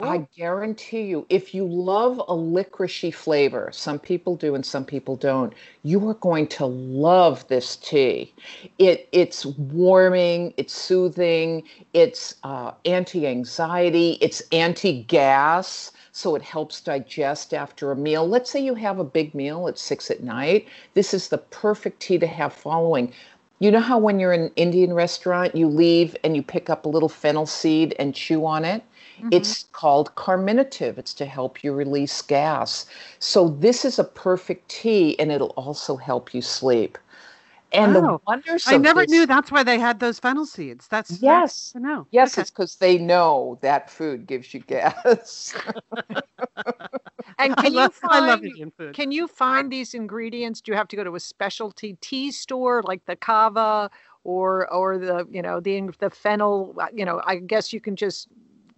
I 0.00 0.18
guarantee 0.36 1.02
you, 1.02 1.26
if 1.28 1.52
you 1.54 1.66
love 1.66 2.20
a 2.20 2.34
licoricey 2.34 3.12
flavor, 3.12 3.70
some 3.72 3.98
people 3.98 4.36
do 4.36 4.54
and 4.54 4.64
some 4.64 4.84
people 4.84 5.16
don't, 5.16 5.52
you 5.82 6.08
are 6.08 6.14
going 6.14 6.46
to 6.48 6.66
love 6.66 7.46
this 7.48 7.74
tea. 7.74 8.32
It 8.78 9.08
it's 9.10 9.44
warming, 9.44 10.54
it's 10.56 10.72
soothing, 10.72 11.64
it's 11.94 12.36
uh, 12.44 12.72
anti-anxiety, 12.84 14.18
it's 14.20 14.40
anti-gas, 14.52 15.90
so 16.12 16.36
it 16.36 16.42
helps 16.42 16.80
digest 16.80 17.52
after 17.52 17.90
a 17.90 17.96
meal. 17.96 18.26
Let's 18.26 18.50
say 18.52 18.60
you 18.60 18.76
have 18.76 19.00
a 19.00 19.04
big 19.04 19.34
meal 19.34 19.66
at 19.66 19.78
six 19.78 20.12
at 20.12 20.22
night. 20.22 20.68
This 20.94 21.12
is 21.12 21.28
the 21.28 21.38
perfect 21.38 22.00
tea 22.00 22.18
to 22.18 22.26
have 22.26 22.52
following. 22.52 23.12
You 23.58 23.72
know 23.72 23.80
how 23.80 23.98
when 23.98 24.20
you're 24.20 24.32
in 24.32 24.42
an 24.42 24.52
Indian 24.54 24.92
restaurant, 24.92 25.56
you 25.56 25.66
leave 25.66 26.16
and 26.22 26.36
you 26.36 26.42
pick 26.44 26.70
up 26.70 26.86
a 26.86 26.88
little 26.88 27.08
fennel 27.08 27.46
seed 27.46 27.96
and 27.98 28.14
chew 28.14 28.46
on 28.46 28.64
it? 28.64 28.84
Mm-hmm. 29.18 29.28
It's 29.32 29.64
called 29.72 30.14
carminative. 30.14 30.96
It's 30.98 31.12
to 31.14 31.26
help 31.26 31.64
you 31.64 31.72
release 31.72 32.22
gas. 32.22 32.86
So 33.18 33.48
this 33.48 33.84
is 33.84 33.98
a 33.98 34.04
perfect 34.04 34.68
tea, 34.68 35.18
and 35.18 35.32
it'll 35.32 35.48
also 35.56 35.96
help 35.96 36.32
you 36.32 36.40
sleep. 36.40 36.98
And 37.72 37.94
the 37.94 38.18
wonders 38.26 38.64
I 38.66 38.78
never 38.78 39.02
this, 39.02 39.10
knew 39.10 39.26
that's 39.26 39.52
why 39.52 39.62
they 39.62 39.78
had 39.78 40.00
those 40.00 40.18
fennel 40.18 40.46
seeds. 40.46 40.88
That's 40.88 41.20
yes, 41.20 41.74
I 41.76 41.80
know. 41.80 42.06
Yes, 42.10 42.34
okay. 42.34 42.42
it's 42.42 42.50
because 42.50 42.76
they 42.76 42.96
know 42.96 43.58
that 43.60 43.90
food 43.90 44.26
gives 44.26 44.54
you 44.54 44.60
gas. 44.60 45.54
and 47.38 47.54
can 47.56 47.74
love, 47.74 47.92
you 47.92 48.70
find 48.70 48.72
can 48.94 49.12
you 49.12 49.26
find 49.26 49.70
these 49.70 49.92
ingredients? 49.92 50.62
Do 50.62 50.72
you 50.72 50.76
have 50.76 50.88
to 50.88 50.96
go 50.96 51.04
to 51.04 51.14
a 51.14 51.20
specialty 51.20 51.98
tea 52.00 52.30
store 52.30 52.82
like 52.82 53.04
the 53.04 53.16
kava 53.16 53.90
or 54.24 54.72
or 54.72 54.96
the 54.96 55.26
you 55.30 55.42
know 55.42 55.60
the 55.60 55.90
the 55.98 56.08
fennel? 56.08 56.74
You 56.94 57.04
know, 57.04 57.20
I 57.26 57.36
guess 57.36 57.72
you 57.72 57.80
can 57.80 57.96
just 57.96 58.28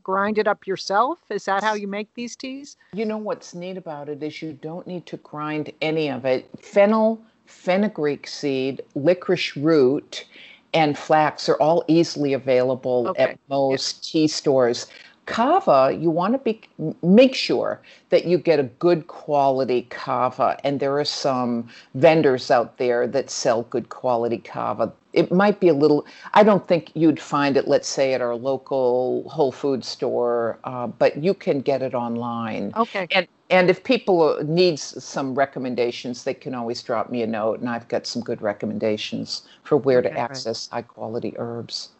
grind 0.03 0.39
it 0.39 0.49
up 0.49 0.67
yourself? 0.67 1.19
Is 1.31 1.45
that 1.45 1.63
how 1.63 1.75
you 1.75 1.89
make 1.89 2.13
these 2.15 2.37
teas? 2.37 2.77
You 2.93 3.05
know 3.05 3.19
what's 3.19 3.55
neat 3.55 3.77
about 3.77 4.09
it 4.09 4.23
is 4.23 4.43
you 4.43 4.53
don't 4.53 4.87
need 4.87 5.07
to 5.07 5.17
grind 5.19 5.73
any 5.81 6.11
of 6.11 6.25
it. 6.25 6.49
Fennel, 6.61 7.21
fenugreek 7.47 8.27
seed, 8.27 8.83
licorice 8.95 9.57
root, 9.57 10.25
and 10.73 10.97
flax 10.97 11.49
are 11.49 11.57
all 11.57 11.85
easily 11.89 12.33
available 12.33 13.09
okay. 13.09 13.23
at 13.23 13.39
most 13.49 14.07
yeah. 14.15 14.21
tea 14.23 14.29
stores. 14.29 14.87
Kava, 15.31 15.97
you 15.97 16.11
want 16.11 16.35
to 16.35 16.39
be 16.39 16.61
make 17.05 17.37
sure 17.37 17.81
that 18.09 18.25
you 18.25 18.37
get 18.37 18.59
a 18.59 18.65
good 18.65 19.07
quality 19.07 19.87
kava, 19.89 20.59
and 20.65 20.81
there 20.81 20.99
are 20.99 21.05
some 21.05 21.69
vendors 21.95 22.51
out 22.51 22.79
there 22.79 23.07
that 23.07 23.31
sell 23.31 23.63
good 23.63 23.91
quality 23.91 24.39
kava. 24.39 24.93
It 25.13 25.31
might 25.31 25.61
be 25.61 25.69
a 25.69 25.75
little 25.75 26.05
i 26.35 26.43
don't 26.43 26.67
think 26.69 26.91
you'd 26.95 27.21
find 27.21 27.57
it 27.57 27.67
let's 27.67 27.89
say 27.89 28.15
at 28.15 28.21
our 28.21 28.37
local 28.37 29.29
whole 29.29 29.51
food 29.51 29.85
store 29.85 30.59
uh, 30.65 30.87
but 30.87 31.17
you 31.17 31.35
can 31.35 31.61
get 31.61 31.81
it 31.83 31.95
online. 31.95 32.73
Okay. 32.77 33.07
And 33.13 33.27
and 33.51 33.69
if 33.69 33.83
people 33.85 34.39
needs 34.45 34.83
some 35.03 35.35
recommendations 35.35 36.25
they 36.25 36.35
can 36.35 36.55
always 36.55 36.83
drop 36.83 37.11
me 37.11 37.23
a 37.23 37.27
note 37.27 37.61
and 37.61 37.69
i've 37.69 37.89
got 37.89 38.07
some 38.07 38.23
good 38.23 38.41
recommendations 38.41 39.43
for 39.65 39.77
where 39.77 39.99
okay, 39.99 40.11
to 40.11 40.19
access 40.19 40.69
right. 40.73 40.79
high 40.79 40.83
quality 40.83 41.35
herbs 41.37 41.91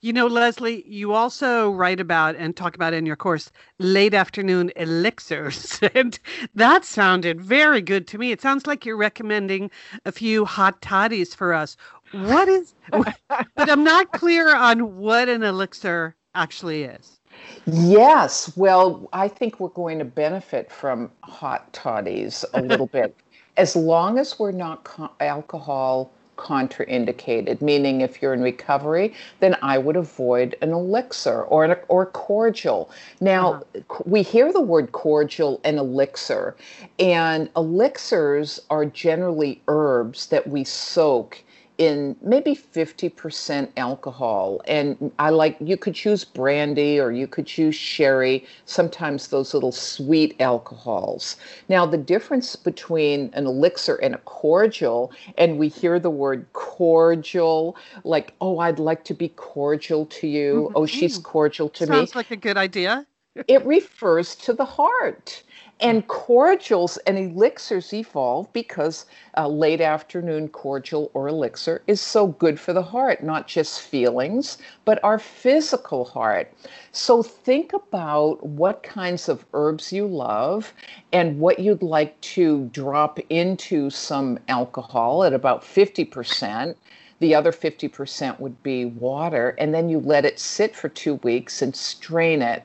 you 0.00 0.12
know, 0.12 0.26
Leslie, 0.26 0.84
you 0.86 1.12
also 1.12 1.70
write 1.70 1.98
about 1.98 2.36
and 2.36 2.56
talk 2.56 2.76
about 2.76 2.94
in 2.94 3.04
your 3.04 3.16
course 3.16 3.50
late 3.78 4.14
afternoon 4.14 4.70
elixirs. 4.76 5.80
And 5.94 6.18
that 6.54 6.84
sounded 6.84 7.40
very 7.40 7.80
good 7.80 8.06
to 8.08 8.18
me. 8.18 8.30
It 8.30 8.40
sounds 8.40 8.66
like 8.66 8.84
you're 8.86 8.96
recommending 8.96 9.70
a 10.04 10.12
few 10.12 10.44
hot 10.44 10.80
toddies 10.80 11.34
for 11.34 11.52
us. 11.52 11.76
What 12.12 12.48
is, 12.48 12.74
but 12.90 13.16
I'm 13.56 13.82
not 13.82 14.12
clear 14.12 14.54
on 14.54 14.96
what 14.96 15.28
an 15.28 15.42
elixir 15.42 16.14
actually 16.34 16.84
is. 16.84 17.18
Yes. 17.66 18.56
Well, 18.56 19.08
I 19.12 19.28
think 19.28 19.58
we're 19.58 19.68
going 19.68 19.98
to 19.98 20.04
benefit 20.04 20.70
from 20.70 21.10
hot 21.24 21.72
toddies 21.72 22.44
a 22.54 22.62
little 22.62 22.86
bit. 22.86 23.16
As 23.56 23.74
long 23.74 24.18
as 24.18 24.38
we're 24.38 24.52
not 24.52 24.84
co- 24.84 25.10
alcohol 25.18 26.12
contraindicated, 26.38 27.60
meaning 27.60 28.00
if 28.00 28.22
you're 28.22 28.32
in 28.32 28.40
recovery, 28.40 29.12
then 29.40 29.56
I 29.60 29.76
would 29.76 29.96
avoid 29.96 30.56
an 30.62 30.70
elixir 30.70 31.42
or 31.42 31.64
an, 31.64 31.76
or 31.88 32.06
cordial. 32.06 32.90
Now, 33.20 33.62
uh-huh. 33.74 34.02
we 34.06 34.22
hear 34.22 34.52
the 34.52 34.60
word 34.60 34.92
cordial 34.92 35.60
and 35.64 35.76
elixir, 35.78 36.56
and 36.98 37.50
elixirs 37.56 38.60
are 38.70 38.86
generally 38.86 39.60
herbs 39.68 40.28
that 40.28 40.46
we 40.46 40.64
soak 40.64 41.42
in 41.78 42.16
maybe 42.20 42.56
50% 42.56 43.70
alcohol. 43.76 44.60
And 44.66 45.12
I 45.20 45.30
like, 45.30 45.56
you 45.60 45.76
could 45.76 45.94
choose 45.94 46.24
brandy 46.24 46.98
or 46.98 47.12
you 47.12 47.28
could 47.28 47.46
choose 47.46 47.76
sherry, 47.76 48.44
sometimes 48.64 49.28
those 49.28 49.54
little 49.54 49.70
sweet 49.70 50.34
alcohols. 50.40 51.36
Now, 51.68 51.86
the 51.86 51.96
difference 51.96 52.56
between 52.56 53.30
an 53.32 53.46
elixir 53.46 53.94
and 53.96 54.14
a 54.14 54.18
cordial, 54.18 55.12
and 55.38 55.56
we 55.58 55.68
hear 55.68 56.00
the 56.00 56.10
word 56.10 56.46
cordial, 56.52 57.76
like, 58.02 58.34
oh, 58.40 58.58
I'd 58.58 58.80
like 58.80 59.04
to 59.04 59.14
be 59.14 59.28
cordial 59.28 60.06
to 60.06 60.26
you. 60.26 60.66
Mm-hmm. 60.66 60.76
Oh, 60.76 60.86
she's 60.86 61.16
cordial 61.18 61.68
to 61.70 61.86
Sounds 61.86 61.90
me. 61.90 61.96
Sounds 61.96 62.14
like 62.16 62.30
a 62.32 62.36
good 62.36 62.56
idea. 62.56 63.06
it 63.46 63.64
refers 63.64 64.34
to 64.34 64.52
the 64.52 64.64
heart. 64.64 65.42
And 65.80 66.08
cordials 66.08 66.96
and 66.98 67.16
elixirs 67.16 67.92
evolve 67.92 68.52
because 68.52 69.06
a 69.34 69.48
late 69.48 69.80
afternoon 69.80 70.48
cordial 70.48 71.08
or 71.14 71.28
elixir 71.28 71.82
is 71.86 72.00
so 72.00 72.26
good 72.26 72.58
for 72.58 72.72
the 72.72 72.82
heart, 72.82 73.22
not 73.22 73.46
just 73.46 73.82
feelings, 73.82 74.58
but 74.84 75.02
our 75.04 75.20
physical 75.20 76.04
heart. 76.04 76.52
So 76.90 77.22
think 77.22 77.72
about 77.72 78.44
what 78.44 78.82
kinds 78.82 79.28
of 79.28 79.44
herbs 79.54 79.92
you 79.92 80.08
love 80.08 80.72
and 81.12 81.38
what 81.38 81.60
you'd 81.60 81.82
like 81.82 82.20
to 82.22 82.68
drop 82.72 83.20
into 83.30 83.88
some 83.88 84.40
alcohol 84.48 85.22
at 85.22 85.32
about 85.32 85.62
50%. 85.62 86.74
The 87.20 87.34
other 87.36 87.52
50% 87.52 88.40
would 88.40 88.60
be 88.64 88.84
water, 88.84 89.54
and 89.58 89.72
then 89.72 89.88
you 89.88 90.00
let 90.00 90.24
it 90.24 90.40
sit 90.40 90.74
for 90.74 90.88
two 90.88 91.14
weeks 91.16 91.62
and 91.62 91.74
strain 91.74 92.42
it. 92.42 92.64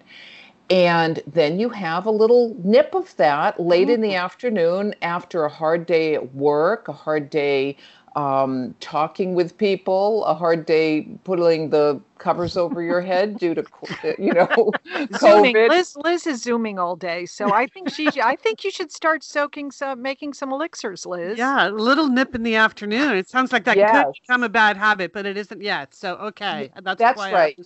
And 0.69 1.21
then 1.27 1.59
you 1.59 1.69
have 1.69 2.05
a 2.05 2.11
little 2.11 2.55
nip 2.63 2.95
of 2.95 3.15
that 3.17 3.59
late 3.59 3.89
in 3.89 4.01
the 4.01 4.09
mm-hmm. 4.09 4.25
afternoon 4.25 4.95
after 5.01 5.43
a 5.45 5.49
hard 5.49 5.85
day 5.85 6.15
at 6.15 6.33
work, 6.33 6.87
a 6.87 6.93
hard 6.93 7.29
day 7.29 7.77
um, 8.15 8.75
talking 8.79 9.33
with 9.33 9.57
people, 9.57 10.23
a 10.25 10.33
hard 10.33 10.65
day 10.65 11.07
putting 11.23 11.69
the 11.69 11.99
covers 12.19 12.55
over 12.55 12.81
your 12.81 13.01
head 13.01 13.37
due 13.37 13.55
to 13.55 13.65
you 14.19 14.31
know 14.33 14.47
zooming. 15.17 15.55
COVID. 15.55 15.69
Liz, 15.69 15.95
Liz 15.97 16.27
is 16.27 16.41
zooming 16.41 16.77
all 16.77 16.95
day, 16.95 17.25
so 17.25 17.51
I 17.51 17.65
think 17.67 17.89
she. 17.89 18.07
I 18.21 18.35
think 18.35 18.63
you 18.63 18.71
should 18.71 18.91
start 18.91 19.23
soaking 19.23 19.71
some, 19.71 20.01
making 20.01 20.33
some 20.33 20.51
elixirs, 20.51 21.05
Liz. 21.05 21.37
Yeah, 21.37 21.69
a 21.69 21.71
little 21.71 22.07
nip 22.07 22.35
in 22.35 22.43
the 22.43 22.55
afternoon. 22.55 23.15
It 23.15 23.27
sounds 23.27 23.51
like 23.51 23.65
that 23.65 23.77
yes. 23.77 24.05
could 24.05 24.13
become 24.21 24.43
a 24.43 24.49
bad 24.49 24.77
habit, 24.77 25.11
but 25.11 25.25
it 25.25 25.35
isn't 25.35 25.61
yet. 25.61 25.95
So 25.95 26.15
okay, 26.17 26.71
that's, 26.83 26.99
that's 26.99 27.19
right. 27.19 27.59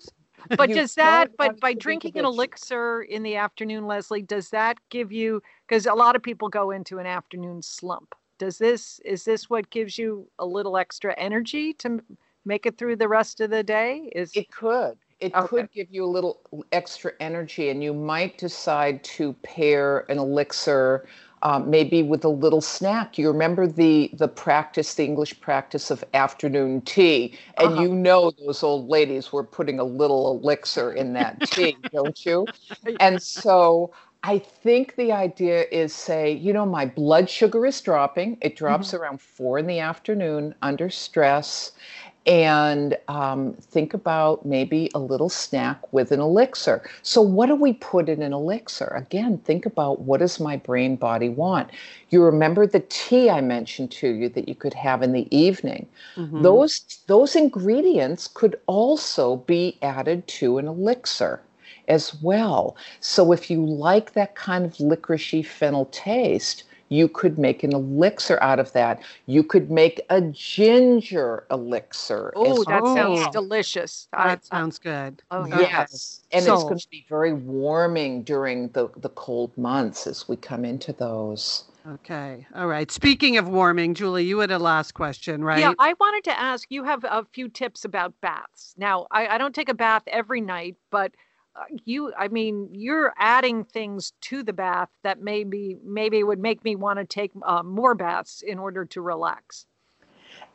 But 0.58 0.70
does 0.70 0.96
that 0.96 1.36
but 1.38 1.60
by 1.60 1.74
drinking 1.74 2.18
an 2.18 2.26
elixir 2.26 3.02
in 3.02 3.24
the 3.24 3.36
afternoon 3.36 3.86
leslie 3.86 4.22
does 4.22 4.50
that 4.50 4.78
give 4.90 5.12
you 5.12 5.42
because 5.68 5.86
a 5.86 5.94
lot 5.94 6.16
of 6.16 6.24
people 6.24 6.50
go 6.50 6.72
into 6.72 7.00
an 7.00 7.06
afternoon 7.06 7.62
slump. 7.62 8.16
Does 8.40 8.58
this 8.58 9.00
is 9.06 9.24
this 9.26 9.50
what 9.50 9.70
gives 9.70 9.98
you 9.98 10.28
a 10.40 10.46
little 10.46 10.78
extra 10.78 11.14
energy 11.18 11.74
to 11.76 12.02
make 12.46 12.66
it 12.66 12.78
through 12.78 12.96
the 12.96 13.08
rest 13.08 13.42
of 13.42 13.50
the 13.50 13.64
day? 13.64 14.12
Is 14.16 14.32
it 14.36 14.52
could. 14.52 14.98
It 15.20 15.34
okay. 15.34 15.48
could 15.48 15.72
give 15.72 15.88
you 15.90 16.06
a 16.06 16.08
little 16.08 16.42
extra 16.72 17.12
energy 17.20 17.70
and 17.70 17.84
you 17.84 17.94
might 17.94 18.38
decide 18.38 19.04
to 19.04 19.34
pair 19.42 20.10
an 20.12 20.20
elixir 20.20 21.08
um, 21.44 21.70
maybe 21.70 22.04
with 22.04 22.24
a 22.26 22.30
little 22.30 22.62
snack. 22.62 23.18
You 23.18 23.28
remember 23.30 23.68
the 23.68 24.10
the 24.14 24.28
practice, 24.28 24.94
the 24.96 25.04
English 25.04 25.40
practice 25.40 25.92
of 25.92 26.04
afternoon 26.14 26.82
tea, 26.82 27.38
and 27.58 27.74
uh-huh. 27.74 27.82
you 27.82 27.94
know 27.94 28.32
those 28.32 28.64
old 28.64 28.90
ladies 28.90 29.32
were 29.32 29.44
putting 29.44 29.80
a 29.80 29.84
little 29.84 30.40
elixir 30.40 30.92
in 30.94 31.14
that 31.14 31.40
tea, 31.52 31.78
don't 31.92 32.26
you? 32.26 32.48
And 33.00 33.22
so 33.22 33.92
I 34.24 34.40
think 34.40 34.96
the 34.96 35.12
idea 35.12 35.66
is 35.72 35.94
say, 35.94 36.32
you 36.32 36.52
know, 36.52 36.66
my 36.66 36.86
blood 36.86 37.30
sugar 37.30 37.66
is 37.66 37.80
dropping. 37.80 38.38
It 38.42 38.56
drops 38.56 38.88
mm-hmm. 38.88 38.98
around 38.98 39.22
four 39.22 39.60
in 39.60 39.68
the 39.68 39.80
afternoon 39.80 40.56
under 40.62 40.90
stress 40.90 41.72
and 42.28 42.98
um, 43.08 43.54
think 43.54 43.94
about 43.94 44.46
maybe 44.46 44.92
a 44.94 45.00
little 45.00 45.30
snack 45.30 45.94
with 45.94 46.12
an 46.12 46.20
elixir. 46.20 46.88
So, 47.02 47.22
what 47.22 47.48
do 47.48 47.56
we 47.56 47.74
put 47.74 48.10
in 48.10 48.22
an 48.22 48.34
elixir? 48.34 48.88
Again, 48.88 49.38
think 49.40 49.66
about 49.66 50.02
what 50.02 50.20
does 50.20 50.40
my 50.40 50.58
brain 50.58 50.98
body 50.98 51.30
want. 51.30 51.70
You 52.10 52.24
remember 52.24 52.68
the 52.68 52.84
tea 52.90 53.30
I 53.30 53.40
mentioned 53.40 53.92
to 53.92 54.10
you 54.10 54.28
that 54.30 54.50
you 54.50 54.56
could 54.56 54.74
have 54.74 55.02
in 55.02 55.14
the 55.14 55.34
evening. 55.36 55.88
Mm-hmm. 56.18 56.42
Those 56.42 57.00
those 57.08 57.36
ingredients 57.36 58.28
could 58.28 58.60
also 58.68 59.38
be 59.38 59.78
added 59.82 60.28
to 60.28 60.58
an 60.58 60.68
elixir 60.68 61.42
as 61.88 62.22
well. 62.22 62.76
So, 63.00 63.32
if 63.32 63.50
you 63.50 63.66
like 63.66 64.14
that 64.14 64.36
kind 64.36 64.66
of 64.66 64.74
licoricey 64.74 65.46
fennel 65.46 65.86
taste, 65.86 66.64
you 66.90 67.08
could 67.08 67.38
make 67.38 67.64
an 67.64 67.74
elixir 67.74 68.42
out 68.42 68.60
of 68.60 68.72
that. 68.74 69.02
You 69.26 69.44
could 69.44 69.70
make 69.70 70.02
a 70.10 70.22
ginger 70.22 71.46
elixir. 71.52 72.32
Oh, 72.36 72.64
that 72.66 72.84
well. 72.84 72.96
sounds 72.96 73.28
delicious. 73.32 74.08
That 74.12 74.42
I, 74.52 74.56
sounds 74.58 74.80
good. 74.80 75.22
Oh, 75.32 75.46
yes. 75.46 76.22
And 76.32 76.46
so, 76.46 76.54
it's 76.54 76.64
going 76.64 76.80
to 76.80 76.90
be 76.90 77.06
very 77.10 77.34
warming 77.34 78.24
during 78.24 78.70
the, 78.70 78.90
the 78.98 79.10
cold 79.10 79.58
months 79.58 80.08
as 80.08 80.28
we 80.28 80.36
come 80.36 80.66
into 80.66 80.94
those. 80.94 81.66
Okay. 81.88 82.46
All 82.54 82.68
right. 82.68 82.92
Speaking 82.92 83.38
of 83.38 83.48
warming, 83.48 83.94
Julie, 83.94 84.26
you 84.26 84.40
had 84.40 84.52
a 84.52 84.60
last 84.60 84.94
question, 84.94 85.42
right? 85.42 85.60
Yeah, 85.60 85.74
I 85.80 85.94
wanted 86.00 86.26
to 86.26 86.38
ask 86.38 86.70
you 86.70 86.84
have 86.84 87.06
a 87.06 87.26
few 87.32 87.48
tips 87.48 87.86
about 87.86 88.14
baths. 88.20 88.74
Now, 88.78 89.08
I, 89.10 89.28
I 89.28 89.38
don't 89.38 89.56
take 89.56 89.70
a 89.70 89.74
bath 89.74 90.04
every 90.08 90.42
night, 90.42 90.76
but 90.92 91.14
you 91.86 92.14
i 92.18 92.28
mean 92.28 92.70
you're 92.72 93.14
adding 93.18 93.64
things 93.64 94.14
to 94.22 94.44
the 94.44 94.54
bath 94.54 94.90
that 95.04 95.22
maybe 95.22 95.78
maybe 95.84 96.24
would 96.24 96.40
make 96.40 96.64
me 96.64 96.76
want 96.76 97.00
to 97.00 97.06
take 97.06 97.32
uh, 97.44 97.64
more 97.64 97.96
baths 97.96 98.44
in 98.46 98.60
order 98.60 98.86
to 98.86 99.02
relax 99.02 99.66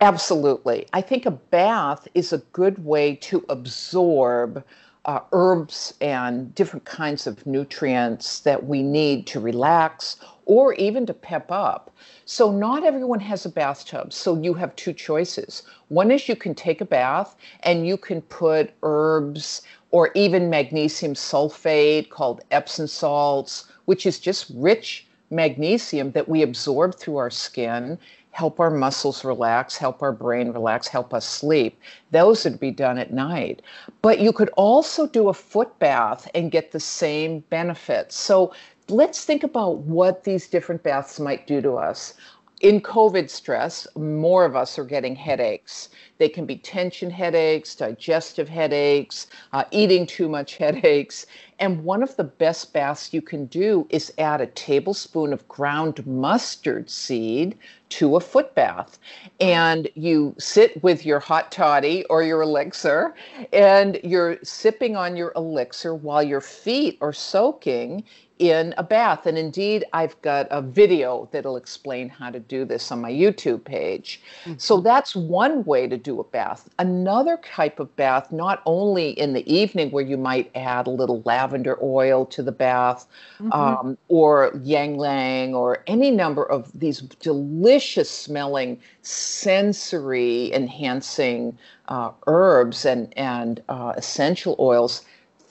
absolutely 0.01 0.87
i 0.93 1.01
think 1.01 1.27
a 1.27 1.31
bath 1.31 2.07
is 2.15 2.33
a 2.33 2.39
good 2.53 2.85
way 2.85 3.15
to 3.17 3.45
absorb 3.49 4.65
uh, 5.05 5.21
herbs 5.33 5.95
and 6.01 6.55
different 6.55 6.85
kinds 6.85 7.27
of 7.27 7.45
nutrients 7.47 8.41
that 8.41 8.65
we 8.65 8.83
need 8.83 9.27
to 9.27 9.41
relax 9.41 10.17
or 10.45 10.75
even 10.75 11.07
to 11.07 11.15
pep 11.15 11.51
up. 11.51 11.91
So, 12.25 12.53
not 12.53 12.85
everyone 12.85 13.21
has 13.21 13.45
a 13.45 13.49
bathtub. 13.49 14.13
So, 14.13 14.41
you 14.41 14.55
have 14.55 14.75
two 14.77 14.93
choices. 14.93 15.63
One 15.89 16.11
is 16.11 16.29
you 16.29 16.37
can 16.37 16.55
take 16.55 16.81
a 16.81 16.85
bath 16.85 17.37
and 17.61 17.87
you 17.87 17.97
can 17.97 18.23
put 18.23 18.73
herbs 18.83 19.63
or 19.93 20.11
even 20.15 20.51
magnesium 20.51 21.15
sulfate 21.15 22.09
called 22.11 22.41
Epsom 22.51 22.87
salts, 22.87 23.67
which 23.85 24.05
is 24.05 24.19
just 24.19 24.51
rich 24.55 25.07
magnesium 25.31 26.11
that 26.13 26.29
we 26.29 26.43
absorb 26.43 26.95
through 26.95 27.17
our 27.17 27.31
skin, 27.31 27.99
help 28.33 28.59
our 28.59 28.71
muscles 28.71 29.25
relax, 29.25 29.77
help 29.77 30.03
our 30.03 30.13
brain 30.13 30.51
relax, 30.53 30.89
help 30.89 31.13
us 31.15 31.27
sleep. 31.27 31.79
Those 32.11 32.45
would 32.45 32.59
be 32.59 32.71
done 32.71 32.99
at 32.99 33.13
night. 33.13 33.61
But 34.01 34.19
you 34.19 34.33
could 34.33 34.49
also 34.57 35.07
do 35.07 35.29
a 35.29 35.35
foot 35.35 35.79
bath 35.79 36.29
and 36.35 36.51
get 36.51 36.73
the 36.73 36.81
same 36.81 37.41
benefits. 37.51 38.17
So 38.17 38.55
let's 38.89 39.25
think 39.25 39.43
about 39.43 39.79
what 39.79 40.25
these 40.25 40.49
different 40.49 40.83
baths 40.83 41.21
might 41.21 41.47
do 41.47 41.61
to 41.61 41.75
us 41.75 42.15
in 42.63 42.81
COVID 42.81 43.29
stress, 43.29 43.89
more 43.97 44.45
of 44.45 44.55
us 44.55 44.79
are 44.79 44.85
getting 44.85 45.17
headaches. 45.17 45.89
They 46.19 46.29
can 46.29 46.47
be 46.47 46.57
tension 46.57 47.11
headaches, 47.11 47.75
digestive 47.75 48.49
headaches, 48.49 49.27
uh, 49.53 49.65
eating 49.73 50.07
too 50.07 50.29
much 50.29 50.57
headaches. 50.57 51.27
And 51.59 51.83
one 51.85 52.03
of 52.05 52.17
the 52.17 52.25
best 52.25 52.73
baths 52.73 53.13
you 53.13 53.21
can 53.21 53.47
do 53.47 53.87
is 53.91 54.13
add 54.19 54.41
a 54.41 54.47
tablespoon 54.47 55.33
of 55.33 55.47
ground 55.49 56.07
mustard 56.07 56.89
seed 56.89 57.59
to 57.91 58.15
a 58.17 58.21
foot 58.21 58.55
bath. 58.55 58.99
And 59.41 59.89
you 59.95 60.35
sit 60.39 60.81
with 60.85 61.05
your 61.05 61.19
hot 61.19 61.51
toddy 61.51 62.05
or 62.05 62.23
your 62.23 62.43
elixir, 62.43 63.15
and 63.53 64.01
you're 64.05 64.39
sipping 64.45 64.95
on 64.97 65.17
your 65.17 65.33
elixir 65.35 65.95
while 65.97 66.23
your 66.23 66.41
feet 66.41 66.97
are 67.01 67.13
soaking 67.13 68.05
in 68.43 68.75
a 68.77 68.83
bath. 68.83 69.27
And 69.27 69.39
indeed, 69.39 69.85
I've 69.93 70.21
got 70.21 70.49
a 70.51 70.61
video 70.61 71.29
that'll 71.31 71.57
explain 71.57 72.09
how 72.09 72.29
to 72.29 72.41
do 72.41 72.65
this 72.65 72.91
on 72.91 73.01
my 73.01 73.11
YouTube 73.11 73.63
page. 73.65 74.21
Mm-hmm. 74.45 74.55
So 74.59 74.81
that's 74.81 75.15
one 75.15 75.63
way 75.63 75.87
to 75.87 75.97
do 75.97 76.19
a 76.19 76.25
bath. 76.25 76.69
Another 76.81 77.39
type 77.45 77.79
of 77.79 77.95
bath, 77.95 78.33
not 78.33 78.61
only 78.67 79.11
in 79.11 79.33
the 79.33 79.49
evening 79.53 79.93
where 79.93 80.05
you 80.05 80.17
might 80.17 80.51
add 80.57 80.89
a 80.89 80.91
little 80.91 81.23
lavender 81.25 81.79
oil 81.81 82.27
to 82.27 82.43
the 82.43 82.51
bath 82.51 83.07
mm-hmm. 83.39 83.53
um, 83.53 83.97
or 84.09 84.51
ylang 84.65 84.97
ylang 84.97 85.55
or 85.55 85.85
any 85.87 86.11
number 86.11 86.45
of 86.45 86.69
these 86.75 87.01
delicious 87.01 88.11
smelling, 88.11 88.81
sensory 89.03 90.53
enhancing 90.53 91.57
uh, 91.87 92.11
herbs 92.27 92.85
and, 92.85 93.17
and 93.17 93.63
uh, 93.69 93.93
essential 93.97 94.57
oils 94.59 95.03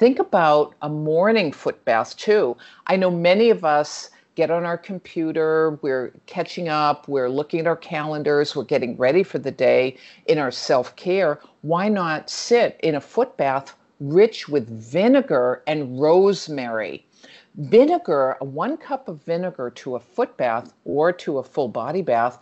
think 0.02 0.18
about 0.18 0.74
a 0.82 0.90
morning 0.90 1.52
foot 1.52 1.86
bath 1.86 2.18
too. 2.18 2.58
I 2.88 2.96
know 2.96 3.12
many 3.12 3.52
of 3.52 3.64
us 3.64 4.10
get 4.34 4.50
on 4.50 4.66
our 4.66 4.76
computer, 4.76 5.78
we're 5.84 6.12
catching 6.26 6.68
up, 6.68 7.08
we're 7.08 7.30
looking 7.30 7.60
at 7.60 7.68
our 7.68 7.76
calendars, 7.76 8.56
we're 8.56 8.64
getting 8.64 8.98
ready 8.98 9.22
for 9.22 9.38
the 9.38 9.52
day 9.52 9.96
in 10.26 10.40
our 10.40 10.50
self 10.50 10.96
care. 10.96 11.40
Why 11.62 11.88
not 11.88 12.32
sit 12.32 12.80
in 12.82 12.96
a 12.96 13.00
foot 13.00 13.38
bath 13.38 13.76
rich 14.00 14.50
with 14.50 14.68
vinegar 14.68 15.62
and 15.68 16.02
rosemary? 16.02 17.06
Vinegar, 17.54 18.38
one 18.40 18.78
cup 18.78 19.08
of 19.08 19.22
vinegar 19.22 19.70
to 19.70 19.98
a 19.98 20.00
foot 20.00 20.36
bath 20.36 20.74
or 20.84 21.14
to 21.14 21.38
a 21.38 21.44
full 21.44 21.68
body 21.68 22.02
bath 22.02 22.40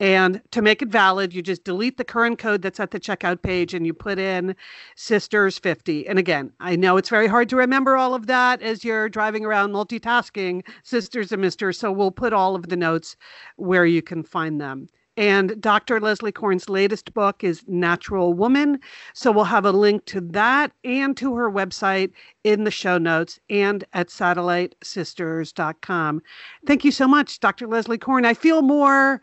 And 0.00 0.40
to 0.50 0.62
make 0.62 0.80
it 0.80 0.88
valid, 0.88 1.34
you 1.34 1.42
just 1.42 1.62
delete 1.62 1.98
the 1.98 2.04
current 2.04 2.38
code 2.38 2.62
that's 2.62 2.80
at 2.80 2.90
the 2.90 2.98
checkout 2.98 3.42
page 3.42 3.74
and 3.74 3.86
you 3.86 3.92
put 3.92 4.18
in 4.18 4.56
Sisters50. 4.96 6.06
And 6.08 6.18
again, 6.18 6.52
I 6.58 6.74
know 6.74 6.96
it's 6.96 7.10
very 7.10 7.26
hard 7.26 7.50
to 7.50 7.56
remember 7.56 7.96
all 7.96 8.14
of 8.14 8.26
that 8.26 8.62
as 8.62 8.82
you're 8.82 9.10
driving 9.10 9.44
around 9.44 9.72
multitasking, 9.72 10.66
Sisters 10.82 11.32
and 11.32 11.42
Misters. 11.42 11.78
So 11.78 11.92
we'll 11.92 12.10
put 12.10 12.32
all 12.32 12.54
of 12.54 12.68
the 12.68 12.76
notes 12.76 13.14
where 13.56 13.84
you 13.84 14.00
can 14.00 14.22
find 14.22 14.58
them. 14.58 14.88
And 15.20 15.60
Dr. 15.60 16.00
Leslie 16.00 16.32
Korn's 16.32 16.68
latest 16.70 17.12
book 17.12 17.44
is 17.44 17.62
Natural 17.68 18.32
Woman. 18.32 18.80
So 19.12 19.30
we'll 19.30 19.44
have 19.44 19.66
a 19.66 19.70
link 19.70 20.06
to 20.06 20.22
that 20.22 20.72
and 20.82 21.14
to 21.18 21.34
her 21.34 21.50
website 21.50 22.12
in 22.42 22.64
the 22.64 22.70
show 22.70 22.96
notes 22.96 23.38
and 23.50 23.84
at 23.92 24.08
satellitesisters.com. 24.08 26.22
Thank 26.66 26.84
you 26.86 26.90
so 26.90 27.06
much, 27.06 27.38
Dr. 27.38 27.66
Leslie 27.66 27.98
Korn. 27.98 28.24
I 28.24 28.32
feel 28.32 28.62
more, 28.62 29.20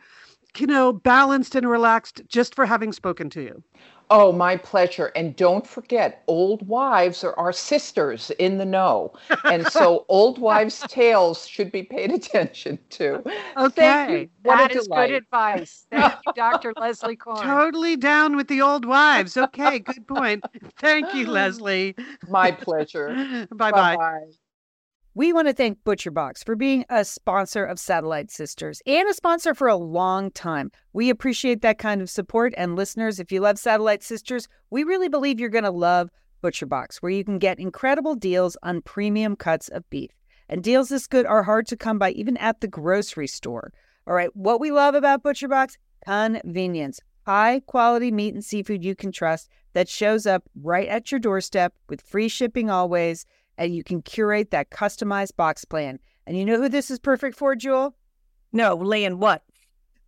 you 0.59 0.67
know, 0.67 0.93
balanced 0.93 1.55
and 1.55 1.67
relaxed 1.67 2.21
just 2.27 2.53
for 2.53 2.67
having 2.67 2.93
spoken 2.93 3.31
to 3.31 3.41
you. 3.41 3.63
Oh, 4.09 4.31
my 4.31 4.55
pleasure. 4.55 5.11
And 5.15 5.35
don't 5.35 5.67
forget, 5.67 6.23
old 6.27 6.67
wives 6.67 7.23
are 7.23 7.37
our 7.37 7.51
sisters 7.51 8.31
in 8.39 8.57
the 8.57 8.65
know. 8.65 9.13
And 9.43 9.67
so 9.67 10.05
old 10.09 10.39
wives' 10.39 10.85
tales 10.87 11.45
should 11.47 11.71
be 11.71 11.83
paid 11.83 12.11
attention 12.13 12.79
to. 12.91 13.23
Okay. 13.57 14.29
That 14.43 14.71
is 14.71 14.87
good 14.87 15.11
advice. 15.11 15.87
Thank 15.91 16.13
you, 16.25 16.31
Dr. 16.33 16.73
Leslie 16.79 17.17
Korn. 17.17 17.47
Totally 17.47 17.97
down 17.97 18.35
with 18.37 18.47
the 18.47 18.61
old 18.61 18.85
wives. 18.85 19.35
Okay, 19.35 19.79
good 19.79 20.07
point. 20.07 20.43
Thank 20.77 21.13
you, 21.13 21.27
Leslie. 21.27 21.95
My 22.29 22.51
pleasure. 22.51 23.47
bye 23.51 23.71
bye. 23.71 24.27
We 25.17 25.33
want 25.33 25.47
to 25.47 25.53
thank 25.55 25.83
ButcherBox 25.83 26.45
for 26.45 26.55
being 26.55 26.85
a 26.89 27.03
sponsor 27.03 27.65
of 27.65 27.79
Satellite 27.79 28.29
Sisters 28.29 28.83
and 28.85 29.09
a 29.09 29.15
sponsor 29.15 29.55
for 29.55 29.67
a 29.67 29.75
long 29.75 30.29
time. 30.29 30.69
We 30.93 31.09
appreciate 31.09 31.63
that 31.63 31.79
kind 31.79 32.03
of 32.03 32.09
support. 32.11 32.53
And 32.55 32.75
listeners, 32.75 33.19
if 33.19 33.31
you 33.31 33.41
love 33.41 33.57
Satellite 33.57 34.03
Sisters, 34.03 34.47
we 34.69 34.83
really 34.83 35.09
believe 35.09 35.39
you're 35.39 35.49
going 35.49 35.63
to 35.63 35.71
love 35.71 36.11
ButcherBox, 36.43 36.97
where 36.97 37.11
you 37.11 37.23
can 37.23 37.39
get 37.39 37.57
incredible 37.57 38.13
deals 38.13 38.57
on 38.61 38.83
premium 38.83 39.35
cuts 39.35 39.69
of 39.69 39.89
beef. 39.89 40.11
And 40.49 40.63
deals 40.63 40.89
this 40.89 41.07
good 41.07 41.25
are 41.25 41.41
hard 41.41 41.65
to 41.69 41.75
come 41.75 41.97
by 41.97 42.11
even 42.11 42.37
at 42.37 42.61
the 42.61 42.67
grocery 42.67 43.25
store. 43.25 43.73
All 44.05 44.13
right, 44.13 44.29
what 44.35 44.59
we 44.59 44.69
love 44.69 44.93
about 44.93 45.23
ButcherBox 45.23 45.77
convenience. 46.05 46.99
High 47.25 47.61
quality 47.65 48.11
meat 48.11 48.35
and 48.35 48.45
seafood 48.45 48.85
you 48.85 48.93
can 48.93 49.11
trust 49.11 49.49
that 49.73 49.89
shows 49.89 50.27
up 50.27 50.43
right 50.61 50.87
at 50.87 51.11
your 51.11 51.19
doorstep 51.19 51.73
with 51.89 52.01
free 52.01 52.27
shipping 52.27 52.69
always 52.69 53.25
and 53.57 53.75
you 53.75 53.83
can 53.83 54.01
curate 54.01 54.51
that 54.51 54.69
customized 54.69 55.35
box 55.35 55.65
plan. 55.65 55.99
And 56.25 56.37
you 56.37 56.45
know 56.45 56.57
who 56.57 56.69
this 56.69 56.91
is 56.91 56.99
perfect 56.99 57.37
for, 57.37 57.55
Jewel? 57.55 57.95
No, 58.51 58.75
Lynn, 58.75 59.19
what? 59.19 59.43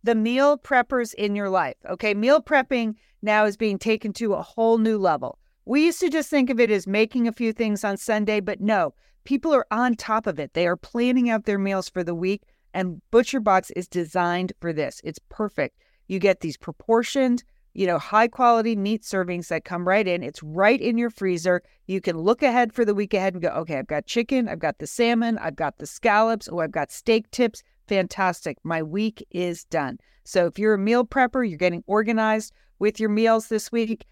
The 0.02 0.14
meal 0.14 0.56
preppers 0.56 1.14
in 1.14 1.36
your 1.36 1.50
life. 1.50 1.76
Okay, 1.88 2.14
meal 2.14 2.40
prepping 2.40 2.94
now 3.22 3.44
is 3.44 3.56
being 3.56 3.78
taken 3.78 4.12
to 4.14 4.34
a 4.34 4.42
whole 4.42 4.78
new 4.78 4.98
level. 4.98 5.38
We 5.66 5.84
used 5.84 6.00
to 6.00 6.08
just 6.08 6.30
think 6.30 6.50
of 6.50 6.58
it 6.58 6.70
as 6.70 6.86
making 6.86 7.28
a 7.28 7.32
few 7.32 7.52
things 7.52 7.84
on 7.84 7.96
Sunday, 7.96 8.40
but 8.40 8.60
no, 8.60 8.94
people 9.24 9.54
are 9.54 9.66
on 9.70 9.94
top 9.94 10.26
of 10.26 10.38
it. 10.38 10.54
They 10.54 10.66
are 10.66 10.76
planning 10.76 11.28
out 11.28 11.44
their 11.44 11.58
meals 11.58 11.88
for 11.88 12.02
the 12.02 12.14
week, 12.14 12.42
and 12.72 13.02
ButcherBox 13.12 13.70
is 13.76 13.86
designed 13.86 14.52
for 14.60 14.72
this. 14.72 15.00
It's 15.04 15.20
perfect. 15.28 15.76
You 16.08 16.18
get 16.18 16.40
these 16.40 16.56
proportioned, 16.56 17.44
you 17.74 17.86
know, 17.86 17.98
high 17.98 18.28
quality 18.28 18.74
meat 18.76 19.02
servings 19.02 19.48
that 19.48 19.64
come 19.64 19.86
right 19.86 20.06
in. 20.06 20.22
It's 20.22 20.42
right 20.42 20.80
in 20.80 20.98
your 20.98 21.10
freezer. 21.10 21.62
You 21.86 22.00
can 22.00 22.18
look 22.18 22.42
ahead 22.42 22.72
for 22.72 22.84
the 22.84 22.94
week 22.94 23.14
ahead 23.14 23.34
and 23.34 23.42
go, 23.42 23.48
okay, 23.50 23.78
I've 23.78 23.86
got 23.86 24.06
chicken, 24.06 24.48
I've 24.48 24.58
got 24.58 24.78
the 24.78 24.86
salmon, 24.86 25.38
I've 25.38 25.56
got 25.56 25.78
the 25.78 25.86
scallops, 25.86 26.48
oh, 26.50 26.60
I've 26.60 26.72
got 26.72 26.90
steak 26.90 27.30
tips. 27.30 27.62
Fantastic. 27.86 28.58
My 28.62 28.82
week 28.82 29.26
is 29.30 29.64
done. 29.64 29.98
So 30.24 30.46
if 30.46 30.58
you're 30.58 30.74
a 30.74 30.78
meal 30.78 31.04
prepper, 31.04 31.48
you're 31.48 31.58
getting 31.58 31.84
organized 31.86 32.52
with 32.78 32.98
your 32.98 33.10
meals 33.10 33.48
this 33.48 33.70
week, 33.70 34.06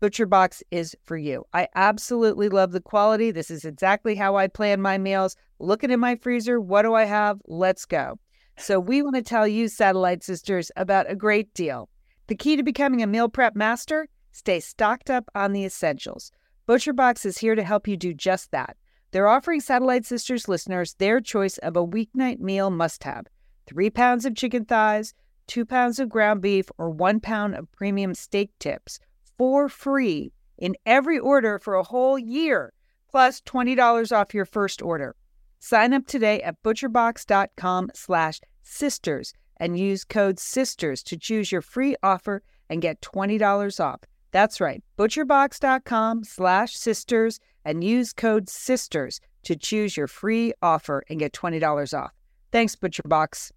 ButcherBox 0.00 0.62
is 0.70 0.96
for 1.04 1.18
you. 1.18 1.44
I 1.52 1.68
absolutely 1.74 2.48
love 2.48 2.72
the 2.72 2.80
quality. 2.80 3.30
This 3.30 3.50
is 3.50 3.66
exactly 3.66 4.14
how 4.14 4.36
I 4.36 4.46
plan 4.46 4.80
my 4.80 4.96
meals. 4.96 5.36
Looking 5.58 5.90
in 5.90 6.00
my 6.00 6.16
freezer, 6.16 6.58
what 6.58 6.82
do 6.82 6.94
I 6.94 7.04
have? 7.04 7.38
Let's 7.46 7.84
go. 7.84 8.18
So, 8.56 8.80
we 8.80 9.02
want 9.02 9.16
to 9.16 9.22
tell 9.22 9.46
you, 9.46 9.68
Satellite 9.68 10.22
Sisters, 10.22 10.70
about 10.76 11.10
a 11.10 11.14
great 11.14 11.52
deal. 11.52 11.89
The 12.30 12.36
key 12.36 12.54
to 12.54 12.62
becoming 12.62 13.02
a 13.02 13.08
meal 13.08 13.28
prep 13.28 13.56
master? 13.56 14.06
Stay 14.30 14.60
stocked 14.60 15.10
up 15.10 15.28
on 15.34 15.52
the 15.52 15.64
essentials. 15.64 16.30
ButcherBox 16.68 17.26
is 17.26 17.38
here 17.38 17.56
to 17.56 17.64
help 17.64 17.88
you 17.88 17.96
do 17.96 18.14
just 18.14 18.52
that. 18.52 18.76
They're 19.10 19.26
offering 19.26 19.60
Satellite 19.60 20.06
Sisters 20.06 20.46
listeners 20.46 20.94
their 20.94 21.20
choice 21.20 21.58
of 21.58 21.76
a 21.76 21.84
weeknight 21.84 22.38
meal 22.38 22.70
must 22.70 23.02
have 23.02 23.26
three 23.66 23.90
pounds 23.90 24.24
of 24.24 24.36
chicken 24.36 24.64
thighs, 24.64 25.12
two 25.48 25.66
pounds 25.66 25.98
of 25.98 26.08
ground 26.08 26.40
beef, 26.40 26.66
or 26.78 26.88
one 26.88 27.18
pound 27.18 27.56
of 27.56 27.72
premium 27.72 28.14
steak 28.14 28.52
tips 28.60 29.00
for 29.36 29.68
free 29.68 30.32
in 30.56 30.76
every 30.86 31.18
order 31.18 31.58
for 31.58 31.74
a 31.74 31.82
whole 31.82 32.16
year, 32.16 32.72
plus 33.10 33.40
$20 33.40 34.16
off 34.16 34.34
your 34.34 34.44
first 34.44 34.80
order. 34.82 35.16
Sign 35.58 35.92
up 35.92 36.06
today 36.06 36.40
at 36.42 36.62
butcherbox.com 36.62 37.90
slash 37.92 38.40
sisters 38.62 39.34
and 39.60 39.78
use 39.78 40.04
code 40.04 40.38
SISTERS 40.40 41.04
to 41.04 41.16
choose 41.16 41.52
your 41.52 41.62
free 41.62 41.94
offer 42.02 42.42
and 42.68 42.82
get 42.82 43.00
$20 43.02 43.78
off. 43.84 44.00
That's 44.32 44.60
right, 44.60 44.82
butcherbox.com 44.98 46.24
slash 46.24 46.74
sisters 46.74 47.38
and 47.64 47.84
use 47.84 48.12
code 48.12 48.48
SISTERS 48.48 49.20
to 49.44 49.56
choose 49.56 49.96
your 49.96 50.06
free 50.06 50.52
offer 50.62 51.04
and 51.08 51.18
get 51.18 51.32
$20 51.32 51.96
off. 51.98 52.12
Thanks, 52.52 52.74
ButcherBox. 52.74 53.52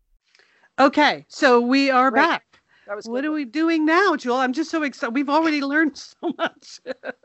Okay, 0.80 1.26
so 1.30 1.60
we 1.62 1.90
are 1.90 2.12
Great. 2.12 2.22
back. 2.22 2.44
what 3.06 3.24
are 3.26 3.32
we 3.32 3.46
doing 3.46 3.86
now, 3.86 4.16
Jewel? 4.16 4.38
I'm 4.38 4.54
just 4.54 4.72
so 4.72 4.84
excited. 4.84 5.14
We've 5.14 5.30
already 5.30 5.62
learned 5.62 5.98
so 6.22 6.34
much. 6.38 6.80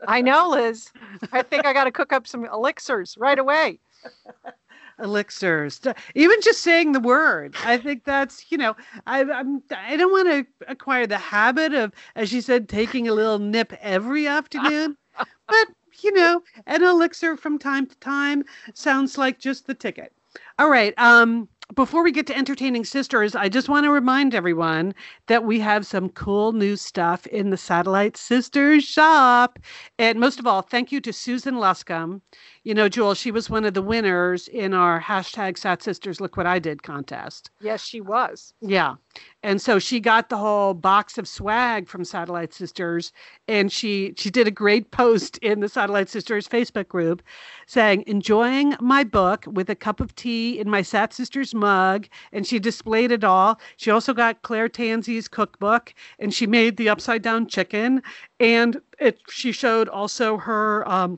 I 0.07 0.21
know, 0.21 0.49
Liz. 0.49 0.89
I 1.31 1.41
think 1.41 1.65
I 1.65 1.73
got 1.73 1.85
to 1.85 1.91
cook 1.91 2.13
up 2.13 2.27
some 2.27 2.45
elixirs 2.45 3.15
right 3.19 3.39
away 3.39 3.79
elixirs 5.01 5.81
even 6.15 6.39
just 6.41 6.61
saying 6.61 6.91
the 6.91 6.99
word 6.99 7.55
i 7.63 7.77
think 7.77 8.03
that's 8.03 8.51
you 8.51 8.57
know 8.57 8.75
i 9.07 9.21
i'm 9.23 9.61
i 9.71 9.95
don't 9.95 10.11
want 10.11 10.27
to 10.27 10.45
acquire 10.67 11.07
the 11.07 11.17
habit 11.17 11.73
of 11.73 11.91
as 12.15 12.31
you 12.33 12.41
said 12.41 12.67
taking 12.69 13.07
a 13.07 13.13
little 13.13 13.39
nip 13.39 13.73
every 13.81 14.27
afternoon 14.27 14.95
but 15.47 15.67
you 16.01 16.11
know 16.13 16.41
an 16.67 16.83
elixir 16.83 17.35
from 17.35 17.57
time 17.57 17.85
to 17.85 17.95
time 17.99 18.43
sounds 18.73 19.17
like 19.17 19.39
just 19.39 19.67
the 19.67 19.73
ticket 19.73 20.13
All 20.59 20.69
right. 20.69 20.93
Um, 20.97 21.47
before 21.75 22.03
we 22.03 22.11
get 22.11 22.25
to 22.27 22.37
entertaining 22.37 22.83
sisters, 22.83 23.35
I 23.35 23.47
just 23.47 23.69
want 23.69 23.85
to 23.85 23.91
remind 23.91 24.33
everyone 24.33 24.93
that 25.27 25.43
we 25.43 25.59
have 25.59 25.85
some 25.85 26.09
cool 26.09 26.51
new 26.51 26.75
stuff 26.75 27.27
in 27.27 27.51
the 27.51 27.57
Satellite 27.57 28.17
Sisters 28.17 28.83
shop. 28.83 29.59
And 29.99 30.19
most 30.19 30.39
of 30.39 30.47
all, 30.47 30.63
thank 30.63 30.91
you 30.91 30.99
to 31.01 31.13
Susan 31.13 31.55
Luscombe. 31.55 32.21
You 32.69 32.75
know, 32.75 32.87
Jewel, 32.87 33.15
she 33.15 33.31
was 33.31 33.49
one 33.49 33.65
of 33.65 33.73
the 33.73 33.81
winners 33.81 34.47
in 34.47 34.75
our 34.75 35.01
hashtag 35.01 35.57
Sat 35.57 35.81
Sisters 35.81 36.21
Look 36.21 36.37
What 36.37 36.45
I 36.45 36.59
Did 36.59 36.83
contest. 36.83 37.49
Yes, 37.59 37.83
she 37.83 37.99
was. 37.99 38.53
Yeah. 38.61 38.93
And 39.41 39.59
so 39.59 39.79
she 39.79 39.99
got 39.99 40.29
the 40.29 40.37
whole 40.37 40.75
box 40.75 41.17
of 41.17 41.27
swag 41.27 41.87
from 41.87 42.05
Satellite 42.05 42.53
Sisters 42.53 43.11
and 43.47 43.71
she 43.71 44.13
she 44.17 44.29
did 44.29 44.47
a 44.47 44.51
great 44.51 44.91
post 44.91 45.39
in 45.39 45.61
the 45.61 45.67
Satellite 45.67 46.09
Sisters 46.09 46.47
Facebook 46.47 46.87
group 46.87 47.23
saying, 47.65 48.03
"Enjoying 48.05 48.75
my 48.79 49.03
book 49.03 49.45
with 49.47 49.67
a 49.71 49.75
cup 49.75 49.99
of 49.99 50.13
tea 50.13 50.59
in 50.59 50.69
my 50.69 50.83
Sat 50.83 51.11
Sisters 51.11 51.55
mug." 51.55 52.07
And 52.31 52.45
she 52.45 52.59
displayed 52.59 53.11
it 53.11 53.23
all. 53.23 53.59
She 53.77 53.89
also 53.89 54.13
got 54.13 54.43
Claire 54.43 54.69
Tansey's 54.69 55.27
cookbook 55.27 55.95
and 56.19 56.31
she 56.31 56.45
made 56.45 56.77
the 56.77 56.89
upside 56.89 57.23
down 57.23 57.47
chicken 57.47 58.03
and 58.39 58.79
it 58.99 59.17
she 59.27 59.51
showed 59.51 59.89
also 59.89 60.37
her 60.37 60.87
um 60.87 61.17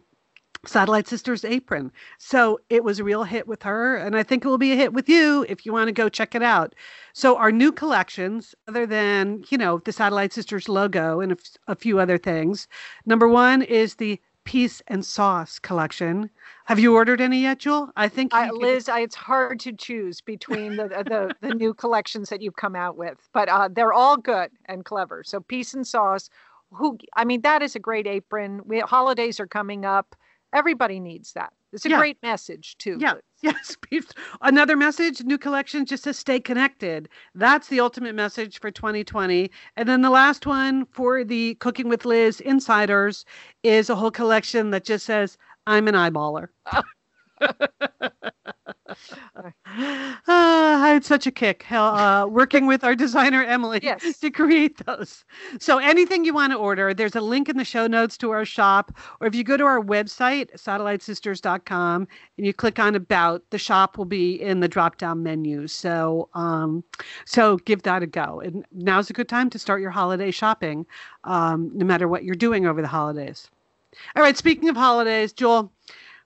Satellite 0.65 1.07
Sisters 1.07 1.43
apron. 1.43 1.91
So 2.19 2.59
it 2.69 2.83
was 2.83 2.99
a 2.99 3.03
real 3.03 3.23
hit 3.23 3.47
with 3.47 3.63
her, 3.63 3.95
and 3.95 4.15
I 4.15 4.23
think 4.23 4.45
it 4.45 4.47
will 4.47 4.57
be 4.59 4.71
a 4.73 4.75
hit 4.75 4.93
with 4.93 5.09
you 5.09 5.45
if 5.49 5.65
you 5.65 5.73
want 5.73 5.87
to 5.87 5.91
go 5.91 6.07
check 6.07 6.35
it 6.35 6.43
out. 6.43 6.75
So 7.13 7.35
our 7.37 7.51
new 7.51 7.71
collections, 7.71 8.53
other 8.67 8.85
than 8.85 9.43
you 9.49 9.57
know 9.57 9.79
the 9.79 9.91
Satellite 9.91 10.33
Sisters 10.33 10.69
logo 10.69 11.19
and 11.19 11.31
a, 11.31 11.35
f- 11.35 11.57
a 11.67 11.75
few 11.75 11.99
other 11.99 12.17
things, 12.17 12.67
number 13.05 13.27
one 13.27 13.63
is 13.63 13.95
the 13.95 14.19
Peace 14.43 14.81
and 14.87 15.05
Sauce 15.05 15.59
collection. 15.59 16.29
Have 16.65 16.79
you 16.79 16.95
ordered 16.95 17.21
any 17.21 17.41
yet, 17.41 17.59
Jewel? 17.59 17.91
I 17.95 18.07
think 18.07 18.33
I, 18.33 18.45
you 18.45 18.51
could- 18.51 18.61
Liz, 18.61 18.89
I, 18.89 18.99
it's 19.01 19.15
hard 19.15 19.59
to 19.61 19.71
choose 19.71 20.21
between 20.21 20.75
the, 20.77 20.87
the 20.87 21.35
the 21.47 21.55
new 21.55 21.73
collections 21.83 22.29
that 22.29 22.41
you've 22.41 22.55
come 22.55 22.75
out 22.75 22.97
with, 22.97 23.17
but 23.33 23.49
uh, 23.49 23.67
they're 23.71 23.93
all 23.93 24.17
good 24.17 24.51
and 24.65 24.85
clever. 24.85 25.23
So 25.23 25.39
peace 25.39 25.73
and 25.73 25.85
sauce. 25.87 26.29
Who 26.73 26.97
I 27.15 27.25
mean, 27.25 27.41
that 27.41 27.61
is 27.63 27.75
a 27.75 27.79
great 27.79 28.07
apron. 28.07 28.61
We, 28.65 28.79
holidays 28.79 29.39
are 29.39 29.47
coming 29.47 29.85
up. 29.85 30.15
Everybody 30.53 30.99
needs 30.99 31.33
that. 31.33 31.53
It's 31.73 31.85
a 31.85 31.89
Yeah. 31.89 31.97
great 31.97 32.17
message 32.21 32.77
too. 32.77 32.97
Yeah, 32.99 33.13
yes. 33.41 33.77
Another 34.41 34.75
message, 34.75 35.23
new 35.23 35.37
collection 35.37 35.85
just 35.85 36.03
says 36.03 36.19
stay 36.19 36.39
connected. 36.39 37.07
That's 37.33 37.67
the 37.69 37.79
ultimate 37.79 38.15
message 38.15 38.59
for 38.59 38.71
2020. 38.71 39.49
And 39.77 39.87
then 39.87 40.01
the 40.01 40.09
last 40.09 40.45
one 40.45 40.85
for 40.87 41.23
the 41.23 41.55
Cooking 41.55 41.87
with 41.87 42.05
Liz 42.05 42.41
insiders 42.41 43.25
is 43.63 43.89
a 43.89 43.95
whole 43.95 44.11
collection 44.11 44.71
that 44.71 44.83
just 44.83 45.05
says 45.05 45.37
I'm 45.67 45.87
an 45.87 45.95
eyeballer. 45.95 46.47
Oh. 46.73 46.81
Ah, 50.27 50.83
I 50.83 50.89
had 50.89 51.05
such 51.05 51.25
a 51.25 51.31
kick 51.31 51.63
hell, 51.63 51.95
uh, 51.95 52.25
working 52.27 52.67
with 52.67 52.83
our 52.83 52.93
designer 52.95 53.43
Emily 53.43 53.79
Yes. 53.81 54.19
to 54.19 54.29
create 54.29 54.85
those. 54.85 55.23
So 55.59 55.77
anything 55.77 56.25
you 56.25 56.33
want 56.33 56.51
to 56.51 56.57
order, 56.57 56.93
there's 56.93 57.15
a 57.15 57.21
link 57.21 57.47
in 57.49 57.57
the 57.57 57.63
show 57.63 57.87
notes 57.87 58.17
to 58.17 58.31
our 58.31 58.45
shop, 58.45 58.91
or 59.19 59.27
if 59.27 59.33
you 59.35 59.43
go 59.43 59.57
to 59.57 59.63
our 59.65 59.81
website, 59.81 60.51
satellitesisters.com, 60.55 62.07
and 62.37 62.45
you 62.45 62.53
click 62.53 62.79
on 62.79 62.95
about, 62.95 63.43
the 63.49 63.57
shop 63.57 63.97
will 63.97 64.05
be 64.05 64.41
in 64.41 64.59
the 64.59 64.67
drop-down 64.67 65.23
menu. 65.23 65.67
So, 65.67 66.29
um, 66.33 66.83
so 67.25 67.57
give 67.57 67.83
that 67.83 68.03
a 68.03 68.07
go. 68.07 68.41
And 68.41 68.65
now's 68.71 69.09
a 69.09 69.13
good 69.13 69.29
time 69.29 69.49
to 69.51 69.59
start 69.59 69.81
your 69.81 69.91
holiday 69.91 70.31
shopping, 70.31 70.85
um, 71.23 71.71
no 71.73 71.85
matter 71.85 72.07
what 72.07 72.23
you're 72.23 72.35
doing 72.35 72.65
over 72.65 72.81
the 72.81 72.87
holidays. 72.87 73.49
All 74.15 74.23
right. 74.23 74.37
Speaking 74.37 74.69
of 74.69 74.77
holidays, 74.77 75.33
Jewel, 75.33 75.69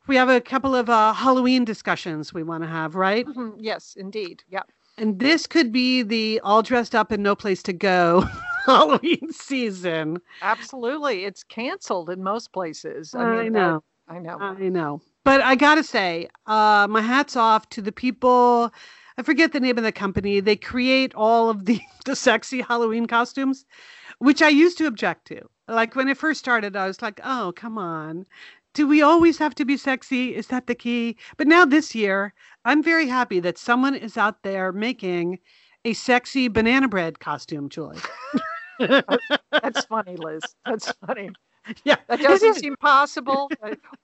we 0.07 0.15
have 0.15 0.29
a 0.29 0.41
couple 0.41 0.75
of 0.75 0.89
uh, 0.89 1.13
Halloween 1.13 1.65
discussions 1.65 2.33
we 2.33 2.43
want 2.43 2.63
to 2.63 2.69
have, 2.69 2.95
right? 2.95 3.25
Mhm, 3.27 3.55
Yes, 3.59 3.95
indeed. 3.97 4.43
Yeah. 4.49 4.63
And 4.97 5.19
this 5.19 5.45
could 5.45 5.71
be 5.71 6.03
the 6.03 6.39
all 6.43 6.61
dressed 6.61 6.95
up 6.95 7.11
and 7.11 7.21
no 7.21 7.35
place 7.35 7.61
to 7.63 7.73
go 7.73 8.21
Halloween 8.65 9.31
season. 9.31 10.21
Absolutely. 10.41 11.25
It's 11.25 11.43
canceled 11.43 12.09
in 12.09 12.23
most 12.23 12.53
places. 12.53 13.13
I, 13.13 13.43
mean, 13.43 13.53
know, 13.53 13.83
uh, 14.09 14.13
I 14.13 14.19
know. 14.19 14.37
I 14.39 14.69
know. 14.69 15.01
But 15.23 15.41
I 15.41 15.55
gotta 15.55 15.83
say, 15.83 16.29
uh, 16.45 16.87
my 16.89 17.01
hat's 17.01 17.35
off 17.35 17.67
to 17.69 17.81
the 17.81 17.91
people. 17.91 18.71
I 19.17 19.23
forget 19.23 19.53
the 19.53 19.59
name 19.59 19.77
of 19.77 19.83
the 19.83 19.91
company. 19.91 20.39
They 20.39 20.55
create 20.55 21.13
all 21.15 21.49
of 21.49 21.65
the 21.65 21.79
the 22.05 22.15
sexy 22.15 22.61
Halloween 22.61 23.07
costumes, 23.07 23.65
which 24.19 24.41
I 24.41 24.49
used 24.49 24.77
to 24.77 24.87
object 24.87 25.25
to. 25.27 25.41
Like 25.67 25.95
when 25.95 26.07
it 26.07 26.17
first 26.17 26.39
started, 26.39 26.75
I 26.75 26.87
was 26.87 27.01
like, 27.01 27.19
"Oh, 27.23 27.53
come 27.55 27.77
on." 27.77 28.25
Do 28.75 28.85
we 28.85 29.01
always 29.01 29.37
have 29.37 29.55
to 29.55 29.63
be 29.63 29.77
sexy? 29.77 30.35
Is 30.35 30.47
that 30.47 30.67
the 30.67 30.75
key? 30.75 31.15
But 31.37 31.47
now 31.47 31.63
this 31.63 31.95
year, 31.95 32.33
I'm 32.65 32.83
very 32.83 33.07
happy 33.07 33.39
that 33.39 33.57
someone 33.57 33.95
is 33.95 34.17
out 34.17 34.43
there 34.43 34.73
making 34.73 35.39
a 35.85 35.93
sexy 35.93 36.49
banana 36.49 36.89
bread 36.89 37.19
costume, 37.19 37.69
Julie. 37.69 37.99
That's 38.79 39.85
funny, 39.85 40.17
Liz. 40.17 40.43
That's 40.65 40.91
funny. 41.07 41.29
yeah. 41.85 41.95
That 42.09 42.19
doesn't 42.19 42.55
seem 42.55 42.75
possible. 42.75 43.49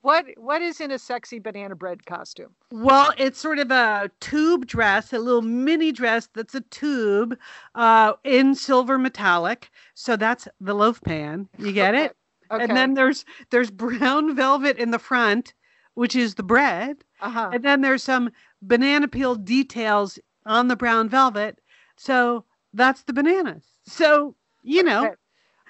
What 0.03 0.26
what 0.38 0.61
is 0.61 0.80
in 0.80 0.91
a 0.91 0.97
sexy 0.97 1.39
banana 1.39 1.76
bread 1.76 2.05
costume? 2.05 2.55
Well, 2.72 3.13
it's 3.17 3.39
sort 3.39 3.59
of 3.59 3.72
a 3.72 4.09
tube 4.22 4.67
dress, 4.67 5.11
a 5.11 5.19
little 5.19 5.41
mini 5.41 5.91
dress 5.91 6.30
that's 6.34 6.55
a 6.55 6.61
tube 6.61 7.38
uh, 7.76 8.13
in 8.24 8.55
silver 8.55 8.97
metallic. 8.97 9.69
So 9.95 10.15
that's 10.15 10.47
the 10.61 10.74
loaf 10.74 11.01
pan. 11.01 11.49
You 11.57 11.74
get 11.74 11.93
it? 11.93 12.15
Okay. 12.52 12.64
And 12.66 12.76
then 12.76 12.93
there's 12.95 13.26
there's 13.49 13.72
brown 13.72 14.36
velvet 14.43 14.78
in 14.78 14.91
the 14.91 14.99
front, 14.99 15.54
which 15.93 16.16
is 16.16 16.36
the 16.36 16.43
bread. 16.43 16.97
uh-huh. 17.22 17.52
And 17.54 17.64
then 17.64 17.82
there's 17.82 18.04
some 18.04 18.30
banana 18.62 19.08
peel 19.08 19.36
details 19.36 20.20
on 20.45 20.68
the 20.68 20.76
brown 20.76 21.08
velvet. 21.10 21.60
So 21.97 22.43
that's 22.74 23.04
the 23.04 23.14
bananas. 23.14 23.64
So, 23.86 24.36
you 24.64 24.84
know, 24.84 25.06
Okay. 25.06 25.16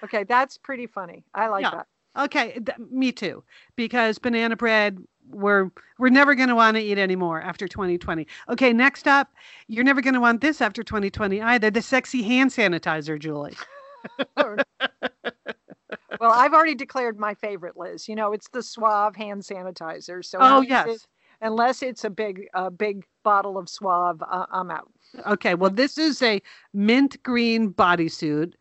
Okay, 0.04 0.24
that's 0.24 0.58
pretty 0.58 0.88
funny. 0.88 1.24
I 1.36 1.48
like 1.48 1.62
Yeah. 1.64 1.72
that. 1.72 1.88
Okay, 2.24 2.54
th- 2.54 2.78
me 2.92 3.12
too. 3.12 3.44
Because 3.76 4.18
banana 4.18 4.56
bread, 4.56 4.98
we're 5.30 5.70
we're 6.00 6.10
never 6.10 6.34
going 6.36 6.50
to 6.50 6.56
want 6.56 6.76
to 6.76 6.82
eat 6.82 6.98
anymore 6.98 7.40
after 7.42 7.68
2020. 7.68 8.26
Okay, 8.50 8.74
next 8.74 9.08
up, 9.08 9.30
you're 9.68 9.84
never 9.84 10.02
going 10.02 10.16
to 10.16 10.20
want 10.20 10.42
this 10.42 10.60
after 10.60 10.82
2020 10.84 11.40
either. 11.42 11.70
The 11.70 11.82
sexy 11.84 12.24
hand 12.24 12.50
sanitizer, 12.50 13.20
Julie. 13.20 13.56
Well, 16.20 16.32
I've 16.32 16.54
already 16.54 16.76
declared 16.76 17.20
my 17.20 17.34
favorite, 17.34 17.76
Liz. 17.78 18.08
You 18.08 18.16
know, 18.16 18.32
it's 18.34 18.50
the 18.50 18.62
Suave 18.64 19.16
hand 19.16 19.42
sanitizer. 19.42 20.24
So 20.24 20.38
Oh 20.42 20.62
yes. 20.62 20.88
it- 20.88 21.08
unless 21.42 21.82
it's 21.82 22.04
a 22.04 22.10
big 22.10 22.48
a 22.54 22.70
big 22.70 23.04
bottle 23.24 23.58
of 23.58 23.68
Suave, 23.68 24.22
uh, 24.22 24.46
I'm 24.52 24.70
out. 24.72 24.92
Okay, 25.28 25.56
well, 25.56 25.72
this 25.72 25.98
is 25.98 26.22
a 26.22 26.42
mint 26.74 27.22
green 27.24 27.74
bodysuit 27.74 28.54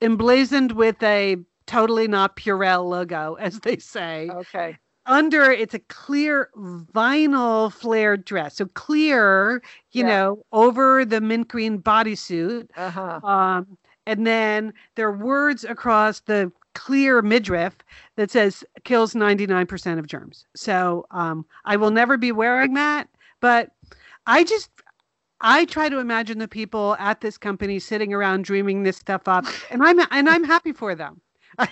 emblazoned 0.00 0.72
with 0.72 1.02
a 1.02 1.36
totally 1.66 2.06
not 2.08 2.36
Purell 2.36 2.88
logo, 2.88 3.34
as 3.34 3.60
they 3.60 3.76
say. 3.78 4.30
Okay. 4.30 4.78
Under 5.06 5.50
it's 5.50 5.74
a 5.74 5.78
clear 5.80 6.50
vinyl 6.56 7.72
flared 7.72 8.24
dress. 8.24 8.56
So 8.56 8.66
clear, 8.66 9.62
you 9.92 10.02
Yeah. 10.02 10.08
know, 10.08 10.42
over 10.52 11.04
the 11.04 11.20
mint 11.20 11.48
green 11.48 11.80
bodysuit. 11.82 12.68
Uh 12.76 12.90
huh. 12.90 13.20
Um, 13.26 13.78
and 14.06 14.26
then 14.26 14.72
there 14.94 15.08
are 15.08 15.16
words 15.16 15.64
across 15.64 16.20
the 16.20 16.52
clear 16.78 17.22
midriff 17.22 17.74
that 18.16 18.30
says 18.30 18.64
kills 18.84 19.14
99% 19.14 19.98
of 19.98 20.06
germs. 20.06 20.44
So 20.54 21.06
um, 21.10 21.44
I 21.64 21.76
will 21.76 21.90
never 21.90 22.16
be 22.16 22.30
wearing 22.32 22.74
that, 22.74 23.08
but 23.40 23.70
I 24.26 24.44
just 24.44 24.70
I 25.40 25.64
try 25.66 25.88
to 25.88 25.98
imagine 25.98 26.38
the 26.38 26.48
people 26.48 26.96
at 26.98 27.20
this 27.20 27.36
company 27.38 27.78
sitting 27.78 28.12
around 28.14 28.44
dreaming 28.44 28.82
this 28.84 28.96
stuff 28.96 29.26
up, 29.26 29.44
and 29.70 29.82
I'm 29.82 29.98
and 30.10 30.28
I'm 30.28 30.44
happy 30.44 30.72
for 30.72 30.94
them. 30.94 31.20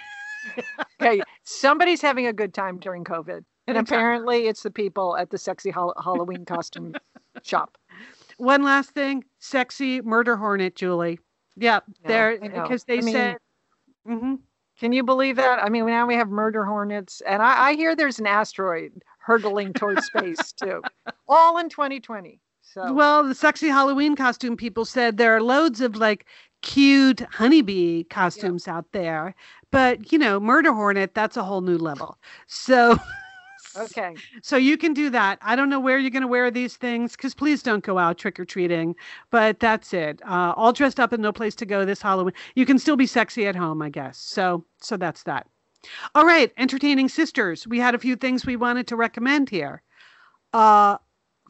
Okay. 1.03 1.21
Somebody's 1.43 2.01
having 2.01 2.27
a 2.29 2.33
good 2.33 2.55
time 2.55 2.79
during 2.79 3.03
COVID, 3.05 3.43
and 3.67 3.77
Exactly. 3.77 3.97
apparently 3.97 4.47
it's 4.47 4.63
the 4.63 4.71
people 4.71 5.17
at 5.17 5.31
the 5.31 5.39
sexy 5.39 5.71
hol- 5.71 5.95
Halloween 6.03 6.45
costume 6.45 6.95
shop. 7.43 7.77
One 8.39 8.63
last 8.63 8.91
thing, 8.91 9.25
sexy 9.41 10.01
murder 10.03 10.37
hornet, 10.37 10.77
Julie. 10.77 11.19
No, 11.57 11.81
there 12.05 12.39
because 12.41 12.85
they 12.85 12.99
I 12.99 13.01
mean- 13.01 13.15
said. 13.15 13.37
Mhm. 14.09 14.39
Can 14.79 14.93
you 14.93 15.03
believe 15.03 15.37
that? 15.37 15.63
I 15.63 15.69
mean, 15.69 15.87
now 15.87 16.07
we 16.07 16.15
have 16.15 16.29
murder 16.29 16.65
hornets, 16.65 17.23
and 17.27 17.43
I, 17.43 17.69
I 17.71 17.75
hear 17.75 17.97
there's 17.97 18.19
an 18.19 18.27
asteroid 18.27 18.93
hurtling 19.19 19.73
towards 19.73 20.05
space 20.05 20.53
too, 20.53 20.83
all 21.29 21.59
in 21.59 21.69
2020. 21.69 22.41
So 22.63 22.93
Well, 22.93 23.25
the 23.25 23.35
sexy 23.35 23.69
Halloween 23.69 24.17
costume 24.17 24.57
people 24.57 24.85
said 24.85 25.17
there 25.17 25.35
are 25.35 25.43
loads 25.43 25.81
of 25.81 25.97
like 25.97 26.27
cute 26.63 27.21
honeybee 27.33 28.05
costumes 28.05 28.69
out 28.69 28.93
there, 28.93 29.35
but 29.71 30.13
you 30.13 30.19
know, 30.19 30.39
murder 30.39 30.73
hornet, 30.73 31.15
that's 31.15 31.37
a 31.37 31.45
whole 31.45 31.61
new 31.63 31.79
level. 31.79 32.19
So 32.47 32.99
okay, 33.77 34.19
so 34.43 34.57
you 34.57 34.77
can 34.77 34.93
do 34.93 35.11
that. 35.11 35.39
I 35.43 35.57
don't 35.57 35.69
know 35.69 35.81
where 35.81 35.99
you're 35.99 36.11
going 36.11 36.23
to 36.23 36.29
wear 36.29 36.51
these 36.51 36.77
things 36.77 37.17
cuz 37.17 37.35
please 37.35 37.63
don't 37.63 37.85
go 37.85 37.99
out 37.99 38.19
trick 38.19 38.41
or 38.41 38.45
treating, 38.45 38.95
but 39.31 39.61
that's 39.61 39.93
it. 39.95 40.21
Uh, 40.25 40.53
all 40.57 40.73
dressed 40.73 41.01
up 41.01 41.13
and 41.13 41.23
no 41.23 41.33
place 41.33 41.55
to 41.57 41.67
go 41.67 41.85
this 41.85 42.03
Halloween. 42.03 42.35
You 42.55 42.67
can 42.67 42.79
still 42.79 42.97
be 42.97 43.07
sexy 43.07 43.47
at 43.47 43.57
home, 43.57 43.83
I 43.83 43.91
guess. 43.91 44.19
So 44.19 44.65
so 44.79 44.97
that's 44.97 45.23
that. 45.25 45.47
All 46.15 46.27
right, 46.27 46.53
entertaining 46.57 47.09
sisters. 47.09 47.67
We 47.67 47.79
had 47.79 47.95
a 47.95 47.99
few 47.99 48.17
things 48.17 48.47
we 48.47 48.57
wanted 48.57 48.87
to 48.89 48.97
recommend 48.97 49.51
here. 49.51 49.83
Uh 50.53 50.99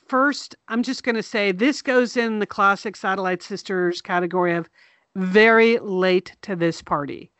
first, 0.08 0.54
I'm 0.68 0.82
just 0.82 1.02
going 1.02 1.16
to 1.16 1.22
say 1.22 1.52
this 1.52 1.82
goes 1.82 2.16
in 2.16 2.38
the 2.38 2.46
classic 2.46 2.96
Satellite 2.96 3.42
Sisters 3.42 4.00
category 4.00 4.54
of 4.54 4.68
very 5.16 5.78
late 5.78 6.36
to 6.42 6.54
this 6.56 6.82
party. 6.82 7.30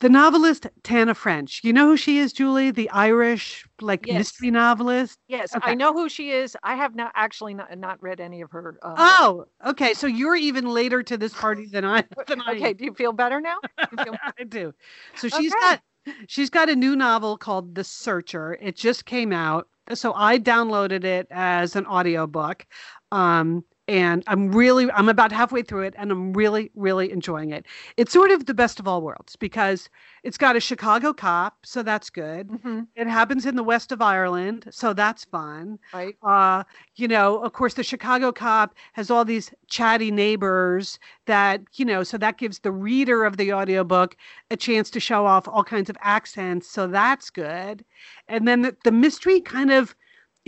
The 0.00 0.08
novelist 0.08 0.66
Tana 0.84 1.14
French. 1.14 1.60
You 1.64 1.72
know 1.72 1.86
who 1.86 1.96
she 1.96 2.18
is, 2.18 2.32
Julie? 2.32 2.70
The 2.70 2.88
Irish 2.90 3.66
like 3.80 4.06
Yes. 4.06 4.18
mystery 4.18 4.50
novelist. 4.50 5.18
Yes, 5.26 5.54
Okay. 5.56 5.72
I 5.72 5.74
know 5.74 5.92
who 5.92 6.08
she 6.08 6.30
is. 6.30 6.56
I 6.62 6.76
have 6.76 6.94
not 6.94 7.10
actually 7.16 7.54
not, 7.54 7.76
not 7.76 8.00
read 8.00 8.20
any 8.20 8.40
of 8.40 8.50
her. 8.52 8.78
Uh, 8.82 8.94
Oh, 8.96 9.46
okay. 9.66 9.94
So 9.94 10.06
you're 10.06 10.36
even 10.36 10.66
later 10.66 11.02
to 11.02 11.16
this 11.16 11.34
party 11.34 11.66
than 11.66 11.84
I 11.84 12.04
than 12.28 12.40
I 12.42 12.52
am. 12.52 12.56
okay. 12.58 12.72
Do 12.74 12.84
you 12.84 12.94
feel 12.94 13.12
better 13.12 13.40
now? 13.40 13.56
Feel- 14.04 14.16
I 14.38 14.44
do. 14.44 14.72
So 15.16 15.28
she's 15.28 15.52
Okay. 15.52 15.60
got 15.60 15.82
she's 16.28 16.48
got 16.50 16.68
a 16.68 16.76
new 16.76 16.94
novel 16.94 17.36
called 17.36 17.74
The 17.74 17.82
Searcher. 17.84 18.56
It 18.60 18.76
just 18.76 19.04
came 19.04 19.32
out. 19.32 19.68
So 19.94 20.12
I 20.14 20.38
downloaded 20.38 21.02
it 21.04 21.26
as 21.30 21.74
an 21.74 21.86
audiobook. 21.86 22.66
Um 23.10 23.64
and 23.88 24.22
I'm 24.26 24.52
really 24.52 24.90
I'm 24.92 25.08
about 25.08 25.32
halfway 25.32 25.62
through 25.62 25.82
it 25.82 25.94
and 25.96 26.10
I'm 26.12 26.32
really 26.32 26.70
really 26.74 27.10
enjoying 27.10 27.50
it. 27.50 27.66
It's 27.96 28.12
sort 28.12 28.30
of 28.30 28.46
the 28.46 28.54
best 28.54 28.78
of 28.80 28.86
all 28.88 29.02
worlds 29.02 29.36
because 29.36 29.88
it's 30.22 30.38
got 30.38 30.56
a 30.56 30.60
Chicago 30.60 31.12
cop, 31.12 31.66
so 31.66 31.82
that's 31.82 32.10
good. 32.10 32.50
Mhm, 32.50 32.88
It 32.96 33.06
happens 33.06 33.46
in 33.46 33.56
the 33.56 33.62
west 33.64 33.92
of 33.92 34.02
Ireland, 34.02 34.68
so 34.70 34.92
that's 34.92 35.24
fun 35.24 35.78
right. 35.92 36.16
uh, 36.22 36.64
you 36.96 37.06
know, 37.06 37.38
of 37.44 37.52
course, 37.52 37.74
the 37.74 37.84
Chicago 37.84 38.32
cop 38.32 38.74
has 38.94 39.08
all 39.10 39.24
these 39.24 39.52
chatty 39.68 40.10
neighbors 40.10 40.98
that, 41.26 41.60
you 41.74 41.84
know, 41.84 42.02
so 42.02 42.18
that 42.18 42.38
gives 42.38 42.58
the 42.58 42.72
reader 42.72 43.24
of 43.24 43.36
the 43.36 43.52
audiobook 43.52 44.16
a 44.50 44.56
chance 44.56 44.90
to 44.90 45.00
show 45.00 45.26
off 45.26 45.46
all 45.46 45.62
kinds 45.62 45.88
of 45.88 45.96
accents. 46.00 46.68
So 46.68 46.88
that's 46.88 47.30
good. 47.30 47.84
And 48.26 48.48
then 48.48 48.62
the, 48.62 48.76
the 48.84 48.90
mystery 48.92 49.40
kind 49.40 49.70
of 49.70 49.94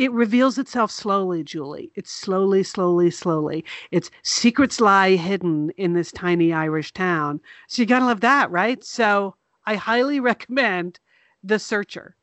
it 0.00 0.12
reveals 0.12 0.56
itself 0.58 0.90
slowly, 0.90 1.44
Julie. 1.44 1.92
It's 1.94 2.10
slowly, 2.10 2.62
slowly, 2.62 3.10
slowly. 3.10 3.64
Its 3.90 4.10
secrets 4.22 4.80
lie 4.80 5.16
hidden 5.16 5.70
in 5.76 5.92
this 5.92 6.10
tiny 6.10 6.54
Irish 6.54 6.92
town. 6.94 7.40
So 7.68 7.82
you 7.82 7.86
gotta 7.86 8.06
love 8.06 8.22
that, 8.22 8.50
right? 8.50 8.82
So 8.82 9.36
I 9.66 9.74
highly 9.76 10.18
recommend 10.32 11.00
The 11.44 11.58
Searcher. 11.58 12.16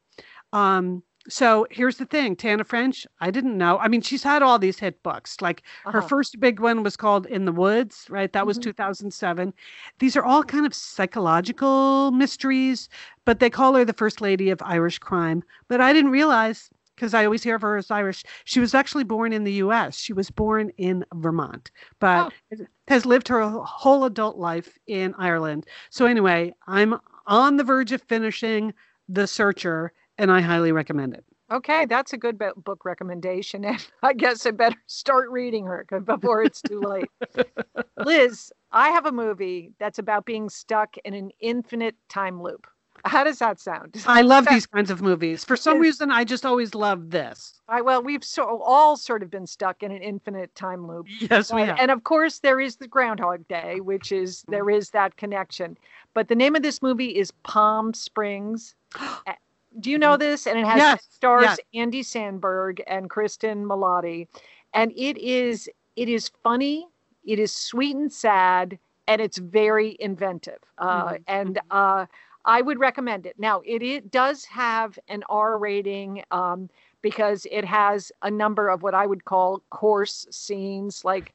Um, 0.54 1.04
so 1.30 1.68
here's 1.70 1.98
the 1.98 2.06
thing, 2.06 2.36
Tana 2.36 2.64
French, 2.64 3.06
I 3.20 3.32
didn't 3.32 3.58
know. 3.58 3.78
I 3.80 3.90
mean, 3.90 4.02
she's 4.02 4.24
had 4.24 4.42
all 4.42 4.58
these 4.60 4.80
hit 4.80 5.04
books. 5.04 5.42
Like 5.42 5.62
her 5.90 6.02
Uh-huh. 6.02 6.02
first 6.02 6.40
big 6.40 6.60
one 6.60 6.84
was 6.84 6.98
called 6.98 7.26
In 7.28 7.46
the 7.46 7.52
Woods, 7.52 8.08
right? 8.10 8.32
That 8.34 8.48
was 8.48 8.58
Mhm. 8.58 8.60
2007. 8.60 9.54
These 10.00 10.16
are 10.18 10.24
all 10.24 10.44
kind 10.44 10.66
of 10.66 10.74
psychological 10.74 12.12
mysteries, 12.12 12.90
but 13.26 13.40
they 13.40 13.50
call 13.50 13.76
her 13.76 13.86
the 13.86 13.94
first 13.94 14.22
lady 14.22 14.50
of 14.50 14.62
Irish 14.64 15.00
crime. 15.00 15.44
But 15.68 15.82
I 15.82 15.94
didn't 15.94 16.12
realize 16.12 16.70
because 16.98 17.14
I 17.14 17.24
always 17.24 17.44
hear 17.44 17.56
of 17.56 17.62
her 17.62 17.78
as 17.78 17.92
Irish. 17.92 18.24
She 18.44 18.60
was 18.60 18.74
actually 18.74 19.04
born 19.04 19.32
in 19.32 19.44
the 19.44 19.54
US. 19.54 19.98
She 19.98 20.14
was 20.14 20.32
born 20.32 20.72
in 20.78 21.06
Vermont, 21.14 21.72
but 22.00 22.34
oh. 22.52 22.66
has 22.88 23.06
lived 23.06 23.28
her 23.28 23.48
whole 23.48 24.04
adult 24.04 24.38
life 24.38 24.78
in 24.88 25.14
Ireland. 25.18 25.68
So 25.92 26.08
anyway, 26.08 26.54
I'm 26.66 26.96
on 27.28 27.58
the 27.58 27.64
verge 27.64 27.92
of 27.92 28.02
finishing 28.02 28.74
The 29.08 29.28
Searcher 29.28 29.94
and 30.18 30.32
I 30.32 30.42
highly 30.42 30.72
recommend 30.72 31.14
it. 31.14 31.24
Okay, 31.50 31.86
that's 31.86 32.12
a 32.12 32.18
good 32.18 32.38
bo- 32.38 32.54
book 32.58 32.84
recommendation, 32.84 33.64
and 33.66 33.86
I 34.04 34.14
guess 34.14 34.46
I 34.46 34.52
better 34.52 34.82
start 34.88 35.30
reading 35.30 35.66
her 35.66 35.86
before 36.04 36.44
it's 36.44 36.62
too 36.62 36.82
late. 36.82 37.10
Liz, 38.06 38.52
I 38.72 38.90
have 38.90 39.06
a 39.06 39.12
movie 39.12 39.72
that's 39.80 40.00
about 40.00 40.26
being 40.26 40.50
stuck 40.50 40.98
in 41.06 41.14
an 41.14 41.32
infinite 41.40 41.96
time 42.10 42.42
loop. 42.42 42.68
How 43.08 43.24
does 43.24 43.40
that 43.40 43.60
sound? 43.60 43.94
Does 43.94 44.06
I 44.08 44.22
that 44.22 44.28
love 44.28 44.44
sound- 44.46 44.56
these 44.56 44.66
kinds 44.66 44.92
of 44.92 45.02
movies. 45.02 45.44
For 45.44 45.56
some 45.56 45.80
reason, 45.80 46.12
I 46.12 46.24
just 46.24 46.46
always 46.46 46.76
love 46.76 47.10
this. 47.10 47.60
I, 47.70 47.82
well, 47.82 48.02
we've 48.02 48.24
so, 48.24 48.62
all 48.64 48.96
sort 48.98 49.24
of 49.24 49.30
been 49.30 49.48
stuck 49.48 49.84
in 49.84 49.92
an 49.92 50.02
infinite 50.02 50.54
time 50.56 50.88
loop. 50.88 51.08
Yes, 51.20 51.52
we 51.54 51.62
have. 51.62 51.78
And 51.80 51.92
of 51.92 52.04
course, 52.04 52.40
there 52.40 52.60
is 52.60 52.78
the 52.78 52.88
Groundhog 52.88 53.48
Day, 53.48 53.80
which 53.82 54.12
is 54.12 54.42
Mm-hmm. 54.44 54.52
there 54.52 54.70
is 54.70 54.90
that 54.92 55.18
connection. 55.18 55.78
But 56.14 56.28
the 56.28 56.36
name 56.36 56.56
of 56.56 56.62
this 56.64 56.82
movie 56.82 57.16
is 57.18 57.32
Palm 57.44 57.94
Springs. 57.94 58.76
Do 59.80 59.92
you 59.92 59.98
know 60.00 60.18
this? 60.18 60.48
And 60.48 60.58
it 60.58 60.66
has 60.66 60.82
Mm-hmm. 60.82 60.92
Yes, 60.94 61.08
stars 61.12 61.44
yes. 61.44 61.58
Andy 61.76 62.02
Samberg 62.02 62.80
and 62.88 63.10
Cristin 63.10 63.64
Milioti, 63.66 64.28
and 64.74 64.92
it 64.96 65.18
is 65.18 65.70
it 65.96 66.10
is 66.10 66.32
funny, 66.44 66.88
it 67.26 67.38
is 67.40 67.54
sweet 67.54 67.96
and 67.96 68.12
sad, 68.12 68.80
and 69.08 69.22
it's 69.22 69.38
very 69.38 69.96
inventive. 70.00 70.60
Uh, 70.78 71.10
Mhm, 71.10 71.24
And 71.28 71.60
uh, 71.70 72.06
I 72.48 72.62
would 72.62 72.80
recommend 72.80 73.28
it. 73.28 73.36
Now, 73.38 73.62
it, 73.66 73.84
it 73.84 74.10
does 74.10 74.46
have 74.46 74.98
an 75.08 75.24
R 75.30 75.60
rating. 75.60 76.24
Um, 76.32 76.70
because 77.02 77.48
it 77.52 77.64
has 77.64 78.12
a 78.22 78.32
number 78.32 78.70
of 78.70 78.84
what 78.84 78.94
I 78.94 79.06
would 79.06 79.26
call 79.26 79.62
coarse 79.70 80.26
scenes, 80.32 81.06
like, 81.06 81.34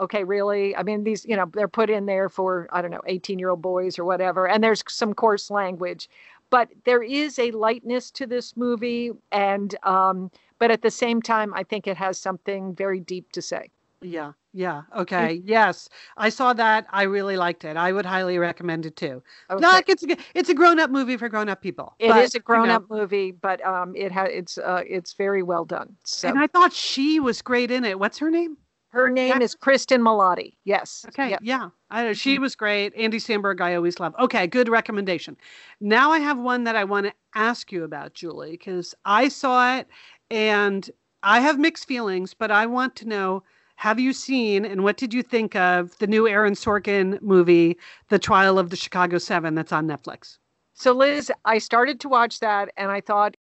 okay, 0.00 0.24
really? 0.24 0.74
I 0.76 0.82
mean, 0.82 1.04
these, 1.04 1.24
you 1.24 1.36
know, 1.36 1.50
they're 1.52 1.68
put 1.68 1.88
in 1.88 2.06
there 2.06 2.28
for, 2.28 2.68
I 2.72 2.82
don't 2.82 2.90
know, 2.90 3.00
18 3.06 3.38
year 3.38 3.50
old 3.50 3.62
boys 3.62 3.98
or 3.98 4.04
whatever, 4.04 4.48
and 4.48 4.62
there's 4.62 4.82
some 4.88 5.14
coarse 5.14 5.50
language. 5.50 6.08
But 6.50 6.68
there 6.84 7.02
is 7.02 7.38
a 7.38 7.50
lightness 7.52 8.10
to 8.12 8.26
this 8.26 8.56
movie, 8.56 9.12
and, 9.32 9.74
um, 9.82 10.30
but 10.58 10.70
at 10.70 10.82
the 10.82 10.90
same 10.90 11.22
time, 11.22 11.54
I 11.54 11.62
think 11.62 11.86
it 11.86 11.96
has 11.96 12.18
something 12.18 12.74
very 12.74 13.00
deep 13.00 13.32
to 13.32 13.42
say. 13.42 13.70
Yeah, 14.02 14.32
yeah. 14.54 14.82
Okay. 14.96 15.42
Yes. 15.44 15.88
I 16.16 16.28
saw 16.28 16.52
that. 16.52 16.86
I 16.90 17.02
really 17.02 17.36
liked 17.36 17.64
it. 17.64 17.76
I 17.76 17.92
would 17.92 18.06
highly 18.06 18.38
recommend 18.38 18.86
it 18.86 18.96
too. 18.96 19.22
Okay. 19.50 19.66
Like 19.66 19.88
it's 19.88 20.04
a, 20.04 20.16
it's 20.34 20.48
a 20.48 20.54
grown 20.54 20.78
up 20.78 20.90
movie 20.90 21.16
for 21.16 21.28
grown 21.28 21.48
up 21.48 21.60
people. 21.60 21.94
It 21.98 22.08
but, 22.08 22.22
is 22.22 22.34
a 22.34 22.38
you 22.38 22.40
know, 22.40 22.44
grown 22.44 22.70
up 22.70 22.84
movie, 22.88 23.32
but 23.32 23.64
um, 23.66 23.94
it 23.96 24.12
has 24.12 24.28
it's 24.30 24.58
uh, 24.58 24.82
it's 24.86 25.14
very 25.14 25.42
well 25.42 25.64
done. 25.64 25.96
So 26.04 26.28
And 26.28 26.38
I 26.38 26.46
thought 26.46 26.72
she 26.72 27.18
was 27.18 27.42
great 27.42 27.72
in 27.72 27.84
it. 27.84 27.98
What's 27.98 28.18
her 28.18 28.30
name? 28.30 28.56
her 28.94 29.10
name 29.10 29.42
is 29.42 29.56
Cristin 29.56 30.00
Milioti. 30.00 30.54
Yes. 30.64 31.04
Okay. 31.08 31.30
Yeah. 31.30 31.38
Yeah. 31.42 31.68
I, 31.90 32.12
she 32.12 32.38
was 32.38 32.54
great. 32.54 32.94
Andy 32.94 33.18
Samberg, 33.18 33.60
I 33.60 33.74
always 33.74 33.98
love. 33.98 34.14
Okay. 34.20 34.46
Good 34.46 34.68
recommendation. 34.68 35.36
Now 35.80 36.12
I 36.12 36.20
have 36.20 36.38
one 36.38 36.62
that 36.64 36.76
I 36.76 36.84
want 36.84 37.06
to 37.06 37.12
ask 37.34 37.72
you 37.72 37.82
about, 37.82 38.14
Julie, 38.14 38.52
because 38.52 38.94
I 39.04 39.28
saw 39.28 39.78
it 39.78 39.88
and 40.30 40.88
I 41.24 41.40
have 41.40 41.58
mixed 41.58 41.88
feelings, 41.88 42.34
but 42.34 42.52
I 42.52 42.66
want 42.66 42.94
to 42.96 43.08
know 43.08 43.42
have 43.76 43.98
you 44.00 44.12
seen 44.12 44.64
and 44.64 44.82
what 44.84 44.96
did 44.96 45.12
you 45.12 45.22
think 45.22 45.54
of 45.56 45.96
the 45.98 46.06
new 46.06 46.26
Aaron 46.28 46.54
Sorkin 46.54 47.20
movie, 47.22 47.76
The 48.08 48.18
Trial 48.18 48.58
of 48.58 48.70
the 48.70 48.76
Chicago 48.76 49.18
Seven, 49.18 49.54
that's 49.54 49.72
on 49.72 49.86
Netflix? 49.86 50.38
So, 50.74 50.92
Liz, 50.92 51.30
I 51.44 51.58
started 51.58 52.00
to 52.00 52.08
watch 52.08 52.40
that 52.40 52.70
and 52.76 52.90
I 52.90 53.00
thought 53.00 53.36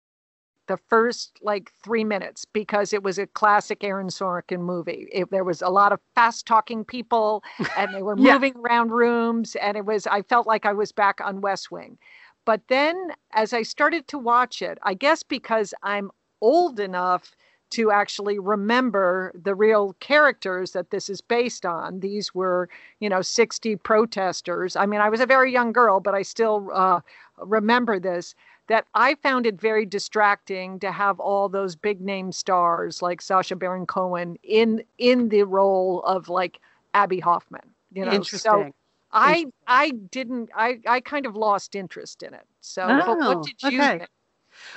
the 0.66 0.76
first 0.89 1.39
like 1.43 1.72
three 1.83 2.05
minutes 2.05 2.45
because 2.45 2.93
it 2.93 3.03
was 3.03 3.18
a 3.18 3.26
classic 3.26 3.83
Aaron 3.83 4.09
Sorkin 4.09 4.61
movie. 4.61 5.09
It, 5.12 5.31
there 5.31 5.45
was 5.45 5.62
a 5.62 5.68
lot 5.68 5.93
of 5.93 6.01
fast 6.14 6.47
talking 6.47 6.85
people 6.85 7.43
and 7.76 7.93
they 7.95 8.03
were 8.03 8.16
Yeah. 8.18 8.35
moving 8.35 8.55
around 8.57 8.91
rooms, 8.93 9.57
and 9.57 9.76
it 9.76 9.85
was, 9.85 10.07
I 10.07 10.22
felt 10.22 10.47
like 10.47 10.66
I 10.66 10.72
was 10.72 10.93
back 10.93 11.20
on 11.20 11.41
West 11.41 11.70
Wing. 11.70 11.99
But 12.45 12.62
then 12.68 13.12
as 13.33 13.53
I 13.53 13.62
started 13.62 14.07
to 14.09 14.18
watch 14.18 14.62
it, 14.62 14.78
I 14.83 14.95
guess 14.95 15.22
because 15.22 15.74
I'm 15.83 16.11
old 16.41 16.81
enough 16.81 17.35
to 17.70 17.90
actually 17.90 18.38
remember 18.38 19.32
the 19.34 19.54
real 19.54 19.94
characters 20.00 20.72
that 20.72 20.90
this 20.90 21.08
is 21.08 21.20
based 21.20 21.64
on. 21.66 22.00
These 22.00 22.34
were, 22.34 22.68
you 23.00 23.08
know, 23.08 23.22
60 23.22 23.76
protesters. 23.76 24.76
I 24.76 24.86
mean, 24.86 25.00
I 25.00 25.08
was 25.08 25.20
a 25.20 25.26
very 25.26 25.52
young 25.52 25.72
girl, 25.72 26.00
but 26.00 26.14
I 26.14 26.22
still 26.22 26.70
uh, 26.72 27.00
remember 27.38 27.98
this. 27.98 28.34
That 28.68 28.86
I 28.94 29.16
found 29.16 29.46
it 29.46 29.60
very 29.60 29.84
distracting 29.84 30.78
to 30.78 30.92
have 30.92 31.18
all 31.18 31.48
those 31.48 31.74
big 31.74 32.00
name 32.00 32.30
stars 32.30 33.02
like 33.02 33.20
Sacha 33.20 33.56
Baron 33.56 33.84
Cohen 33.86 34.36
in 34.44 34.84
in 34.96 35.28
the 35.28 35.42
role 35.42 36.02
of 36.02 36.28
like 36.28 36.60
Abbie 36.94 37.18
Hoffman. 37.18 37.74
You 37.92 38.04
know, 38.04 38.22
so 38.22 38.66
Interesting. 38.66 38.74
I 39.12 39.46
I 39.66 39.90
didn't 39.90 40.50
I 40.54 40.78
I 40.86 41.00
kind 41.00 41.26
of 41.26 41.34
lost 41.34 41.74
interest 41.74 42.22
in 42.22 42.32
it. 42.34 42.46
So, 42.60 42.86
Oh, 42.88 43.14
what 43.16 43.42
did 43.42 43.62
you 43.62 43.80
okay. 43.80 43.98
think? 43.98 44.10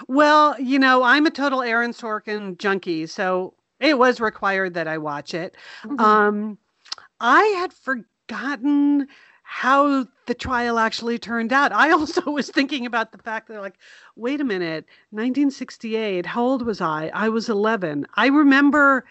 Well, 0.07 0.59
you 0.59 0.79
know, 0.79 1.03
I'm 1.03 1.25
a 1.25 1.31
total 1.31 1.61
Aaron 1.61 1.91
Sorkin 1.91 2.57
junkie, 2.57 3.05
so 3.07 3.53
it 3.79 3.97
was 3.97 4.19
required 4.21 4.73
that 4.75 4.87
I 4.87 4.97
watch 4.97 5.33
it. 5.33 5.55
Mhm. 5.85 5.99
Um, 5.99 6.57
I 7.19 7.43
had 7.59 7.73
forgotten 7.73 9.07
how 9.43 10.05
the 10.25 10.33
trial 10.33 10.79
actually 10.79 11.19
turned 11.19 11.53
out. 11.53 11.71
I 11.71 11.91
also 11.91 12.21
was 12.31 12.49
thinking 12.49 12.85
about 12.85 13.11
the 13.11 13.17
fact 13.19 13.47
that, 13.49 13.61
like, 13.61 13.75
wait 14.15 14.41
a 14.41 14.45
minute, 14.45 14.85
1968. 15.11 16.25
How 16.25 16.43
old 16.43 16.65
was 16.65 16.81
I? 16.81 17.11
I 17.13 17.29
was 17.29 17.49
11. 17.49 18.05
I 18.15 18.27
remember. 18.27 19.05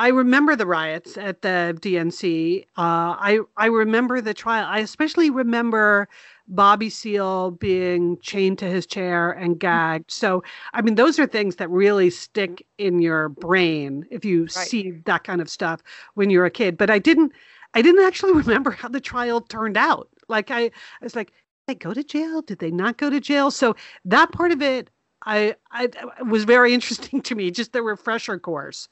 I 0.00 0.08
remember 0.08 0.56
the 0.56 0.64
riots 0.64 1.18
at 1.18 1.42
the 1.42 1.76
DNC. 1.78 2.62
Uh, 2.78 3.20
I 3.20 3.40
I 3.58 3.66
remember 3.66 4.22
the 4.22 4.32
trial. 4.32 4.66
I 4.66 4.78
especially 4.78 5.28
remember 5.28 6.08
Bobby 6.48 6.88
Seale 6.88 7.50
being 7.50 8.16
chained 8.22 8.58
to 8.60 8.64
his 8.64 8.86
chair 8.86 9.30
and 9.30 9.60
gagged. 9.60 10.10
So, 10.10 10.42
I 10.72 10.80
mean, 10.80 10.94
those 10.94 11.18
are 11.18 11.26
things 11.26 11.56
that 11.56 11.68
really 11.68 12.08
stick 12.08 12.66
in 12.78 13.02
your 13.02 13.28
brain 13.28 14.06
if 14.10 14.24
you 14.24 14.48
see 14.48 14.92
that 15.04 15.24
kind 15.24 15.42
of 15.42 15.50
stuff 15.50 15.82
when 16.14 16.30
you're 16.30 16.46
a 16.46 16.50
kid. 16.50 16.78
But 16.78 16.88
I 16.88 16.98
didn't, 16.98 17.32
I 17.74 17.82
didn't 17.82 18.02
actually 18.06 18.32
remember 18.44 18.70
how 18.70 18.88
the 18.88 19.02
trial 19.02 19.42
turned 19.42 19.76
out. 19.76 20.08
Like 20.28 20.50
I, 20.50 20.62
I 20.62 20.70
was 21.02 21.14
like, 21.14 21.28
did 21.28 21.34
they 21.66 21.74
go 21.74 21.92
to 21.92 22.02
jail? 22.02 22.40
Did 22.40 22.60
they 22.60 22.70
not 22.70 22.96
go 22.96 23.10
to 23.10 23.20
jail? 23.20 23.50
So 23.50 23.76
that 24.06 24.32
part 24.32 24.50
of 24.50 24.62
it 24.62 24.88
I, 25.26 25.54
I 25.70 25.84
it 25.84 26.26
was 26.26 26.44
very 26.44 26.72
interesting 26.74 27.20
to 27.22 27.34
me, 27.34 27.50
just 27.50 27.72
the 27.72 27.82
refresher 27.82 28.38
course. 28.38 28.88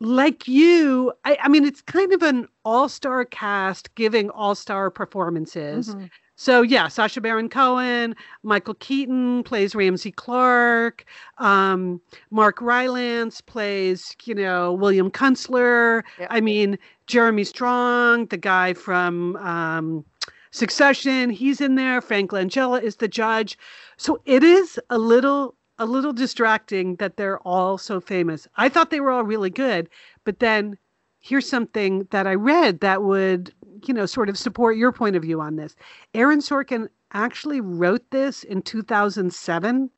Like 0.00 0.46
you, 0.46 1.12
I, 1.24 1.38
I 1.42 1.48
mean, 1.48 1.64
it's 1.64 1.82
kind 1.82 2.12
of 2.12 2.22
an 2.22 2.46
all-star 2.64 3.24
cast 3.24 3.94
giving 3.96 4.30
all-star 4.30 4.90
performances. 4.90 5.94
Mhm. 5.94 6.10
So 6.36 6.62
yeah, 6.62 6.86
Sacha 6.86 7.20
Baron 7.20 7.48
Cohen, 7.48 8.14
Michael 8.44 8.74
Keaton 8.74 9.42
plays 9.42 9.74
Ramsey 9.74 10.12
Clark, 10.12 11.04
um, 11.38 12.00
Mark 12.30 12.60
Rylance 12.62 13.40
plays, 13.40 14.14
you 14.22 14.36
know, 14.36 14.72
William 14.72 15.10
Kunstler. 15.10 16.04
Yeah. 16.16 16.28
I 16.30 16.40
mean, 16.40 16.78
Jeremy 17.08 17.42
Strong, 17.42 18.26
the 18.26 18.36
guy 18.36 18.72
from 18.72 19.34
um, 19.38 20.04
Succession, 20.52 21.28
he's 21.28 21.60
in 21.60 21.74
there. 21.74 22.00
Frank 22.00 22.30
Langella 22.30 22.80
is 22.80 22.96
the 22.96 23.08
judge. 23.08 23.58
So 23.96 24.22
it 24.24 24.44
is 24.44 24.78
a 24.90 24.98
little 24.98 25.56
a 25.78 25.86
little 25.86 26.12
distracting 26.12 26.96
that 26.96 27.16
they're 27.16 27.38
all 27.40 27.78
so 27.78 28.00
famous. 28.00 28.48
I 28.56 28.68
thought 28.68 28.90
they 28.90 29.00
were 29.00 29.10
all 29.10 29.24
really 29.24 29.50
good, 29.50 29.88
but 30.24 30.40
then 30.40 30.78
here's 31.20 31.48
something 31.48 32.06
that 32.10 32.26
I 32.26 32.34
read 32.34 32.80
that 32.80 33.02
would, 33.02 33.52
you 33.86 33.94
know, 33.94 34.06
sort 34.06 34.28
of 34.28 34.38
support 34.38 34.76
your 34.76 34.92
point 34.92 35.16
of 35.16 35.22
view 35.22 35.40
on 35.40 35.56
this. 35.56 35.76
Aaron 36.14 36.40
Sorkin 36.40 36.88
actually 37.12 37.60
wrote 37.60 38.10
this 38.10 38.42
in 38.44 38.62
2007 38.62 39.90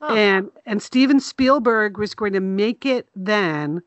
Huh. 0.00 0.14
and 0.14 0.50
and 0.66 0.82
Steven 0.82 1.20
Spielberg 1.20 1.96
was 1.96 2.14
going 2.14 2.32
to 2.32 2.40
make 2.40 2.84
it 2.84 3.08
then 3.14 3.82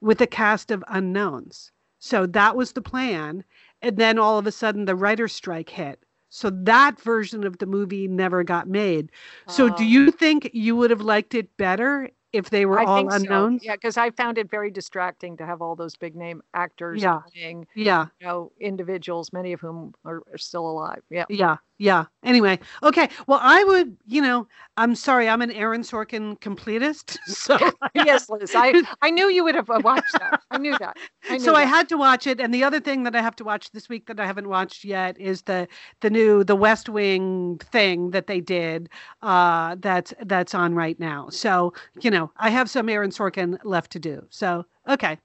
with 0.00 0.18
a 0.22 0.26
cast 0.26 0.70
of 0.70 0.82
unknowns. 0.88 1.72
So 1.98 2.26
that 2.26 2.56
was 2.56 2.72
the 2.72 2.80
plan 2.80 3.44
and 3.82 3.98
then 3.98 4.18
all 4.18 4.38
of 4.38 4.46
a 4.46 4.52
sudden 4.52 4.86
the 4.86 4.96
writer's 4.96 5.34
strike 5.34 5.68
hit. 5.68 6.02
So 6.30 6.50
that 6.50 7.00
version 7.00 7.44
of 7.44 7.58
the 7.58 7.66
movie 7.66 8.06
never 8.08 8.44
got 8.44 8.68
made. 8.68 9.10
So 9.46 9.68
do 9.68 9.84
Oh. 9.84 9.86
you 9.86 10.10
think 10.10 10.50
you 10.52 10.76
would 10.76 10.90
have 10.90 11.00
liked 11.00 11.34
it 11.34 11.56
better 11.56 12.10
if 12.32 12.50
they 12.50 12.66
were 12.66 12.78
I 12.78 12.86
all 12.86 13.08
think 13.08 13.10
unknowns? 13.10 13.60
so. 13.60 13.60
Yeah, 13.60 13.74
because 13.74 13.96
I 13.96 14.10
found 14.10 14.38
it 14.38 14.50
very 14.50 14.70
distracting 14.70 15.36
to 15.38 15.46
have 15.46 15.60
all 15.60 15.74
those 15.76 15.96
big 15.96 16.14
name 16.16 16.42
actors 16.54 17.06
Yeah. 17.06 17.22
playing, 17.32 17.66
Yeah. 17.74 18.08
you 18.20 18.26
know, 18.26 18.52
individuals, 18.60 19.32
many 19.32 19.52
of 19.52 19.60
whom 19.60 19.94
are, 20.04 20.22
are 20.32 20.38
still 20.38 20.68
alive. 20.68 21.02
Yeah. 21.10 21.26
Yeah, 21.28 21.58
yeah. 21.78 22.06
Anyway, 22.24 22.58
okay. 22.82 23.08
Well, 23.28 23.38
I 23.40 23.62
would, 23.62 23.96
you 24.04 24.20
know, 24.20 24.48
I'm 24.76 24.96
sorry, 24.96 25.28
I'm 25.28 25.40
an 25.40 25.52
Aaron 25.52 25.82
Sorkin 25.82 26.38
completist, 26.40 27.18
so 27.26 27.56
yes, 27.94 28.28
Liz. 28.28 28.52
I, 28.54 28.82
I 29.02 29.10
knew 29.10 29.28
you 29.28 29.44
would 29.44 29.54
have 29.54 29.70
uh, 29.70 29.80
watched 29.82 30.12
that. 30.14 30.40
I 30.50 30.58
knew 30.58 30.76
that. 30.78 30.96
I 31.30 31.34
knew 31.34 31.38
so 31.38 31.54
I 31.54 31.64
had 31.64 31.88
to 31.90 31.96
watch 31.96 32.26
it. 32.26 32.40
And 32.40 32.52
the 32.52 32.64
other 32.64 32.80
thing 32.80 33.04
that 33.04 33.14
I 33.14 33.22
have 33.22 33.36
to 33.36 33.44
watch 33.44 33.70
this 33.70 33.88
week 33.88 34.06
that 34.06 34.18
I 34.18 34.26
haven't 34.26 34.48
watched 34.48 34.84
yet 34.84 35.18
is 35.18 35.42
the 35.42 35.68
the 36.00 36.10
new 36.10 36.42
The 36.42 36.56
West 36.56 36.88
Wing 36.88 37.58
thing 37.70 38.10
that 38.10 38.26
they 38.26 38.40
did. 38.40 38.88
Uh, 39.22 39.76
that's 39.78 40.12
that's 40.24 40.54
on 40.54 40.74
right 40.74 40.98
now. 40.98 41.28
So 41.30 41.72
you 42.00 42.10
know, 42.10 42.32
I 42.36 42.50
have 42.50 42.68
some 42.68 42.88
Aaron 42.88 43.10
Sorkin 43.10 43.56
left 43.64 43.92
to 43.92 44.00
do. 44.00 44.26
So 44.30 44.66
okay. 44.88 45.18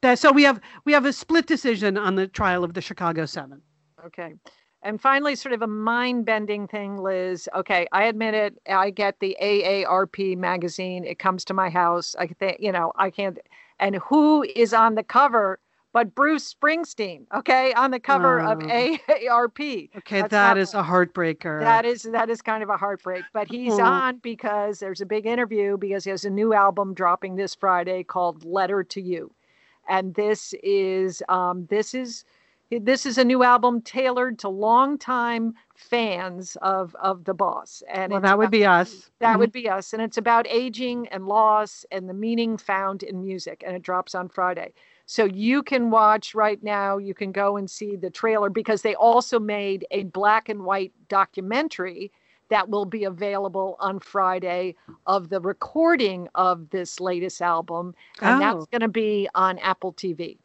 That, 0.00 0.20
so 0.20 0.30
we 0.30 0.44
have 0.44 0.60
we 0.84 0.92
have 0.92 1.06
a 1.06 1.12
split 1.12 1.48
decision 1.48 1.98
on 1.98 2.14
the 2.14 2.28
trial 2.28 2.62
of 2.62 2.74
the 2.74 2.80
Chicago 2.80 3.26
Seven. 3.26 3.60
Okay. 4.06 4.34
And 4.82 5.00
finally, 5.00 5.34
sort 5.34 5.52
of 5.52 5.62
a 5.62 5.66
mind 5.66 6.24
bending 6.24 6.68
thing, 6.68 6.98
Liz. 6.98 7.48
Okay, 7.54 7.86
I 7.92 8.04
admit 8.04 8.34
it. 8.34 8.60
I 8.68 8.90
get 8.90 9.18
the 9.18 9.36
AARP 9.42 10.36
magazine. 10.36 11.04
It 11.04 11.18
comes 11.18 11.44
to 11.46 11.54
my 11.54 11.68
house. 11.68 12.14
I 12.18 12.28
think, 12.28 12.58
you 12.60 12.70
know, 12.70 12.92
I 12.96 13.10
can't. 13.10 13.38
And 13.80 13.96
who 13.96 14.44
is 14.44 14.72
on 14.72 14.94
the 14.94 15.02
cover 15.02 15.58
but 15.92 16.14
Bruce 16.14 16.54
Springsteen? 16.54 17.22
Okay, 17.34 17.72
on 17.72 17.90
the 17.90 17.98
cover 17.98 18.38
of 18.40 18.58
Oh. 18.62 18.66
AARP. 18.66 19.90
Okay, 19.96 20.20
That's 20.20 20.30
that 20.30 20.58
is 20.58 20.74
a 20.74 20.82
heartbreaker. 20.82 21.60
That 21.60 21.84
is 21.84 22.02
that 22.02 22.30
is 22.30 22.40
kind 22.40 22.62
of 22.62 22.68
a 22.68 22.76
heartbreak. 22.76 23.24
But 23.32 23.48
he's 23.48 23.78
Oh. 23.78 23.84
on 23.84 24.18
because 24.18 24.78
there's 24.78 25.00
a 25.00 25.06
big 25.06 25.26
interview 25.26 25.76
because 25.76 26.04
he 26.04 26.10
has 26.10 26.24
a 26.24 26.30
new 26.30 26.54
album 26.54 26.94
dropping 26.94 27.34
this 27.34 27.54
Friday 27.54 28.04
called 28.04 28.44
Letter 28.44 28.84
to 28.84 29.00
You, 29.00 29.32
and 29.88 30.14
this 30.14 30.54
is 30.62 31.20
um, 31.28 31.66
this 31.66 31.94
is 31.94 32.24
this 32.70 33.06
is 33.06 33.16
a 33.18 33.24
new 33.24 33.42
album 33.42 33.80
tailored 33.80 34.38
to 34.40 34.48
longtime 34.48 35.54
fans 35.74 36.56
of 36.60 36.94
of 36.96 37.24
the 37.24 37.34
boss. 37.34 37.82
And 37.88 38.12
well, 38.12 38.20
that 38.20 38.36
would 38.36 38.44
about- 38.44 38.52
be 38.52 38.66
us. 38.66 39.10
that 39.20 39.36
Mhm. 39.36 39.38
would 39.38 39.52
be 39.52 39.68
us. 39.68 39.92
And 39.92 40.02
it's 40.02 40.18
about 40.18 40.46
aging 40.48 41.08
and 41.08 41.26
loss 41.26 41.84
and 41.90 42.08
the 42.08 42.14
meaning 42.14 42.56
found 42.58 43.02
in 43.02 43.22
music. 43.22 43.62
And 43.66 43.74
it 43.74 43.82
drops 43.82 44.14
on 44.14 44.28
Friday. 44.28 44.72
So 45.06 45.24
you 45.24 45.62
can 45.62 45.90
watch 45.90 46.34
right 46.34 46.62
now, 46.62 46.98
you 46.98 47.14
can 47.14 47.32
go 47.32 47.56
and 47.56 47.70
see 47.70 47.96
the 47.96 48.10
trailer 48.10 48.50
because 48.50 48.82
they 48.82 48.94
also 48.94 49.40
made 49.40 49.86
a 49.90 50.04
black 50.04 50.48
and 50.50 50.64
white 50.64 50.92
documentary 51.08 52.12
that 52.50 52.68
will 52.68 52.84
be 52.86 53.04
available 53.04 53.76
on 53.78 54.00
Friday 54.00 54.74
of 55.06 55.28
the 55.28 55.40
recording 55.40 56.28
of 56.34 56.70
this 56.70 56.98
latest 57.00 57.40
album. 57.42 57.94
And 58.20 58.40
that's 58.40 58.64
Oh. 58.64 58.68
going 58.70 58.80
to 58.82 58.88
be 58.88 59.28
on 59.34 59.58
Apple 59.58 59.92
TV. 59.92 60.38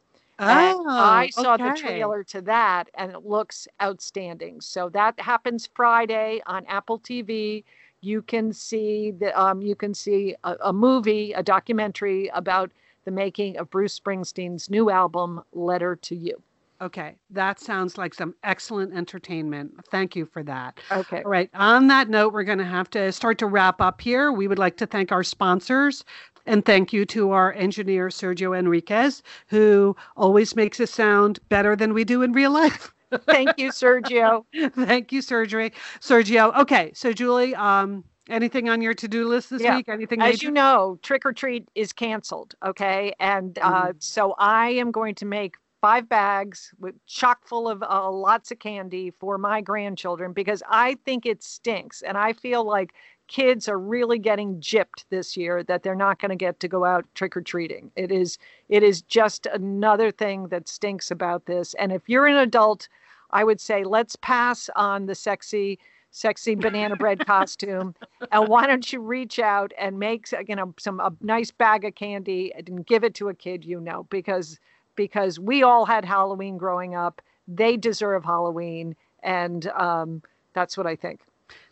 Oh, 0.50 0.86
I 0.89 1.30
saw 1.30 1.58
the 1.58 1.72
trailer 1.76 2.24
to 2.26 2.41
that 2.41 2.89
and 2.96 3.12
it 3.12 3.26
looks 3.26 3.68
outstanding. 3.82 4.62
So 4.62 4.89
that 4.89 5.20
happens 5.20 5.70
Friday 5.76 6.41
on 6.46 6.66
Apple 6.68 7.00
TV. 7.00 7.64
You 8.02 8.22
can 8.22 8.52
see 8.52 9.12
the 9.12 9.39
um, 9.39 9.62
you 9.62 9.76
can 9.76 9.94
see 9.94 10.36
a, 10.44 10.56
a 10.66 10.74
movie, 10.74 11.34
a 11.34 11.44
documentary 11.44 12.30
about 12.34 12.72
the 13.06 13.12
making 13.12 13.58
of 13.58 13.70
Bruce 13.70 13.98
Springsteen's 14.00 14.70
new 14.70 14.89
album, 14.89 15.41
Letter 15.54 15.96
to 15.98 16.16
You. 16.16 16.41
Okay, 16.82 17.16
that 17.30 17.62
sounds 17.62 17.98
like 17.98 18.14
some 18.14 18.36
excellent 18.44 18.94
entertainment. 18.94 19.74
Thank 19.89 20.18
you 20.18 20.26
for 20.26 20.44
that. 20.44 20.80
Okay. 20.91 21.22
All 21.24 21.32
right, 21.32 21.50
on 21.54 21.88
that 21.88 22.10
note, 22.10 22.34
we're 22.34 22.44
going 22.44 22.58
to 22.58 22.66
have 22.66 22.89
to 22.89 23.10
start 23.14 23.38
to 23.38 23.46
wrap 23.46 23.80
up 23.80 24.02
here. 24.02 24.34
We 24.34 24.50
would 24.50 24.60
like 24.60 24.76
to 24.78 24.86
thank 24.86 25.12
our 25.14 25.24
sponsors 25.24 26.04
and 26.46 26.66
thank 26.66 26.94
you 26.94 27.06
to 27.08 27.32
our 27.32 27.54
engineer, 27.54 28.10
Sergio 28.10 28.58
Enriquez, 28.58 29.24
who 29.48 29.96
always 30.16 30.56
makes 30.56 30.80
us 30.80 30.91
sound 30.91 31.39
better 31.50 31.76
than 31.76 31.94
we 31.94 32.04
do 32.04 32.22
in 32.22 32.34
real 32.34 32.52
life. 32.52 32.94
Thank 33.30 33.58
you, 33.58 33.70
Sergio. 33.70 34.46
thank 34.76 35.12
you, 35.12 35.22
Sergio. 35.22 35.72
Sergio. 36.00 36.56
Okay, 36.62 36.91
so 36.96 37.14
Julie, 37.14 37.54
um, 37.56 38.04
anything 38.30 38.70
on 38.70 38.82
your 38.82 38.94
to 38.96 39.08
do 39.08 39.28
list 39.28 39.50
this 39.50 39.62
Yeah, 39.62 39.76
week? 39.76 39.88
Anything 39.88 40.20
As 40.20 40.30
major? 40.32 40.48
you 40.48 40.52
know, 40.52 40.98
Trick 41.04 41.26
or 41.26 41.34
Treat 41.34 41.70
is 41.76 41.94
canceled. 41.94 42.56
Okay. 42.66 43.14
And 43.20 43.58
uh, 43.62 43.94
so 44.00 44.36
I 44.38 44.70
am 44.72 44.91
going 44.91 45.16
to 45.16 45.26
make 45.26 45.56
five 45.82 46.08
bags 46.08 46.74
with 46.80 46.96
chock 47.08 47.46
full 47.46 47.68
of 47.68 47.84
uh, 47.84 48.10
lots 48.10 48.52
of 48.52 48.60
candy 48.60 49.12
for 49.20 49.38
my 49.38 49.60
grandchildren 49.62 50.32
because 50.34 50.64
I 50.70 50.96
think 51.06 51.26
it 51.26 51.44
stinks. 51.44 52.02
And 52.02 52.18
I 52.18 52.34
feel 52.34 52.64
like 52.66 52.94
kids 53.34 53.67
are 53.67 53.79
really 53.79 54.19
getting 54.19 54.59
gypped 54.59 55.05
this 55.09 55.36
year 55.36 55.63
that 55.63 55.81
they're 55.81 55.95
not 55.95 56.21
going 56.21 56.29
to 56.29 56.36
get 56.36 56.59
to 56.59 56.67
go 56.67 56.86
out 56.86 57.03
trick 57.15 57.36
or 57.36 57.41
treating. 57.41 57.91
It 57.95 58.11
is 58.11 58.38
it 58.69 58.84
is 58.84 59.01
just 59.01 59.47
another 59.47 60.11
thing 60.11 60.49
that 60.49 60.67
stinks 60.67 61.09
about 61.09 61.47
this. 61.47 61.73
And 61.73 61.91
if 61.91 62.07
you're 62.07 62.27
an 62.27 62.38
adult, 62.38 62.88
I 63.31 63.43
would 63.43 63.59
say 63.59 63.84
let's 63.84 64.15
pass 64.17 64.69
on 64.75 65.07
the 65.07 65.15
sexy 65.15 65.79
sexy 66.11 66.53
banana 66.53 66.95
bread 66.95 67.25
costume 67.25 67.95
and 68.31 68.47
why 68.47 68.67
don't 68.67 68.93
you 68.93 69.01
reach 69.01 69.39
out 69.39 69.73
and 69.79 69.97
make 69.97 70.27
you 70.47 70.55
know 70.55 70.71
some 70.77 70.99
a 70.99 71.11
nice 71.21 71.49
bag 71.49 71.84
of 71.86 71.95
candy 71.95 72.53
and 72.53 72.86
give 72.86 73.03
it 73.03 73.15
to 73.15 73.29
a 73.29 73.34
kid 73.34 73.65
you 73.65 73.79
know 73.79 74.05
because 74.11 74.59
because 74.95 75.39
we 75.39 75.63
all 75.63 75.86
had 75.86 76.05
halloween 76.05 76.55
growing 76.55 76.93
up 76.93 77.19
they 77.47 77.75
deserve 77.75 78.23
halloween 78.23 78.95
and 79.23 79.65
um, 79.69 80.21
that's 80.53 80.77
what 80.77 80.86
i 80.86 80.95
think 80.95 81.21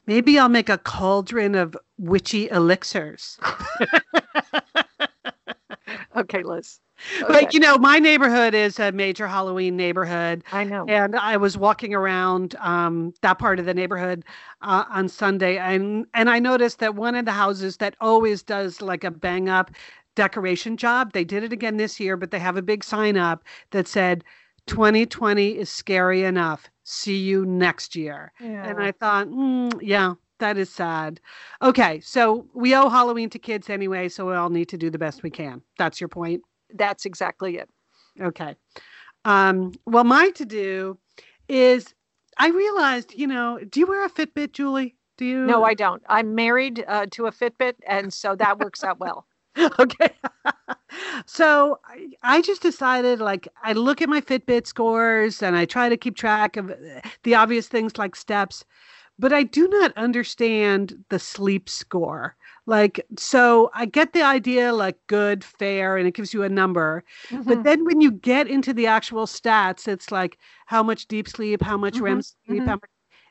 Maybe 0.08 0.40
I'll 0.40 0.50
make 0.50 0.70
a 0.70 0.78
cauldron 0.78 1.56
of 1.56 1.76
witchy 1.98 2.50
elixirs. 2.50 3.38
okay 6.18 6.44
liz 6.44 6.80
Like 7.30 7.54
you 7.54 7.60
know, 7.60 7.78
my 7.78 8.00
neighborhood 8.00 8.54
is 8.54 8.80
a 8.80 8.92
major 8.92 9.28
Halloween 9.28 9.76
neighborhood. 9.76 10.44
i 10.52 10.64
know 10.64 10.86
And 10.88 11.16
I 11.16 11.38
was 11.38 11.58
walking 11.58 11.94
around 11.94 12.56
um, 12.60 13.14
that 13.22 13.40
part 13.40 13.60
of 13.60 13.66
the 13.66 13.74
neighborhood 13.74 14.24
uh, 14.62 14.86
on 14.90 15.10
Sunday, 15.10 15.58
and 15.58 16.06
and 16.14 16.30
I 16.30 16.40
noticed 16.40 16.80
that 16.80 16.96
one 16.96 17.16
of 17.16 17.26
the 17.26 17.32
houses 17.32 17.78
that 17.78 17.96
always 18.02 18.44
does 18.44 18.82
like 18.82 19.04
a 19.04 19.12
bang 19.12 19.50
up 19.50 19.72
decoration 20.16 20.78
job. 20.78 21.14
They 21.14 21.24
did 21.24 21.44
it 21.44 21.54
again 21.54 21.78
this 21.78 22.00
year, 22.00 22.18
but 22.18 22.32
they 22.32 22.40
have 22.40 22.58
a 22.58 22.62
big 22.62 22.84
sign 22.84 23.18
up 23.18 23.44
that 23.72 23.88
said, 23.88 24.24
"2020 24.68 25.58
is 25.58 25.70
scary 25.70 26.24
enough. 26.24 26.70
See 26.84 27.18
you 27.18 27.46
next 27.46 27.96
year." 27.96 28.32
And 28.68 28.82
I 28.82 28.92
thought, 28.92 29.28
mm, 29.28 29.78
yeah, 29.82 30.16
that 30.40 30.58
is 30.58 30.70
sad. 30.70 31.20
Okay, 31.62 32.00
so 32.00 32.48
we 32.54 32.76
owe 32.76 32.90
Halloween 32.90 33.30
to 33.32 33.40
kids 33.40 33.70
anyway, 33.70 34.10
so 34.10 34.28
we 34.28 34.36
all 34.36 34.50
need 34.50 34.70
to 34.70 34.78
do 34.78 34.90
the 34.90 34.98
best 34.98 35.24
we 35.24 35.30
can. 35.30 35.62
That's 35.78 36.02
your 36.02 36.10
point. 36.10 36.42
that's 36.74 37.06
exactly 37.06 37.58
it 37.58 37.70
Okay. 38.20 38.56
Um, 39.26 39.74
well, 39.86 40.04
my 40.04 40.32
to 40.32 40.46
do 40.46 40.98
is 41.48 41.94
I 42.38 42.50
realized, 42.50 43.14
you 43.14 43.28
know, 43.28 43.60
do 43.70 43.80
you 43.80 43.88
wear 43.88 44.06
a 44.06 44.10
Fitbit, 44.10 44.54
Julie? 44.54 44.96
Do 45.18 45.26
you? 45.26 45.46
no 45.46 45.64
i 45.64 45.76
don't 45.76 46.02
i'm 46.08 46.34
married 46.34 46.84
uh, 46.88 47.06
to 47.12 47.28
a 47.28 47.32
fitbit 47.32 47.76
and 47.86 48.12
so 48.12 48.36
that 48.36 48.58
works 48.58 48.84
out 48.84 49.00
well 49.00 49.28
okay. 49.80 50.10
so 51.26 51.80
I, 51.86 52.10
I 52.24 52.42
just 52.42 52.62
decided 52.62 53.20
like 53.20 53.48
I 53.64 53.74
look 53.74 54.02
at 54.02 54.10
my 54.10 54.22
Fitbit 54.22 54.68
scores 54.68 55.42
and 55.42 55.56
I 55.56 55.66
try 55.66 55.90
to 55.90 55.98
keep 55.98 56.16
track 56.16 56.58
of 56.58 56.72
uh, 56.72 56.76
the 57.24 57.36
obvious 57.36 57.68
things 57.68 57.98
like 57.98 58.16
steps. 58.16 58.66
but 59.22 59.32
I 59.32 59.44
do 59.44 59.68
not 59.68 59.96
understand 59.98 60.98
the 61.10 61.20
sleep 61.20 61.70
score. 61.70 62.36
Like, 62.66 63.06
so 63.18 63.70
I 63.74 63.86
get 63.86 64.14
the 64.14 64.24
idea 64.24 64.74
like 64.74 64.98
good, 65.08 65.44
fair, 65.44 65.96
and 65.98 66.08
it 66.08 66.16
gives 66.16 66.34
you 66.34 66.44
a 66.44 66.50
number. 66.50 67.04
Mm-hmm. 67.30 67.44
But 67.44 67.64
then 67.64 67.86
when 67.86 68.02
you 68.02 68.12
get 68.12 68.48
into 68.48 68.74
the 68.74 68.88
actual 68.88 69.28
stats, 69.28 69.88
it's 69.88 70.12
like 70.12 70.40
how 70.66 70.82
much 70.82 71.08
deep 71.08 71.28
sleep, 71.28 71.62
how 71.62 71.78
much 71.78 71.96
mm-hmm. 71.96 72.04
REM 72.04 72.22
sleep, 72.22 72.62
mm-hmm. 72.62 72.68
how 72.68 72.76
much. 72.76 72.90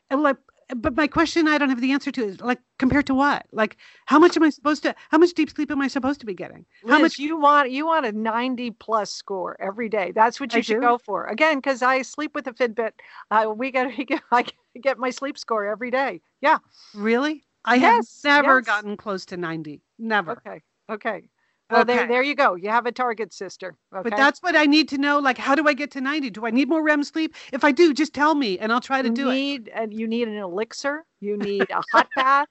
And 0.09 0.21
like, 0.23 0.37
but 0.75 0.95
my 0.95 1.07
question 1.07 1.47
I 1.47 1.57
don't 1.57 1.69
have 1.69 1.81
the 1.81 1.91
answer 1.91 2.11
to 2.11 2.25
is 2.25 2.41
like 2.41 2.59
compared 2.79 3.07
to 3.07 3.15
what? 3.15 3.45
Like 3.51 3.77
how 4.05 4.19
much 4.19 4.37
am 4.37 4.43
I 4.43 4.49
supposed 4.49 4.83
to 4.83 4.95
how 5.09 5.17
much 5.17 5.33
deep 5.33 5.49
sleep 5.49 5.71
am 5.71 5.81
I 5.81 5.87
supposed 5.87 6.19
to 6.21 6.25
be 6.25 6.33
getting? 6.33 6.65
Liz, 6.83 6.93
how 6.93 6.99
much 6.99 7.19
you 7.19 7.39
want 7.39 7.71
you 7.71 7.85
want 7.85 8.05
a 8.05 8.11
90 8.11 8.71
plus 8.71 9.11
score 9.11 9.57
every 9.59 9.89
day. 9.89 10.11
That's 10.13 10.39
what 10.39 10.53
you 10.53 10.59
I 10.59 10.61
should 10.61 10.75
do? 10.75 10.81
go 10.81 10.97
for. 10.97 11.27
Again, 11.27 11.57
because 11.57 11.81
I 11.81 12.01
sleep 12.01 12.35
with 12.35 12.47
a 12.47 12.53
Fitbit. 12.53 12.91
Uh, 13.29 13.53
we 13.55 13.71
get 13.71 13.91
I 14.31 14.45
get 14.81 14.97
my 14.97 15.09
sleep 15.09 15.37
score 15.37 15.65
every 15.65 15.91
day. 15.91 16.21
Yeah. 16.41 16.59
Really? 16.93 17.43
I 17.63 17.75
yes, 17.75 18.21
have 18.23 18.43
never 18.43 18.57
yes. 18.57 18.65
gotten 18.65 18.97
close 18.97 19.25
to 19.27 19.37
90. 19.37 19.81
Never. 19.99 20.31
Okay. 20.31 20.61
Okay. 20.89 21.23
Well, 21.71 21.81
okay. 21.81 21.95
there, 21.95 22.07
there 22.07 22.23
you 22.23 22.35
go. 22.35 22.55
You 22.55 22.69
have 22.69 22.85
a 22.85 22.91
target, 22.91 23.33
sister. 23.33 23.75
Okay? 23.93 24.09
But 24.09 24.17
that's 24.17 24.41
what 24.41 24.55
I 24.55 24.65
need 24.65 24.89
to 24.89 24.97
know. 24.97 25.19
Like, 25.19 25.37
how 25.37 25.55
do 25.55 25.67
I 25.67 25.73
get 25.73 25.91
to 25.91 26.01
90? 26.01 26.29
Do 26.31 26.45
I 26.45 26.51
need 26.51 26.69
more 26.69 26.83
REM 26.83 27.03
sleep? 27.03 27.35
If 27.51 27.63
I 27.63 27.71
do, 27.71 27.93
just 27.93 28.13
tell 28.13 28.35
me 28.35 28.59
and 28.59 28.71
I'll 28.71 28.81
try 28.81 29.01
to 29.01 29.07
you 29.07 29.13
do 29.13 29.31
need, 29.31 29.67
it. 29.67 29.73
And 29.75 29.93
you 29.93 30.07
need 30.07 30.27
an 30.27 30.35
elixir. 30.35 31.05
You 31.19 31.37
need 31.37 31.67
a 31.69 31.81
hot 31.91 32.09
bath 32.15 32.47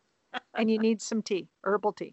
and 0.55 0.71
you 0.71 0.79
need 0.79 1.01
some 1.01 1.23
tea, 1.23 1.49
herbal 1.65 1.93
tea. 1.93 2.13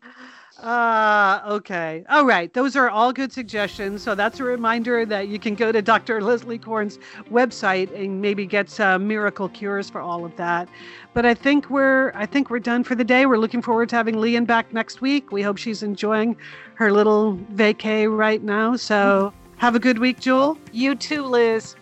Uh, 0.62 1.42
okay. 1.46 2.04
All 2.10 2.26
right. 2.26 2.52
Those 2.54 2.76
are 2.76 2.90
all 2.90 3.14
good 3.14 3.32
suggestions. 3.32 4.02
So 4.02 4.16
that's 4.16 4.40
a 4.40 4.44
reminder 4.44 5.06
that 5.06 5.28
you 5.28 5.38
can 5.38 5.54
go 5.54 5.72
to 5.72 5.82
Dr. 5.82 6.22
Leslie 6.22 6.58
Korn's 6.58 6.98
website 7.32 7.94
and 7.96 8.22
maybe 8.22 8.46
get 8.46 8.70
some 8.70 9.08
miracle 9.08 9.50
cures 9.50 9.90
for 9.90 10.02
all 10.02 10.26
of 10.26 10.36
that. 10.38 10.68
But 11.14 11.26
I 11.26 11.34
think 11.34 11.70
we're 11.70 12.12
I 12.16 12.26
think 12.26 12.50
we're 12.50 12.60
done 12.60 12.84
for 12.84 12.96
the 12.96 13.04
day. 13.04 13.26
We're 13.26 13.38
looking 13.38 13.62
forward 13.62 13.90
to 13.90 13.96
having 13.96 14.20
Lian 14.20 14.46
back 14.46 14.74
next 14.74 15.02
week. 15.02 15.32
We 15.32 15.42
hope 15.44 15.58
she's 15.58 15.84
enjoying 15.84 16.38
her 16.78 16.92
little 16.92 17.36
vacay 17.56 18.08
right 18.08 18.44
now. 18.44 18.76
So 18.76 19.34
have 19.58 19.76
a 19.76 19.80
good 19.80 19.98
week, 19.98 20.20
Jewel. 20.20 20.58
You 20.72 20.94
too, 20.94 21.24
Liz. 21.24 21.76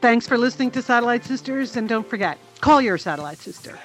Thanks 0.00 0.26
for 0.26 0.36
listening 0.36 0.72
to 0.72 0.82
Satellite 0.82 1.24
Sisters, 1.24 1.76
and 1.76 1.88
don't 1.88 2.06
forget, 2.06 2.36
call 2.60 2.82
your 2.82 2.98
satellite 2.98 3.38
sister. 3.38 3.78